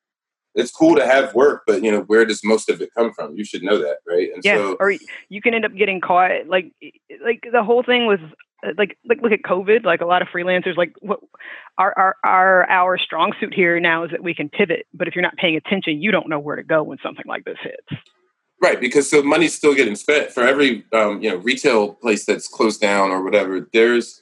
It's 0.56 0.72
cool 0.72 0.96
to 0.98 1.06
have 1.06 1.34
work, 1.34 1.64
but 1.66 1.82
you 1.82 1.92
know, 1.92 2.02
where 2.02 2.26
does 2.26 2.44
most 2.44 2.70
of 2.70 2.82
it 2.82 2.90
come 2.96 3.14
from? 3.14 3.38
You 3.38 3.46
should 3.46 3.64
know 3.64 3.80
that, 3.80 3.98
right? 4.06 4.30
And 4.34 4.44
yeah, 4.44 4.56
so, 4.56 4.78
or 4.80 4.94
you 5.30 5.42
can 5.42 5.54
end 5.54 5.66
up 5.66 5.76
getting 5.76 6.02
caught. 6.02 6.46
Like, 6.48 6.74
like 7.24 7.48
the 7.52 7.64
whole 7.64 7.84
thing 7.84 8.06
was 8.06 8.20
like, 8.78 8.97
like 9.08 9.21
look 9.21 9.32
at 9.32 9.41
COVID. 9.41 9.84
Like 9.84 10.02
a 10.02 10.06
lot 10.06 10.21
of 10.21 10.28
freelancers, 10.28 10.78
like 10.78 10.93
what 11.02 11.19
our 11.78 11.93
our 11.97 12.15
our 12.23 12.69
our 12.69 12.97
strong 12.97 13.34
suit 13.39 13.54
here 13.54 13.80
now 13.80 14.04
is 14.04 14.12
that 14.12 14.23
we 14.23 14.34
can 14.34 14.49
pivot. 14.49 14.86
But 14.93 15.08
if 15.08 15.15
you're 15.15 15.23
not 15.23 15.38
paying 15.38 15.56
attention, 15.56 16.02
you 16.02 16.12
don't 16.12 16.30
know 16.30 16.39
where 16.39 16.56
to 16.56 16.63
go 16.63 16.84
when 16.84 16.97
something 17.04 17.26
like 17.28 17.45
this 17.45 17.58
hits. 17.62 18.02
Right, 18.62 18.80
because 18.80 19.10
so 19.10 19.21
money's 19.21 19.54
still 19.54 19.76
getting 19.76 19.95
spent 19.95 20.32
for 20.32 20.43
every 20.43 20.86
um, 20.93 21.21
you 21.21 21.30
know 21.30 21.38
retail 21.38 21.93
place 21.95 22.26
that's 22.26 22.47
closed 22.47 22.80
down 22.80 23.10
or 23.10 23.23
whatever. 23.23 23.67
There's 23.73 24.21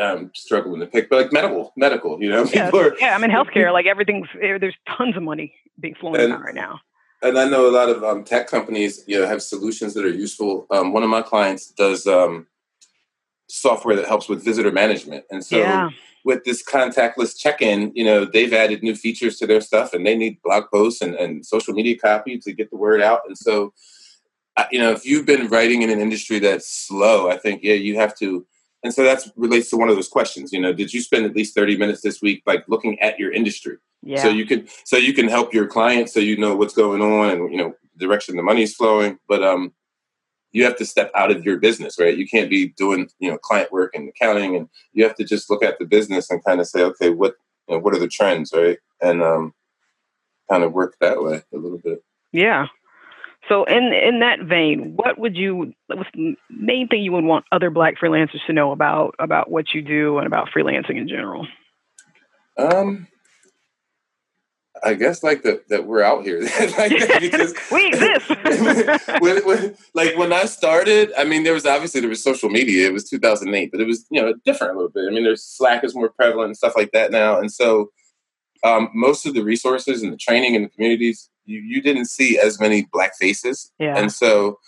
I'm 0.00 0.30
struggling 0.34 0.80
to 0.80 0.86
pick, 0.86 1.08
but 1.08 1.22
like 1.22 1.32
medical, 1.32 1.72
medical, 1.76 2.22
you 2.22 2.30
know, 2.30 2.44
yeah, 2.54 2.70
are, 2.72 2.96
yeah. 2.98 3.14
I'm 3.14 3.24
in 3.24 3.30
healthcare. 3.30 3.72
Like 3.72 3.86
everything's 3.86 4.28
eh, 4.40 4.58
there's 4.58 4.76
tons 4.96 5.16
of 5.16 5.22
money 5.22 5.54
being 5.80 5.94
flowing 5.94 6.20
and, 6.20 6.32
around 6.32 6.42
right 6.42 6.54
now. 6.54 6.80
and 7.22 7.38
I 7.38 7.48
know 7.48 7.68
a 7.68 7.72
lot 7.72 7.88
of 7.88 8.04
um, 8.04 8.24
tech 8.24 8.48
companies, 8.48 9.02
you 9.06 9.18
know, 9.18 9.26
have 9.26 9.42
solutions 9.42 9.94
that 9.94 10.04
are 10.04 10.10
useful. 10.10 10.66
Um, 10.70 10.92
one 10.92 11.02
of 11.02 11.10
my 11.10 11.22
clients 11.22 11.70
does 11.70 12.06
um, 12.06 12.46
software 13.48 13.96
that 13.96 14.06
helps 14.06 14.28
with 14.28 14.44
visitor 14.44 14.72
management, 14.72 15.24
and 15.30 15.44
so 15.44 15.58
Yeah. 15.58 15.90
with 16.24 16.44
this 16.44 16.62
contactless 16.62 17.38
check-in, 17.38 17.92
you 17.94 18.04
know, 18.04 18.24
they've 18.24 18.52
added 18.52 18.82
new 18.82 18.96
features 18.96 19.38
to 19.38 19.46
their 19.46 19.60
stuff, 19.60 19.94
and 19.94 20.04
they 20.04 20.16
need 20.16 20.42
blog 20.42 20.64
posts 20.72 21.00
and, 21.00 21.14
and 21.14 21.46
social 21.46 21.72
media 21.72 21.96
copy 21.96 22.38
to 22.38 22.52
get 22.52 22.70
the 22.70 22.76
word 22.76 23.00
out. 23.00 23.20
And 23.26 23.38
so, 23.38 23.72
you 24.72 24.80
know, 24.80 24.90
if 24.92 25.04
you've 25.04 25.26
been 25.26 25.48
writing 25.48 25.82
in 25.82 25.90
an 25.90 26.00
industry 26.00 26.38
that's 26.38 26.68
slow, 26.68 27.30
I 27.30 27.36
think 27.36 27.62
yeah, 27.62 27.74
you 27.74 27.96
have 27.96 28.16
to. 28.18 28.46
And 28.82 28.92
so 28.94 29.02
that 29.04 29.22
relates 29.36 29.70
to 29.70 29.76
one 29.76 29.88
of 29.88 29.96
those 29.96 30.08
questions. 30.08 30.52
You 30.52 30.60
know, 30.60 30.72
did 30.72 30.92
you 30.94 31.00
spend 31.00 31.26
at 31.26 31.34
least 31.34 31.54
thirty 31.54 31.76
minutes 31.76 32.02
this 32.02 32.22
week, 32.22 32.42
like 32.46 32.64
looking 32.68 32.98
at 33.00 33.18
your 33.18 33.32
industry? 33.32 33.76
Yeah. 34.02 34.22
So 34.22 34.28
you 34.28 34.46
can 34.46 34.68
so 34.84 34.96
you 34.96 35.12
can 35.12 35.28
help 35.28 35.52
your 35.52 35.66
client 35.66 36.08
so 36.08 36.20
you 36.20 36.36
know 36.36 36.54
what's 36.56 36.74
going 36.74 37.02
on 37.02 37.30
and 37.30 37.52
you 37.52 37.58
know 37.58 37.74
direction 37.98 38.36
the 38.36 38.42
money's 38.42 38.74
flowing. 38.74 39.18
But 39.28 39.42
um, 39.42 39.72
you 40.56 40.64
have 40.64 40.76
to 40.76 40.86
step 40.86 41.10
out 41.14 41.30
of 41.30 41.44
your 41.44 41.58
business, 41.58 41.98
right? 41.98 42.16
You 42.16 42.26
can't 42.26 42.48
be 42.48 42.68
doing 42.68 43.10
you 43.18 43.30
know 43.30 43.36
client 43.36 43.70
work 43.70 43.94
and 43.94 44.08
accounting, 44.08 44.56
and 44.56 44.70
you 44.94 45.04
have 45.04 45.14
to 45.16 45.24
just 45.24 45.50
look 45.50 45.62
at 45.62 45.78
the 45.78 45.84
business 45.84 46.30
and 46.30 46.42
kind 46.42 46.60
of 46.60 46.66
say, 46.66 46.82
okay, 46.82 47.10
what 47.10 47.34
you 47.68 47.74
know, 47.74 47.80
what 47.82 47.94
are 47.94 47.98
the 47.98 48.08
trends, 48.08 48.54
right? 48.56 48.78
And 49.02 49.22
um, 49.22 49.52
kind 50.50 50.64
of 50.64 50.72
work 50.72 50.96
that 51.02 51.22
way 51.22 51.42
a 51.52 51.58
little 51.58 51.76
bit. 51.76 52.02
Yeah. 52.32 52.68
So 53.50 53.64
in 53.64 53.92
in 53.92 54.20
that 54.20 54.40
vein, 54.40 54.94
what 54.96 55.18
would 55.18 55.36
you 55.36 55.74
what's 55.88 56.08
the 56.14 56.36
main 56.48 56.88
thing 56.88 57.02
you 57.02 57.12
would 57.12 57.24
want 57.24 57.44
other 57.52 57.68
black 57.68 57.96
freelancers 58.02 58.44
to 58.46 58.54
know 58.54 58.72
about 58.72 59.14
about 59.18 59.50
what 59.50 59.74
you 59.74 59.82
do 59.82 60.16
and 60.16 60.26
about 60.26 60.48
freelancing 60.56 60.96
in 60.96 61.06
general? 61.06 61.46
Um, 62.56 63.08
I 64.82 64.94
guess 64.94 65.22
like 65.22 65.42
that 65.42 65.68
that 65.68 65.86
we're 65.86 66.02
out 66.02 66.24
here, 66.24 66.40
like, 66.78 66.90
because 67.20 67.54
we 67.72 67.88
exist. 67.88 68.28
when, 69.20 69.44
when, 69.46 69.76
like 69.94 70.16
when 70.16 70.32
I 70.32 70.44
started, 70.44 71.12
I 71.16 71.24
mean, 71.24 71.44
there 71.44 71.54
was 71.54 71.66
obviously 71.66 72.00
there 72.00 72.10
was 72.10 72.22
social 72.22 72.48
media. 72.48 72.86
It 72.86 72.92
was 72.92 73.08
2008, 73.08 73.70
but 73.70 73.80
it 73.80 73.86
was 73.86 74.06
you 74.10 74.20
know 74.20 74.34
different 74.44 74.74
a 74.74 74.76
little 74.76 74.90
bit. 74.90 75.04
I 75.08 75.10
mean, 75.10 75.24
there's 75.24 75.44
Slack 75.44 75.84
is 75.84 75.94
more 75.94 76.08
prevalent 76.08 76.48
and 76.48 76.56
stuff 76.56 76.76
like 76.76 76.92
that 76.92 77.10
now, 77.10 77.38
and 77.38 77.52
so 77.52 77.90
um, 78.64 78.88
most 78.94 79.26
of 79.26 79.34
the 79.34 79.42
resources 79.42 80.02
and 80.02 80.12
the 80.12 80.16
training 80.16 80.56
and 80.56 80.64
the 80.64 80.70
communities, 80.70 81.28
you 81.44 81.60
you 81.60 81.82
didn't 81.82 82.06
see 82.06 82.38
as 82.38 82.60
many 82.60 82.86
black 82.92 83.16
faces, 83.16 83.70
yeah. 83.78 83.96
and 83.96 84.12
so 84.12 84.58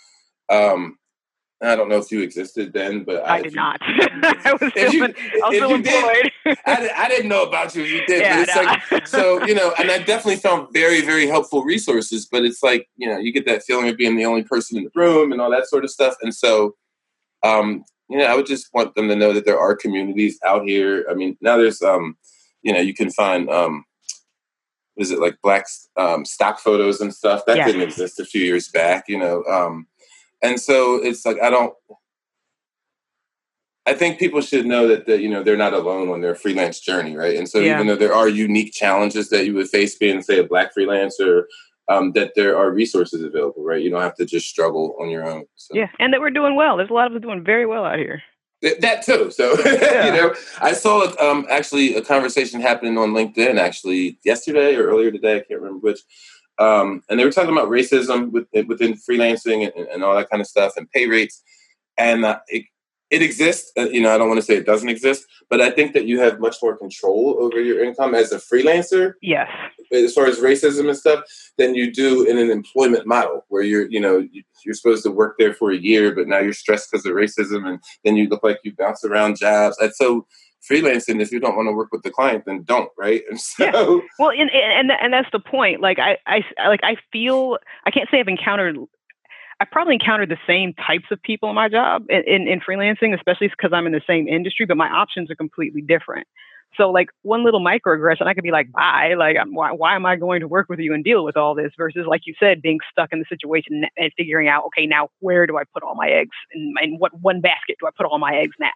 um, 0.49 0.98
I 1.61 1.75
don't 1.75 1.89
know 1.89 1.97
if 1.97 2.09
you 2.09 2.21
existed 2.21 2.71
then, 2.71 3.03
but 3.03 3.27
I 3.27 3.37
if 3.39 3.43
did 3.43 3.51
you- 3.53 3.55
not. 3.57 3.77
I 3.81 4.57
was 4.59 4.71
still, 4.71 4.93
you- 4.93 5.03
in- 5.05 5.15
I 5.43 5.47
was 5.49 5.55
still 5.57 5.69
you 5.71 5.81
did, 5.83 5.93
employed. 5.93 6.31
I, 6.65 6.89
I 6.95 7.09
didn't 7.09 7.27
know 7.29 7.43
about 7.43 7.75
you. 7.75 7.83
You 7.83 8.05
did, 8.05 8.21
Yeah, 8.21 8.45
but 8.45 8.47
it's 8.49 8.55
no. 8.91 8.95
like 8.97 9.07
so 9.07 9.45
you 9.45 9.55
know, 9.55 9.73
and 9.77 9.91
I 9.91 9.97
definitely 10.03 10.37
found 10.37 10.69
very 10.73 11.01
very 11.01 11.27
helpful 11.27 11.63
resources. 11.63 12.25
But 12.25 12.45
it's 12.45 12.63
like 12.63 12.87
you 12.95 13.09
know, 13.09 13.17
you 13.17 13.33
get 13.33 13.45
that 13.45 13.63
feeling 13.63 13.89
of 13.89 13.97
being 13.97 14.15
the 14.15 14.25
only 14.25 14.43
person 14.43 14.77
in 14.77 14.85
the 14.85 14.91
room 14.95 15.31
and 15.33 15.41
all 15.41 15.51
that 15.51 15.67
sort 15.67 15.83
of 15.83 15.89
stuff. 15.91 16.15
And 16.21 16.33
so, 16.33 16.75
um, 17.43 17.83
you 18.09 18.17
know, 18.17 18.25
I 18.25 18.35
would 18.35 18.45
just 18.47 18.69
want 18.73 18.95
them 18.95 19.09
to 19.09 19.15
know 19.15 19.33
that 19.33 19.45
there 19.45 19.59
are 19.59 19.75
communities 19.75 20.39
out 20.45 20.63
here. 20.63 21.05
I 21.09 21.13
mean, 21.13 21.37
now 21.41 21.57
there's 21.57 21.81
um, 21.81 22.15
you 22.61 22.71
know, 22.73 22.79
you 22.79 22.93
can 22.93 23.11
find 23.11 23.49
um, 23.49 23.83
is 24.95 25.11
it 25.11 25.19
like 25.19 25.35
black 25.43 25.65
um, 25.97 26.23
stock 26.23 26.59
photos 26.59 27.01
and 27.01 27.13
stuff 27.13 27.45
that 27.47 27.57
Yeah. 27.57 27.65
didn't 27.65 27.81
exist 27.81 28.17
a 28.19 28.25
few 28.25 28.41
years 28.43 28.69
back. 28.69 29.05
You 29.09 29.19
know, 29.19 29.43
um, 29.43 29.87
and 30.41 30.59
so 30.59 30.95
it's 30.95 31.25
like 31.25 31.41
I 31.41 31.49
don't. 31.49 31.73
I 33.85 33.93
think 33.93 34.19
people 34.19 34.41
should 34.41 34.65
know 34.67 34.87
that, 34.87 35.07
that 35.07 35.21
you 35.21 35.29
know 35.29 35.41
they're 35.41 35.57
not 35.57 35.73
alone 35.73 36.09
on 36.09 36.21
their 36.21 36.35
freelance 36.35 36.79
journey, 36.79 37.15
right? 37.15 37.35
And 37.35 37.49
so 37.49 37.59
Yeah. 37.59 37.75
even 37.75 37.87
though 37.87 37.95
there 37.95 38.13
are 38.13 38.27
unique 38.29 38.71
challenges 38.73 39.29
that 39.29 39.45
you 39.45 39.55
would 39.55 39.69
face 39.69 39.95
being, 39.95 40.21
say, 40.21 40.37
a 40.37 40.43
black 40.43 40.75
freelancer, 40.75 41.43
um, 41.87 42.11
that 42.11 42.33
there 42.35 42.55
are 42.55 42.69
resources 42.71 43.23
available, 43.23 43.63
right? 43.63 43.81
You 43.81 43.89
don't 43.89 44.01
have 44.01 44.15
to 44.17 44.25
just 44.25 44.47
struggle 44.47 44.95
on 44.99 45.09
your 45.09 45.27
own. 45.27 45.45
So. 45.55 45.75
yeah, 45.75 45.87
and 45.97 46.13
that 46.13 46.19
we're 46.21 46.29
doing 46.29 46.55
well. 46.55 46.77
There's 46.77 46.91
a 46.91 46.93
lot 46.93 47.07
of 47.07 47.15
us 47.15 47.21
doing 47.21 47.43
very 47.43 47.65
well 47.65 47.83
out 47.83 47.97
here. 47.97 48.21
Th- 48.61 48.77
That 48.79 49.01
too. 49.03 49.31
So 49.31 49.57
Yeah. 49.65 50.05
you 50.05 50.11
know, 50.21 50.35
I 50.61 50.73
saw 50.73 51.07
um, 51.19 51.47
actually 51.49 51.95
a 51.95 52.01
conversation 52.03 52.61
happening 52.61 52.95
on 52.97 53.11
LinkedIn 53.13 53.57
actually 53.57 54.19
yesterday 54.23 54.75
or 54.75 54.83
earlier 54.89 55.09
today. 55.09 55.37
I 55.37 55.39
can't 55.39 55.61
remember 55.61 55.79
which. 55.79 56.01
Um, 56.59 57.03
and 57.09 57.19
they 57.19 57.25
were 57.25 57.31
talking 57.31 57.51
about 57.53 57.69
racism 57.69 58.31
with, 58.31 58.47
within 58.67 58.93
freelancing 58.93 59.71
and, 59.75 59.87
and 59.87 60.03
all 60.03 60.15
that 60.15 60.29
kind 60.29 60.41
of 60.41 60.47
stuff 60.47 60.73
and 60.77 60.91
pay 60.91 61.07
rates. 61.07 61.41
And 61.97 62.25
uh, 62.25 62.39
it, 62.47 62.65
it 63.09 63.21
exists. 63.21 63.71
Uh, 63.77 63.89
you 63.89 64.01
know, 64.01 64.13
I 64.13 64.17
don't 64.17 64.27
want 64.27 64.39
to 64.39 64.45
say 64.45 64.55
it 64.55 64.65
doesn't 64.65 64.89
exist, 64.89 65.25
but 65.49 65.61
I 65.61 65.71
think 65.71 65.93
that 65.93 66.05
you 66.05 66.19
have 66.19 66.39
much 66.39 66.57
more 66.61 66.77
control 66.77 67.37
over 67.39 67.59
your 67.61 67.83
income 67.83 68.13
as 68.13 68.31
a 68.31 68.37
freelancer 68.37 69.13
Yes. 69.21 69.49
as 69.91 70.13
far 70.13 70.27
as 70.27 70.39
racism 70.39 70.89
and 70.89 70.97
stuff 70.97 71.23
than 71.57 71.73
you 71.75 71.91
do 71.91 72.23
in 72.29 72.37
an 72.37 72.51
employment 72.51 73.07
model 73.07 73.45
where 73.47 73.63
you're 73.63 73.89
you 73.89 73.99
know 73.99 74.19
you- 74.31 74.43
you're 74.65 74.75
supposed 74.75 75.03
to 75.03 75.09
work 75.11 75.35
there 75.39 75.53
for 75.53 75.71
a 75.71 75.77
year 75.77 76.13
but 76.13 76.27
now 76.27 76.37
you're 76.37 76.53
stressed 76.53 76.91
because 76.91 77.05
of 77.05 77.13
racism 77.13 77.65
and 77.67 77.79
then 78.03 78.15
you 78.17 78.27
look 78.27 78.43
like 78.43 78.59
you 78.63 78.73
bounce 78.77 79.03
around 79.05 79.37
jobs 79.37 79.75
and 79.79 79.91
so 79.95 80.27
freelancing 80.69 81.21
if 81.21 81.31
you 81.31 81.39
don't 81.39 81.55
want 81.55 81.67
to 81.67 81.71
work 81.71 81.89
with 81.91 82.03
the 82.03 82.11
client 82.11 82.43
then 82.45 82.63
don't 82.63 82.91
right 82.97 83.23
and 83.29 83.39
so 83.39 84.01
Well, 84.19 84.31
and 84.31 84.49
and 84.51 84.91
and 84.91 85.13
that's 85.13 85.29
the 85.31 85.39
point. 85.39 85.81
Like 85.81 85.99
I, 85.99 86.17
I 86.25 86.41
like 86.67 86.81
I 86.83 86.97
feel 87.11 87.57
I 87.85 87.91
can't 87.91 88.09
say 88.11 88.19
I've 88.19 88.27
encountered. 88.27 88.77
I 89.61 89.65
probably 89.65 89.95
encountered 89.95 90.29
the 90.29 90.37
same 90.47 90.73
types 90.73 91.05
of 91.11 91.21
people 91.21 91.49
in 91.49 91.55
my 91.55 91.67
job 91.67 92.05
in, 92.07 92.23
in, 92.25 92.47
in 92.47 92.61
freelancing, 92.61 93.13
especially 93.13 93.49
because 93.49 93.71
I'm 93.73 93.85
in 93.85 93.91
the 93.91 94.01
same 94.07 94.27
industry, 94.27 94.65
but 94.65 94.77
my 94.77 94.87
options 94.87 95.29
are 95.29 95.35
completely 95.35 95.81
different. 95.81 96.27
So, 96.77 96.89
like 96.91 97.09
one 97.23 97.43
little 97.43 97.59
microaggression, 97.59 98.25
I 98.25 98.33
could 98.33 98.43
be 98.43 98.51
like, 98.51 98.71
"Bye." 98.71 99.15
Like, 99.17 99.35
I'm, 99.39 99.53
why, 99.53 99.71
why 99.71 99.95
am 99.95 100.05
I 100.05 100.15
going 100.15 100.39
to 100.41 100.47
work 100.47 100.69
with 100.69 100.79
you 100.79 100.93
and 100.93 101.03
deal 101.03 101.25
with 101.25 101.35
all 101.35 101.55
this? 101.55 101.71
Versus, 101.77 102.05
like 102.07 102.21
you 102.25 102.35
said, 102.39 102.61
being 102.61 102.79
stuck 102.91 103.09
in 103.11 103.19
the 103.19 103.25
situation 103.27 103.83
and 103.97 104.11
figuring 104.15 104.47
out, 104.47 104.65
okay, 104.67 104.85
now 104.85 105.09
where 105.19 105.47
do 105.47 105.57
I 105.57 105.63
put 105.73 105.83
all 105.83 105.95
my 105.95 106.09
eggs, 106.09 106.35
and, 106.53 106.75
and 106.79 106.99
what 106.99 107.11
one 107.19 107.41
basket 107.41 107.77
do 107.79 107.87
I 107.87 107.91
put 107.95 108.05
all 108.05 108.19
my 108.19 108.35
eggs 108.35 108.55
now? 108.59 108.69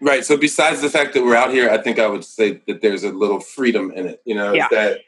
Right 0.00 0.24
so 0.24 0.36
besides 0.36 0.80
the 0.80 0.90
fact 0.90 1.14
that 1.14 1.22
we're 1.22 1.36
out 1.36 1.50
here 1.50 1.70
i 1.70 1.78
think 1.78 1.98
i 1.98 2.06
would 2.06 2.24
say 2.24 2.60
that 2.66 2.80
there's 2.80 3.04
a 3.04 3.10
little 3.10 3.40
freedom 3.40 3.90
in 3.92 4.06
it 4.06 4.22
you 4.24 4.34
know 4.34 4.52
Yeah. 4.52 4.68
that 4.70 5.00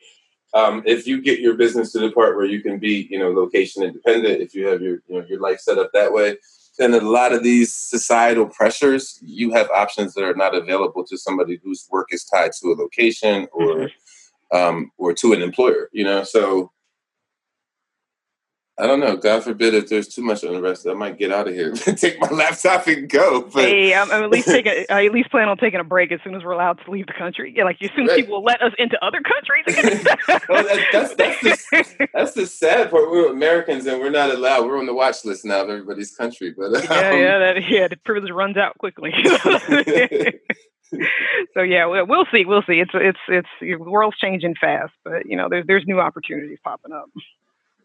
um, 0.55 0.83
if 0.85 1.07
you 1.07 1.23
get 1.23 1.41
your 1.41 1.55
business 1.55 1.93
to 1.93 1.99
the 1.99 2.13
part 2.13 2.37
where 2.37 2.45
you 2.45 2.61
can 2.61 2.79
be 2.79 3.09
you 3.11 3.19
know 3.19 3.31
location 3.31 3.83
independent 3.83 4.41
if 4.43 4.55
you 4.55 4.67
have 4.67 4.83
your 4.83 4.99
you 5.09 5.19
know 5.19 5.25
your 5.27 5.41
life 5.41 5.61
set 5.61 5.79
up 5.79 5.91
that 5.95 6.13
way 6.13 6.37
then 6.79 6.95
a 6.95 7.01
lot 7.01 7.33
of 7.33 7.43
these 7.43 7.73
societal 7.73 8.47
pressures 8.47 9.19
you 9.23 9.51
have 9.53 9.69
options 9.71 10.15
that 10.15 10.25
are 10.25 10.35
not 10.35 10.55
available 10.55 11.05
to 11.05 11.17
somebody 11.17 11.59
whose 11.63 11.87
work 11.91 12.09
is 12.13 12.25
tied 12.25 12.51
to 12.61 12.69
a 12.73 12.75
location 12.75 13.47
or 13.53 13.89
um, 14.53 14.91
or 14.99 15.15
to 15.15 15.33
an 15.33 15.41
employer 15.43 15.89
you 15.93 16.05
know 16.05 16.23
so 16.23 16.71
I 18.79 18.87
don't 18.87 19.01
know. 19.01 19.17
God 19.19 19.45
forbid 19.45 19.75
if 19.75 19.91
there's 19.91 20.09
too 20.09 20.23
much 20.23 20.43
unrest, 20.45 20.87
I 20.89 20.95
might 20.95 21.19
get 21.19 21.31
out 21.31 21.47
of 21.47 21.55
here, 21.55 21.73
take 21.75 22.19
my 22.19 22.29
laptop 22.31 22.87
and 22.87 23.07
go. 23.09 23.43
But 23.43 23.65
hey, 23.67 23.95
I'm, 23.95 24.11
I'm 24.11 24.23
at 24.25 24.31
least 24.31 24.49
taking. 24.49 24.87
I 24.91 25.05
at 25.07 25.13
least 25.13 25.31
plan 25.31 25.49
on 25.49 25.59
taking 25.59 25.79
a 25.79 25.85
break 25.85 26.11
as 26.11 26.21
soon 26.25 26.35
as 26.35 26.43
we're 26.43 26.53
allowed 26.53 26.81
to 26.85 26.91
leave 26.91 27.07
the 27.07 27.13
country. 27.13 27.53
Yeah, 27.55 27.65
like 27.65 27.83
as 27.83 27.91
soon 27.95 28.09
as 28.09 28.17
people 28.17 28.37
will 28.39 28.45
let 28.45 28.63
us 28.63 28.73
into 28.79 28.99
other 29.05 29.21
countries. 29.21 29.65
Well, 30.49 30.65
that- 30.65 30.87
that's- 30.93 31.15
that's 31.15 31.41
the- 31.71 32.09
That's 32.15 32.33
the 32.33 32.47
sad 32.47 32.91
part. 32.91 33.11
We're 33.11 33.31
Americans 33.31 33.87
and 33.87 34.01
we're 34.01 34.11
not 34.11 34.31
allowed. 34.31 34.65
We're 34.67 34.79
on 34.79 34.87
the 34.87 34.95
watch 34.95 35.25
list 35.25 35.45
now 35.45 35.63
of 35.63 35.69
everybody's 35.71 36.15
country. 36.17 36.55
But 36.57 36.75
um, 36.75 36.83
yeah, 36.85 37.13
yeah, 37.15 37.39
that, 37.39 37.69
yeah. 37.71 37.89
The 37.89 37.97
privilege 37.97 38.33
runs 38.33 38.57
out 38.57 38.77
quickly. 38.79 39.13
so 41.55 41.63
yeah, 41.63 41.87
we'll, 41.87 42.07
we'll 42.07 42.27
see. 42.33 42.45
We'll 42.45 42.63
see. 42.67 42.81
It's 42.81 42.91
it's 42.95 43.19
it's 43.29 43.49
the 43.61 43.77
world's 43.77 44.19
changing 44.19 44.55
fast, 44.61 44.93
but 45.05 45.27
you 45.27 45.37
know, 45.37 45.49
there's 45.49 45.67
there's 45.67 45.85
new 45.87 46.01
opportunities 46.01 46.59
popping 46.65 46.93
up. 46.93 47.09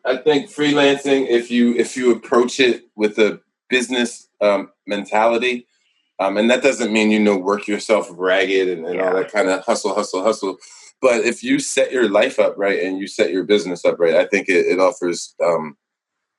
I 0.08 0.16
think 0.16 0.50
freelancing, 0.50 1.28
if 1.28 1.52
you 1.52 1.76
if 1.76 1.98
you 1.98 2.12
approach 2.12 2.60
it 2.62 2.86
with 2.96 3.20
a 3.20 3.42
business 3.70 4.30
um, 4.40 4.72
mentality, 4.86 5.68
um, 6.20 6.38
and 6.38 6.50
that 6.50 6.64
doesn't 6.64 6.94
mean 6.94 7.12
you 7.12 7.20
know 7.20 7.38
work 7.38 7.68
yourself 7.68 8.08
ragged 8.12 8.70
and, 8.70 8.86
and 8.86 9.02
all 9.02 9.14
that 9.14 9.32
kind 9.32 9.50
of 9.50 9.64
hustle, 9.66 9.94
hustle, 9.94 10.24
hustle. 10.24 10.58
But 11.02 11.26
if 11.26 11.44
you 11.44 11.60
set 11.60 11.92
your 11.92 12.10
life 12.10 12.40
up 12.40 12.56
right 12.58 12.82
and 12.82 13.00
you 13.00 13.08
set 13.08 13.32
your 13.32 13.44
business 13.44 13.84
up 13.84 14.00
right, 14.00 14.16
I 14.16 14.26
think 14.26 14.48
it, 14.48 14.66
it 14.66 14.80
offers 14.80 15.36
um, 15.44 15.78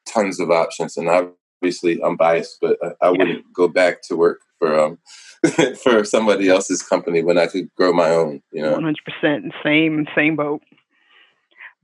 tons 0.07 0.41
of 0.41 0.51
options. 0.51 0.97
And 0.97 1.09
obviously, 1.09 2.03
I'm 2.03 2.17
biased, 2.17 2.59
but 2.63 2.79
I, 2.83 3.09
I 3.09 3.11
wouldn't 3.11 3.53
go 3.53 3.69
back 3.69 4.03
to 4.05 4.17
work 4.17 4.41
for 4.59 4.79
um, 4.81 4.99
for 5.83 6.05
somebody 6.05 6.49
else's 6.49 6.83
company 6.83 7.23
when 7.23 7.37
I 7.37 7.49
could 7.49 7.73
grow 7.75 7.93
my 7.93 8.11
own. 8.11 8.43
You 8.51 8.63
know. 8.63 8.73
One 8.73 8.85
hundred 8.85 9.05
percent, 9.05 9.53
same 9.63 10.07
same 10.17 10.37
boat. 10.37 10.63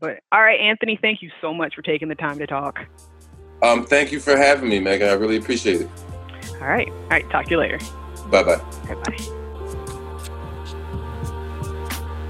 But 0.05 0.21
all 0.33 0.43
right, 0.43 0.61
Anthony, 0.61 0.99
thank 1.01 1.23
you 1.23 1.31
so 1.41 1.55
much 1.55 1.75
for 1.75 1.81
taking 1.81 2.09
the 2.09 2.15
time 2.15 2.39
to 2.39 2.47
talk. 2.47 2.79
Um, 3.63 3.87
thank 3.87 4.13
you 4.13 4.21
for 4.21 4.37
having 4.37 4.69
me, 4.69 4.79
Megan. 4.79 5.09
I 5.09 5.15
really 5.15 5.39
appreciate 5.39 5.81
it. 5.81 5.89
All 6.61 6.69
right, 6.69 6.91
all 6.91 7.09
right, 7.09 7.31
talk 7.31 7.47
to 7.47 7.53
you 7.53 7.57
later. 7.57 7.79
Bye 8.31 8.43
bye. 8.43 8.57
Bye 8.87 8.97
bye. 8.97 9.17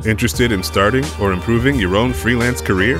Interested 0.07 0.53
in 0.53 0.62
starting 0.62 1.05
or 1.20 1.33
improving 1.33 1.75
your 1.75 1.97
own 1.97 2.12
freelance 2.12 2.61
career? 2.61 2.99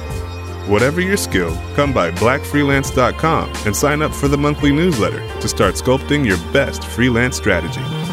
Whatever 0.66 1.01
your 1.01 1.18
skill, 1.18 1.57
come 1.77 1.93
by 1.93 2.11
blackfreelance.com 2.11 3.53
and 3.66 3.77
sign 3.77 4.03
up 4.03 4.12
for 4.12 4.27
the 4.27 4.39
monthly 4.39 4.72
newsletter 4.72 5.20
to 5.41 5.47
start 5.47 5.77
sculpting 5.77 6.27
your 6.27 6.39
best 6.53 6.83
freelance 6.83 7.37
strategy. 7.37 8.03